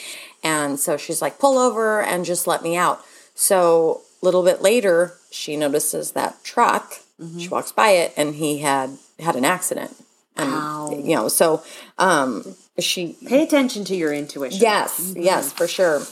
And 0.43 0.81
so 0.81 0.97
she's 0.97 1.21
like, 1.23 1.39
pull 1.39 1.59
over 1.59 2.03
and 2.03 2.25
just 2.25 2.47
let 2.47 2.63
me 2.63 2.77
out. 2.77 3.05
So 3.35 4.01
a 4.23 4.25
little 4.25 4.43
bit 4.43 4.61
later, 4.63 5.15
she 5.31 5.57
notices 5.57 6.13
that 6.13 6.43
truck. 6.45 6.95
She 7.39 7.47
walks 7.49 7.71
by 7.71 7.91
it 7.91 8.13
and 8.17 8.35
he 8.35 8.59
had 8.59 8.91
had 9.21 9.37
an 9.37 9.45
accident. 9.45 9.95
And, 10.37 10.51
Wow. 10.51 10.91
you 10.91 11.15
know, 11.15 11.29
so 11.29 11.63
um, 11.99 12.57
she, 12.79 13.17
Pay 13.29 13.45
attention 13.45 13.85
to 13.85 13.95
your 13.95 14.13
intuition. 14.13 14.61
Yes, 14.61 15.13
yes, 15.17 15.53
for 15.53 15.69
sure. 15.69 16.03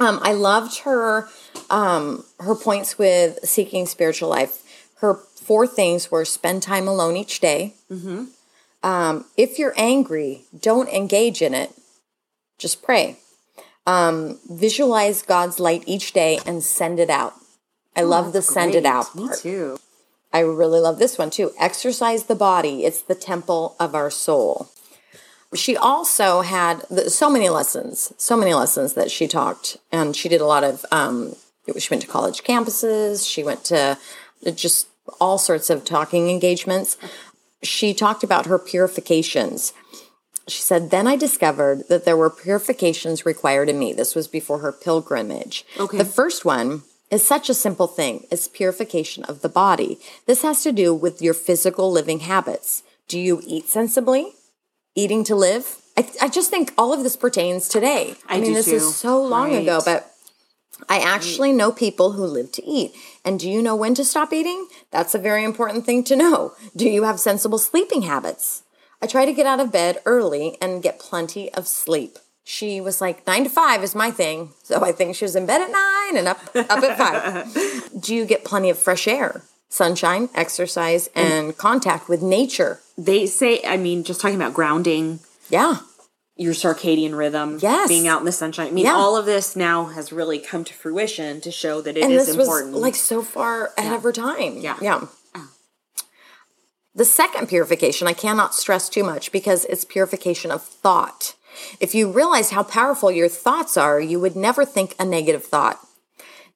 Um, 0.00 0.18
I 0.22 0.32
loved 0.32 0.80
her 0.80 1.28
um, 1.70 2.24
her 2.40 2.54
points 2.54 2.98
with 2.98 3.38
seeking 3.44 3.86
spiritual 3.86 4.28
life. 4.28 4.62
Her 4.96 5.14
four 5.14 5.66
things 5.66 6.10
were 6.10 6.24
spend 6.24 6.62
time 6.62 6.86
alone 6.88 7.16
each 7.16 7.40
day. 7.40 7.74
Um, 8.82 9.26
if 9.36 9.58
you're 9.58 9.74
angry, 9.76 10.44
don't 10.58 10.88
engage 10.88 11.40
in 11.42 11.54
it. 11.54 11.72
Just 12.58 12.82
pray. 12.82 13.18
Um, 13.86 14.38
visualize 14.50 15.22
God's 15.22 15.58
light 15.60 15.84
each 15.86 16.12
day 16.12 16.38
and 16.46 16.62
send 16.62 16.98
it 16.98 17.10
out. 17.10 17.34
I 17.96 18.02
love 18.02 18.32
the 18.32 18.42
send 18.42 18.74
it 18.74 18.82
Great. 18.82 18.90
out 18.90 19.14
Me 19.14 19.26
part. 19.26 19.38
too. 19.38 19.78
I 20.32 20.40
really 20.40 20.80
love 20.80 20.98
this 20.98 21.18
one 21.18 21.30
too. 21.30 21.52
Exercise 21.58 22.24
the 22.24 22.34
body. 22.34 22.84
It's 22.84 23.02
the 23.02 23.14
temple 23.14 23.76
of 23.78 23.94
our 23.94 24.10
soul. 24.10 24.70
She 25.54 25.76
also 25.76 26.40
had 26.40 26.86
so 27.10 27.28
many 27.28 27.48
lessons, 27.48 28.12
so 28.16 28.36
many 28.36 28.54
lessons 28.54 28.94
that 28.94 29.10
she 29.10 29.28
talked, 29.28 29.76
and 29.90 30.16
she 30.16 30.28
did 30.28 30.40
a 30.40 30.46
lot 30.46 30.64
of. 30.64 30.84
Um, 30.90 31.36
she 31.78 31.88
went 31.90 32.02
to 32.02 32.08
college 32.08 32.42
campuses. 32.42 33.28
She 33.28 33.44
went 33.44 33.64
to 33.64 33.98
just 34.54 34.88
all 35.20 35.38
sorts 35.38 35.70
of 35.70 35.84
talking 35.84 36.30
engagements. 36.30 36.96
She 37.62 37.94
talked 37.94 38.24
about 38.24 38.46
her 38.46 38.58
purifications. 38.58 39.72
She 40.48 40.62
said, 40.62 40.90
Then 40.90 41.06
I 41.06 41.16
discovered 41.16 41.88
that 41.88 42.04
there 42.04 42.16
were 42.16 42.30
purifications 42.30 43.24
required 43.24 43.68
in 43.68 43.78
me. 43.78 43.92
This 43.92 44.14
was 44.14 44.26
before 44.26 44.58
her 44.58 44.72
pilgrimage. 44.72 45.64
Okay. 45.78 45.98
The 45.98 46.04
first 46.04 46.44
one 46.44 46.82
is 47.10 47.24
such 47.24 47.48
a 47.48 47.54
simple 47.54 47.86
thing 47.86 48.26
it's 48.30 48.48
purification 48.48 49.24
of 49.24 49.42
the 49.42 49.48
body. 49.48 49.98
This 50.26 50.42
has 50.42 50.62
to 50.64 50.72
do 50.72 50.94
with 50.94 51.22
your 51.22 51.34
physical 51.34 51.92
living 51.92 52.20
habits. 52.20 52.82
Do 53.06 53.20
you 53.20 53.42
eat 53.46 53.68
sensibly? 53.68 54.32
Eating 54.94 55.24
to 55.24 55.34
live? 55.34 55.76
I, 55.96 56.08
I 56.22 56.28
just 56.28 56.50
think 56.50 56.72
all 56.76 56.92
of 56.92 57.02
this 57.02 57.16
pertains 57.16 57.68
today. 57.68 58.14
I, 58.28 58.36
I 58.36 58.40
mean, 58.40 58.54
this 58.54 58.66
too. 58.66 58.76
is 58.76 58.96
so 58.96 59.22
long 59.22 59.54
ago, 59.54 59.80
but 59.84 60.12
I 60.88 60.98
actually 60.98 61.52
know 61.52 61.72
people 61.72 62.12
who 62.12 62.24
live 62.24 62.52
to 62.52 62.64
eat. 62.64 62.92
And 63.24 63.38
do 63.38 63.48
you 63.48 63.62
know 63.62 63.76
when 63.76 63.94
to 63.94 64.04
stop 64.04 64.32
eating? 64.32 64.68
That's 64.90 65.14
a 65.14 65.18
very 65.18 65.44
important 65.44 65.86
thing 65.86 66.04
to 66.04 66.16
know. 66.16 66.52
Do 66.76 66.88
you 66.88 67.04
have 67.04 67.20
sensible 67.20 67.58
sleeping 67.58 68.02
habits? 68.02 68.62
I 69.00 69.06
try 69.06 69.24
to 69.24 69.32
get 69.32 69.46
out 69.46 69.60
of 69.60 69.72
bed 69.72 69.98
early 70.06 70.56
and 70.60 70.82
get 70.82 70.98
plenty 70.98 71.52
of 71.54 71.66
sleep. 71.66 72.18
She 72.44 72.80
was 72.80 73.00
like, 73.00 73.26
nine 73.26 73.44
to 73.44 73.50
five 73.50 73.82
is 73.82 73.94
my 73.94 74.10
thing. 74.10 74.50
So 74.62 74.82
I 74.82 74.92
think 74.92 75.14
she 75.14 75.24
was 75.24 75.36
in 75.36 75.46
bed 75.46 75.60
at 75.60 75.70
nine 75.70 76.16
and 76.18 76.28
up, 76.28 76.40
up 76.54 76.82
at 76.82 76.98
five. 76.98 78.00
Do 78.00 78.14
you 78.14 78.24
get 78.24 78.44
plenty 78.44 78.68
of 78.70 78.78
fresh 78.78 79.06
air, 79.06 79.42
sunshine, 79.72 80.28
exercise, 80.34 81.08
and 81.14 81.56
contact 81.56 82.08
with 82.08 82.20
nature? 82.22 82.80
They 82.98 83.26
say, 83.26 83.62
I 83.66 83.76
mean, 83.78 84.04
just 84.04 84.20
talking 84.20 84.36
about 84.36 84.52
grounding, 84.54 85.20
Yeah. 85.48 85.78
your 86.36 86.52
circadian 86.52 87.16
rhythm, 87.16 87.58
Yes. 87.60 87.88
being 87.88 88.06
out 88.06 88.20
in 88.20 88.26
the 88.26 88.32
sunshine. 88.32 88.66
I 88.68 88.70
mean, 88.70 88.84
Yeah. 88.84 88.94
all 88.96 89.16
of 89.16 89.24
this 89.24 89.56
now 89.56 89.86
has 89.86 90.12
really 90.12 90.38
come 90.38 90.62
to 90.64 90.74
fruition 90.74 91.40
to 91.40 91.50
show 91.50 91.80
that 91.80 91.96
it 91.96 92.00
is 92.00 92.04
and 92.04 92.14
this 92.18 92.28
important. 92.28 92.72
was 92.74 92.82
like 92.82 92.94
so 92.96 93.22
far 93.22 93.72
ahead 93.78 93.94
of 93.94 94.02
her 94.02 94.12
time. 94.12 94.58
Yeah. 94.58 94.76
Yeah. 94.80 95.06
The 96.94 97.04
second 97.06 97.48
purification, 97.48 98.06
I 98.06 98.12
cannot 98.12 98.54
stress 98.54 98.90
too 98.90 99.02
much 99.02 99.32
because 99.32 99.64
it's 99.64 99.84
purification 99.86 100.50
of 100.50 100.62
thought. 100.62 101.34
If 101.80 101.94
you 101.94 102.10
realized 102.10 102.50
how 102.52 102.62
powerful 102.64 103.10
your 103.10 103.28
thoughts 103.30 103.78
are, 103.78 103.98
you 103.98 104.20
would 104.20 104.36
never 104.36 104.66
think 104.66 104.94
a 104.98 105.04
negative 105.06 105.44
thought. 105.44 105.80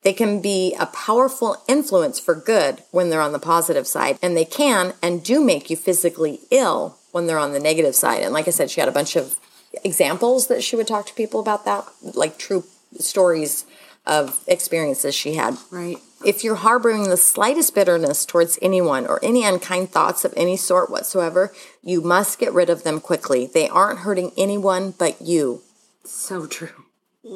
They 0.03 0.13
can 0.13 0.41
be 0.41 0.75
a 0.79 0.87
powerful 0.87 1.63
influence 1.67 2.21
for 2.21 2.35
good 2.35 2.83
when 2.91 3.11
they're 3.11 3.21
on 3.21 3.33
the 3.33 3.39
positive 3.39 3.87
side, 3.87 4.19
and 4.23 4.37
they 4.37 4.45
can 4.45 4.95
and 5.03 5.23
do 5.23 5.43
make 5.43 5.69
you 5.69 5.77
physically 5.77 6.41
ill 6.51 6.99
when 7.13 7.27
they're 7.27 7.39
on 7.39 7.53
the 7.53 7.61
negative 7.61 7.95
side. 7.95 8.23
And 8.23 8.33
like 8.33 8.47
I 8.47 8.53
said, 8.53 8.71
she 8.71 8.81
had 8.81 8.89
a 8.89 8.93
bunch 8.93 9.17
of 9.17 9.39
examples 9.85 10.47
that 10.47 10.63
she 10.63 10.77
would 10.77 10.87
talk 10.87 11.07
to 11.07 11.15
people 11.15 11.41
about 11.41 11.65
that, 11.65 11.87
like 12.03 12.39
true 12.39 12.65
stories 12.99 13.65
of 14.07 14.43
experiences 14.47 15.15
she 15.15 15.35
had. 15.35 15.57
Right. 15.71 15.99
If 16.25 16.45
you're 16.45 16.57
harboring 16.57 17.05
the 17.05 17.17
slightest 17.17 17.75
bitterness 17.75 18.25
towards 18.25 18.59
anyone 18.63 19.07
or 19.07 19.23
any 19.23 19.45
unkind 19.45 19.91
thoughts 19.91 20.25
of 20.25 20.33
any 20.37 20.57
sort 20.57 20.91
whatsoever, 20.91 21.53
you 21.83 22.01
must 22.01 22.39
get 22.39 22.53
rid 22.53 22.71
of 22.71 22.85
them 22.85 23.01
quickly. 23.01 23.47
They 23.47 23.69
aren't 23.69 24.01
hurting 24.01 24.33
anyone 24.37 24.95
but 24.97 25.21
you. 25.21 25.63
So 26.05 26.47
true. 26.47 26.86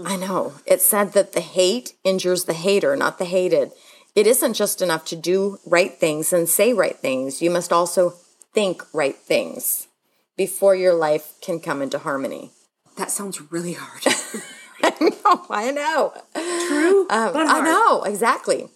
I 0.04 0.16
know. 0.16 0.54
It 0.66 0.80
said 0.80 1.12
that 1.12 1.32
the 1.32 1.40
hate 1.40 1.94
injures 2.04 2.44
the 2.44 2.54
hater, 2.54 2.96
not 2.96 3.18
the 3.18 3.24
hated. 3.24 3.72
It 4.14 4.26
isn't 4.26 4.54
just 4.54 4.82
enough 4.82 5.04
to 5.06 5.16
do 5.16 5.58
right 5.66 5.92
things 5.92 6.32
and 6.32 6.48
say 6.48 6.72
right 6.72 6.96
things. 6.96 7.40
You 7.42 7.50
must 7.50 7.72
also 7.72 8.14
think 8.52 8.82
right 8.92 9.16
things 9.16 9.88
before 10.36 10.74
your 10.74 10.94
life 10.94 11.34
can 11.40 11.60
come 11.60 11.82
into 11.82 11.98
harmony. 11.98 12.50
That 12.96 13.10
sounds 13.10 13.40
really 13.52 13.74
hard. 13.74 14.04
Oh, 14.82 15.46
I 15.50 15.70
know. 15.70 16.12
True. 16.34 17.02
Um, 17.10 17.32
I 17.36 17.60
know, 17.60 18.02
exactly. 18.02 18.68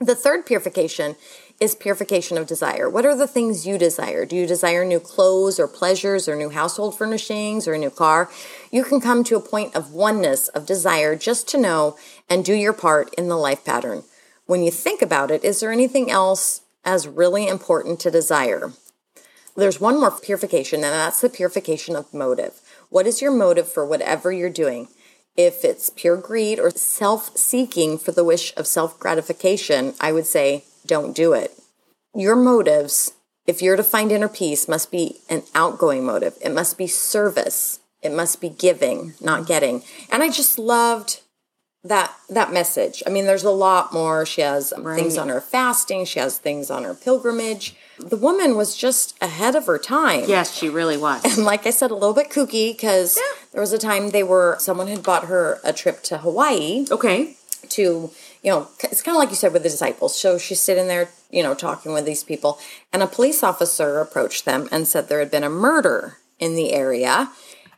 The 0.00 0.14
third 0.14 0.44
purification 0.44 1.16
is 1.58 1.74
purification 1.74 2.36
of 2.36 2.46
desire. 2.46 2.88
What 2.88 3.06
are 3.06 3.16
the 3.16 3.26
things 3.26 3.66
you 3.66 3.78
desire? 3.78 4.26
Do 4.26 4.36
you 4.36 4.46
desire 4.46 4.84
new 4.84 5.00
clothes 5.00 5.58
or 5.58 5.66
pleasures 5.66 6.28
or 6.28 6.36
new 6.36 6.50
household 6.50 6.96
furnishings 6.96 7.66
or 7.66 7.74
a 7.74 7.78
new 7.78 7.90
car? 7.90 8.30
You 8.70 8.84
can 8.84 9.00
come 9.00 9.24
to 9.24 9.36
a 9.36 9.40
point 9.40 9.74
of 9.74 9.92
oneness 9.92 10.48
of 10.48 10.66
desire 10.66 11.16
just 11.16 11.48
to 11.48 11.58
know 11.58 11.96
and 12.28 12.44
do 12.44 12.54
your 12.54 12.74
part 12.74 13.14
in 13.14 13.28
the 13.28 13.36
life 13.36 13.64
pattern. 13.64 14.04
When 14.44 14.62
you 14.62 14.70
think 14.70 15.00
about 15.00 15.30
it, 15.30 15.44
is 15.44 15.60
there 15.60 15.72
anything 15.72 16.10
else 16.10 16.60
as 16.84 17.08
really 17.08 17.48
important 17.48 18.00
to 18.00 18.10
desire? 18.10 18.72
There's 19.56 19.80
one 19.80 19.98
more 19.98 20.10
purification, 20.10 20.84
and 20.84 20.92
that's 20.92 21.22
the 21.22 21.30
purification 21.30 21.96
of 21.96 22.12
motive. 22.12 22.60
What 22.90 23.06
is 23.06 23.22
your 23.22 23.32
motive 23.32 23.72
for 23.72 23.86
whatever 23.86 24.30
you're 24.30 24.50
doing? 24.50 24.88
If 25.34 25.64
it's 25.64 25.90
pure 25.90 26.18
greed 26.18 26.58
or 26.58 26.70
self 26.70 27.36
seeking 27.36 27.98
for 27.98 28.12
the 28.12 28.24
wish 28.24 28.54
of 28.56 28.66
self 28.66 28.98
gratification, 28.98 29.94
I 29.98 30.12
would 30.12 30.26
say 30.26 30.64
don't 30.86 31.14
do 31.14 31.32
it. 31.32 31.58
Your 32.14 32.36
motives, 32.36 33.12
if 33.46 33.60
you're 33.62 33.76
to 33.76 33.82
find 33.84 34.10
inner 34.12 34.28
peace, 34.28 34.68
must 34.68 34.90
be 34.90 35.16
an 35.28 35.42
outgoing 35.54 36.04
motive. 36.04 36.34
It 36.42 36.52
must 36.52 36.78
be 36.78 36.86
service. 36.86 37.80
It 38.02 38.12
must 38.12 38.40
be 38.40 38.48
giving, 38.48 39.14
not 39.20 39.46
getting. 39.46 39.82
And 40.10 40.22
I 40.22 40.30
just 40.30 40.58
loved 40.58 41.20
that 41.84 42.12
that 42.28 42.52
message. 42.52 43.02
I 43.06 43.10
mean, 43.10 43.26
there's 43.26 43.44
a 43.44 43.50
lot 43.50 43.92
more. 43.92 44.26
She 44.26 44.40
has 44.40 44.72
um, 44.72 44.84
things 44.96 45.16
on 45.16 45.28
her 45.28 45.40
fasting. 45.40 46.04
She 46.04 46.18
has 46.18 46.38
things 46.38 46.70
on 46.70 46.82
her 46.84 46.94
pilgrimage. 46.94 47.76
The 47.98 48.16
woman 48.16 48.56
was 48.56 48.76
just 48.76 49.16
ahead 49.22 49.54
of 49.54 49.66
her 49.66 49.78
time. 49.78 50.24
Yes, 50.26 50.52
she 50.56 50.68
really 50.68 50.96
was. 50.96 51.22
And 51.24 51.44
like 51.44 51.66
I 51.66 51.70
said, 51.70 51.90
a 51.90 51.94
little 51.94 52.12
bit 52.14 52.28
kooky 52.30 52.72
because 52.72 53.18
there 53.52 53.60
was 53.60 53.72
a 53.72 53.78
time 53.78 54.10
they 54.10 54.22
were 54.24 54.56
someone 54.58 54.88
had 54.88 55.02
bought 55.04 55.26
her 55.26 55.60
a 55.64 55.72
trip 55.72 56.02
to 56.04 56.18
Hawaii 56.18 56.86
Okay. 56.90 57.36
to 57.70 58.10
you 58.46 58.52
know 58.52 58.68
it's 58.84 59.02
kind 59.02 59.14
of 59.16 59.18
like 59.18 59.28
you 59.30 59.34
said 59.36 59.52
with 59.52 59.62
the 59.64 59.68
disciples 59.68 60.18
so 60.18 60.38
she's 60.38 60.60
sitting 60.60 60.86
there 60.88 61.08
you 61.30 61.42
know 61.42 61.52
talking 61.54 61.92
with 61.92 62.04
these 62.06 62.22
people 62.24 62.58
and 62.92 63.02
a 63.02 63.06
police 63.06 63.42
officer 63.42 63.98
approached 64.00 64.44
them 64.44 64.68
and 64.72 64.86
said 64.88 65.08
there 65.08 65.18
had 65.18 65.30
been 65.30 65.44
a 65.44 65.50
murder 65.50 66.18
in 66.38 66.54
the 66.54 66.72
area 66.72 67.28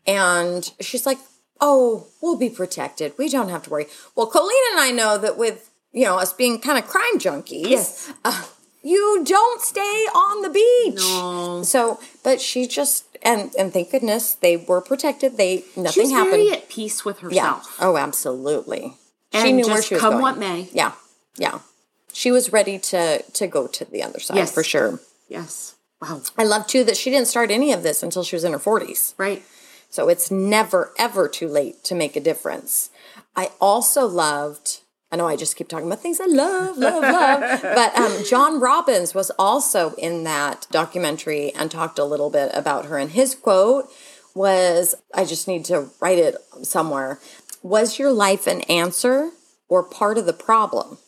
and 0.07 0.73
she's 0.81 1.07
like 1.07 1.19
oh 1.61 2.07
we'll 2.21 2.37
be 2.37 2.51
protected 2.51 3.13
we 3.19 3.29
don't 3.29 3.49
have 3.49 3.63
to 3.63 3.71
worry 3.71 3.87
well 4.15 4.27
colleen 4.27 4.63
and 4.73 4.81
i 4.81 4.91
know 4.91 5.17
that 5.19 5.39
with 5.39 5.71
you 5.93 6.05
know 6.05 6.19
us 6.19 6.33
being 6.33 6.61
kind 6.61 6.79
of 6.79 6.87
crime 6.87 7.19
junkies 7.19 7.69
Yes. 7.71 8.13
uh, 8.25 8.45
you 8.83 9.23
don't 9.25 9.61
stay 9.63 9.81
on 9.81 10.43
the 10.43 10.51
beach 10.51 11.01
No. 11.01 11.63
so 11.65 11.99
but 12.23 12.41
she 12.41 12.67
just 12.67 13.05
and 13.23 13.53
and 13.59 13.73
thank 13.73 13.91
goodness 13.91 14.35
they 14.35 14.57
were 14.57 14.81
protected 14.81 15.37
they 15.37 15.65
nothing 15.77 15.93
She's 16.05 16.11
happened 16.11 16.33
very 16.45 16.53
at 16.53 16.69
peace 16.69 17.05
with 17.05 17.19
herself. 17.21 17.35
yeah. 17.35 17.57
herself. 17.57 17.77
Oh, 17.81 17.97
absolutely. 17.97 18.95
She 19.33 19.39
And 19.49 19.57
knew 19.57 19.67
where 19.67 19.77
just 19.77 19.89
she 19.89 19.95
was 19.95 20.01
come 20.03 20.13
going. 20.15 20.23
what 20.23 20.39
may. 20.39 20.69
Yeah. 20.73 20.93
Yeah. 21.37 21.59
She 22.13 22.31
was 22.31 22.53
ready 22.53 22.79
to 22.79 23.23
to 23.23 23.47
go 23.47 23.67
to 23.67 23.85
the 23.85 24.03
other 24.03 24.21
side 24.21 24.37
Yes. 24.37 24.53
for 24.53 24.63
sure. 24.63 25.01
Yes. 25.29 25.75
Wow. 26.01 26.23
I 26.37 26.45
love 26.45 26.67
too 26.67 26.85
that 26.85 26.97
she 26.97 27.11
didn't 27.11 27.29
start 27.29 27.51
any 27.51 27.73
of 27.73 27.83
this 27.83 28.03
until 28.03 28.23
she 28.25 28.37
was 28.37 28.45
in 28.45 28.53
her 28.53 28.59
40s. 28.59 29.15
Right. 29.19 29.43
So 29.91 30.09
it's 30.09 30.31
never 30.31 30.93
ever 30.99 31.29
too 31.29 31.49
late 31.49 31.83
to 31.85 31.95
make 31.95 32.17
a 32.17 32.21
difference. 32.21 32.91
I 33.37 33.51
also 33.61 34.07
loved 34.07 34.81
I 35.11 35.17
know 35.17 35.27
I 35.27 35.37
just 35.37 35.57
keep 35.57 35.69
talking 35.69 35.87
about 35.87 36.01
things 36.01 36.21
I 36.21 36.27
love, 36.27 36.77
love, 36.77 37.03
love. 37.03 37.61
But 37.63 37.97
um, 37.99 38.25
John 38.29 38.61
Robbins 38.61 39.15
was 39.15 39.31
also 39.39 39.95
in 39.95 40.25
that 40.25 40.67
documentary 40.71 41.51
and 41.55 41.71
talked 41.71 41.99
a 41.99 42.05
little 42.05 42.29
bit 42.29 42.51
about 42.53 42.85
her. 42.87 42.99
And 42.99 43.11
his 43.13 43.35
quote 43.35 43.89
was 44.35 44.95
I 45.15 45.25
just 45.25 45.49
need 45.49 45.65
to 45.67 45.89
write 46.01 46.19
it 46.19 46.37
somewhere. 46.63 47.21
Was 47.69 47.99
your 47.99 48.13
life 48.13 48.47
an 48.47 48.63
answer 48.63 49.31
or 49.69 49.83
part 49.83 50.17
of 50.19 50.27
the 50.27 50.33
problem? 50.33 50.99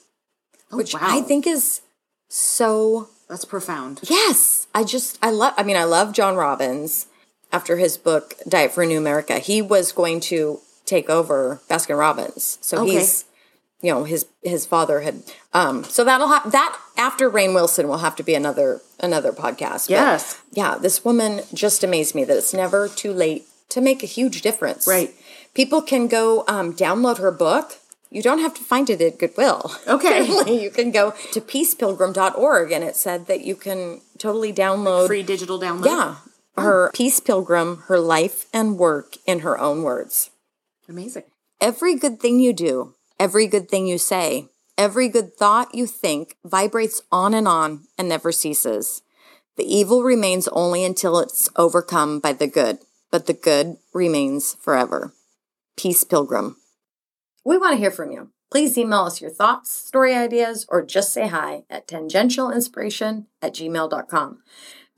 Which 0.71 0.95
wow. 0.95 1.01
I 1.03 1.21
think 1.23 1.47
is 1.47 1.81
so 2.29 3.09
That's 3.29 3.45
profound. 3.45 4.01
Yes, 4.05 4.67
I 4.75 4.85
just 4.85 5.19
I 5.23 5.31
love. 5.31 5.55
I 5.57 5.63
mean, 5.63 5.77
I 5.77 5.85
love 5.85 6.13
John 6.13 6.37
Robbins. 6.37 7.07
After 7.53 7.79
his 7.79 7.97
book 7.99 8.35
Diet 8.49 8.71
for 8.73 8.83
a 8.85 8.87
New 8.87 8.99
America, 8.99 9.39
he 9.41 9.61
was 9.61 9.91
going 9.91 10.21
to 10.21 10.61
take 10.85 11.11
over 11.11 11.61
Baskin 11.69 11.99
Robbins. 11.99 12.59
So 12.61 12.83
Okay. 12.83 12.93
he's, 12.93 13.25
you 13.81 13.93
know, 13.93 14.05
his 14.05 14.27
his 14.43 14.67
father 14.67 15.01
had. 15.01 15.23
Um, 15.53 15.83
so 15.83 16.05
that'll 16.05 16.29
have 16.29 16.53
that 16.53 16.79
after 16.97 17.29
Rainn 17.29 17.53
Wilson 17.55 17.89
will 17.89 17.99
have 17.99 18.15
to 18.17 18.23
be 18.23 18.35
another 18.35 18.83
another 19.01 19.33
podcast. 19.33 19.89
But 19.89 19.91
Yes. 19.91 20.39
yeah, 20.53 20.77
this 20.79 21.05
woman 21.05 21.41
just 21.53 21.83
amazed 21.83 22.15
me 22.15 22.23
that 22.25 22.37
it's 22.37 22.55
never 22.55 22.87
too 22.89 23.13
late 23.13 23.47
to 23.71 23.81
make 23.81 24.03
a 24.05 24.07
huge 24.07 24.43
difference. 24.43 24.87
Right. 24.87 25.13
People 25.55 25.83
can 25.83 26.07
go 26.09 26.45
um, 26.49 26.75
download 26.75 27.19
her 27.19 27.31
book. 27.31 27.79
You 28.11 28.23
don't 28.23 28.41
have 28.41 28.55
to 28.55 28.63
find 28.63 28.91
it 28.91 29.01
at 29.01 29.19
Goodwill. 29.19 29.73
Okay. 29.87 30.27
You 30.61 30.71
can 30.71 30.91
go 30.91 31.13
to 31.33 31.41
peacepilgrim.org 31.41 32.73
and 32.73 32.85
it 32.85 32.97
said 32.97 33.27
that 33.27 33.43
you 33.45 33.55
can 33.55 34.01
totally 34.19 34.53
download 34.53 35.07
Free 35.07 35.23
digital 35.23 35.61
download. 35.61 35.87
yeah, 35.87 36.17
her 36.57 36.91
Peace 36.93 37.21
Pilgrim, 37.21 37.85
her 37.87 37.99
life 38.01 38.47
and 38.53 38.79
work 38.79 39.17
in 39.27 39.41
her 39.41 39.59
own 39.59 39.83
words. 39.83 40.31
Amazing. 40.89 41.25
Every 41.61 41.95
good 41.95 42.21
thing 42.21 42.41
you 42.41 42.53
do, 42.53 42.95
every 43.19 43.47
good 43.47 43.69
thing 43.69 43.87
you 43.87 43.97
say, 43.99 44.49
every 44.77 45.09
good 45.09 45.37
thought 45.37 45.75
you 45.75 45.87
think 45.87 46.37
vibrates 46.45 47.03
on 47.13 47.33
and 47.35 47.47
on 47.47 47.85
and 47.97 48.09
never 48.09 48.33
ceases. 48.33 49.03
The 49.57 49.65
evil 49.65 50.03
remains 50.03 50.49
only 50.49 50.85
until 50.85 51.19
it's 51.19 51.49
overcome 51.55 52.19
by 52.19 52.33
the 52.33 52.47
good, 52.47 52.79
but 53.11 53.27
the 53.27 53.35
good 53.35 53.77
remains 53.93 54.55
forever. 54.55 55.13
Peace 55.81 56.05
Pilgrim. 56.05 56.57
We 57.43 57.57
want 57.57 57.73
to 57.73 57.79
hear 57.79 57.91
from 57.91 58.13
you. 58.13 58.29
Please 58.51 58.77
email 58.77 59.05
us 59.05 59.23
your 59.23 59.31
thoughts, 59.31 59.73
story 59.73 60.15
ideas, 60.15 60.67
or 60.69 60.85
just 60.85 61.11
say 61.11 61.29
hi 61.29 61.63
at 61.71 61.89
tangentialinspiration 61.89 63.25
at 63.41 63.55
gmail.com. 63.55 64.43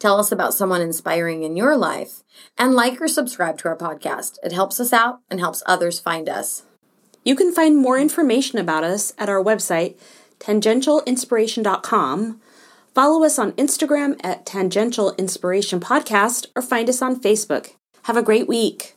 Tell 0.01 0.19
us 0.19 0.33
about 0.33 0.55
someone 0.55 0.81
inspiring 0.81 1.45
in 1.45 1.57
your 1.57 1.77
life 1.77 2.25
and 2.59 2.75
like 2.75 3.01
or 3.01 3.07
subscribe 3.07 3.59
to 3.59 3.69
our 3.69 3.77
podcast. 3.77 4.39
It 4.43 4.51
helps 4.51 4.81
us 4.81 4.93
out 4.93 5.21
and 5.31 5.39
helps 5.39 5.63
others 5.67 6.01
find 6.01 6.29
us. 6.29 6.65
You 7.25 7.37
can 7.37 7.55
find 7.55 7.79
more 7.79 7.97
information 7.97 8.59
about 8.59 8.83
us 8.83 9.13
at 9.19 9.29
our 9.29 9.41
website, 9.41 9.97
tangentialinspiration.com. 10.41 12.41
Follow 12.93 13.25
us 13.25 13.39
on 13.39 13.53
Instagram 13.53 14.21
at 14.25 14.45
Tangential 14.45 15.15
Inspiration 15.15 15.79
Podcast 15.79 16.47
or 16.57 16.63
find 16.63 16.89
us 16.89 17.01
on 17.01 17.21
Facebook. 17.21 17.75
Have 18.03 18.17
a 18.17 18.23
great 18.23 18.49
week. 18.49 18.97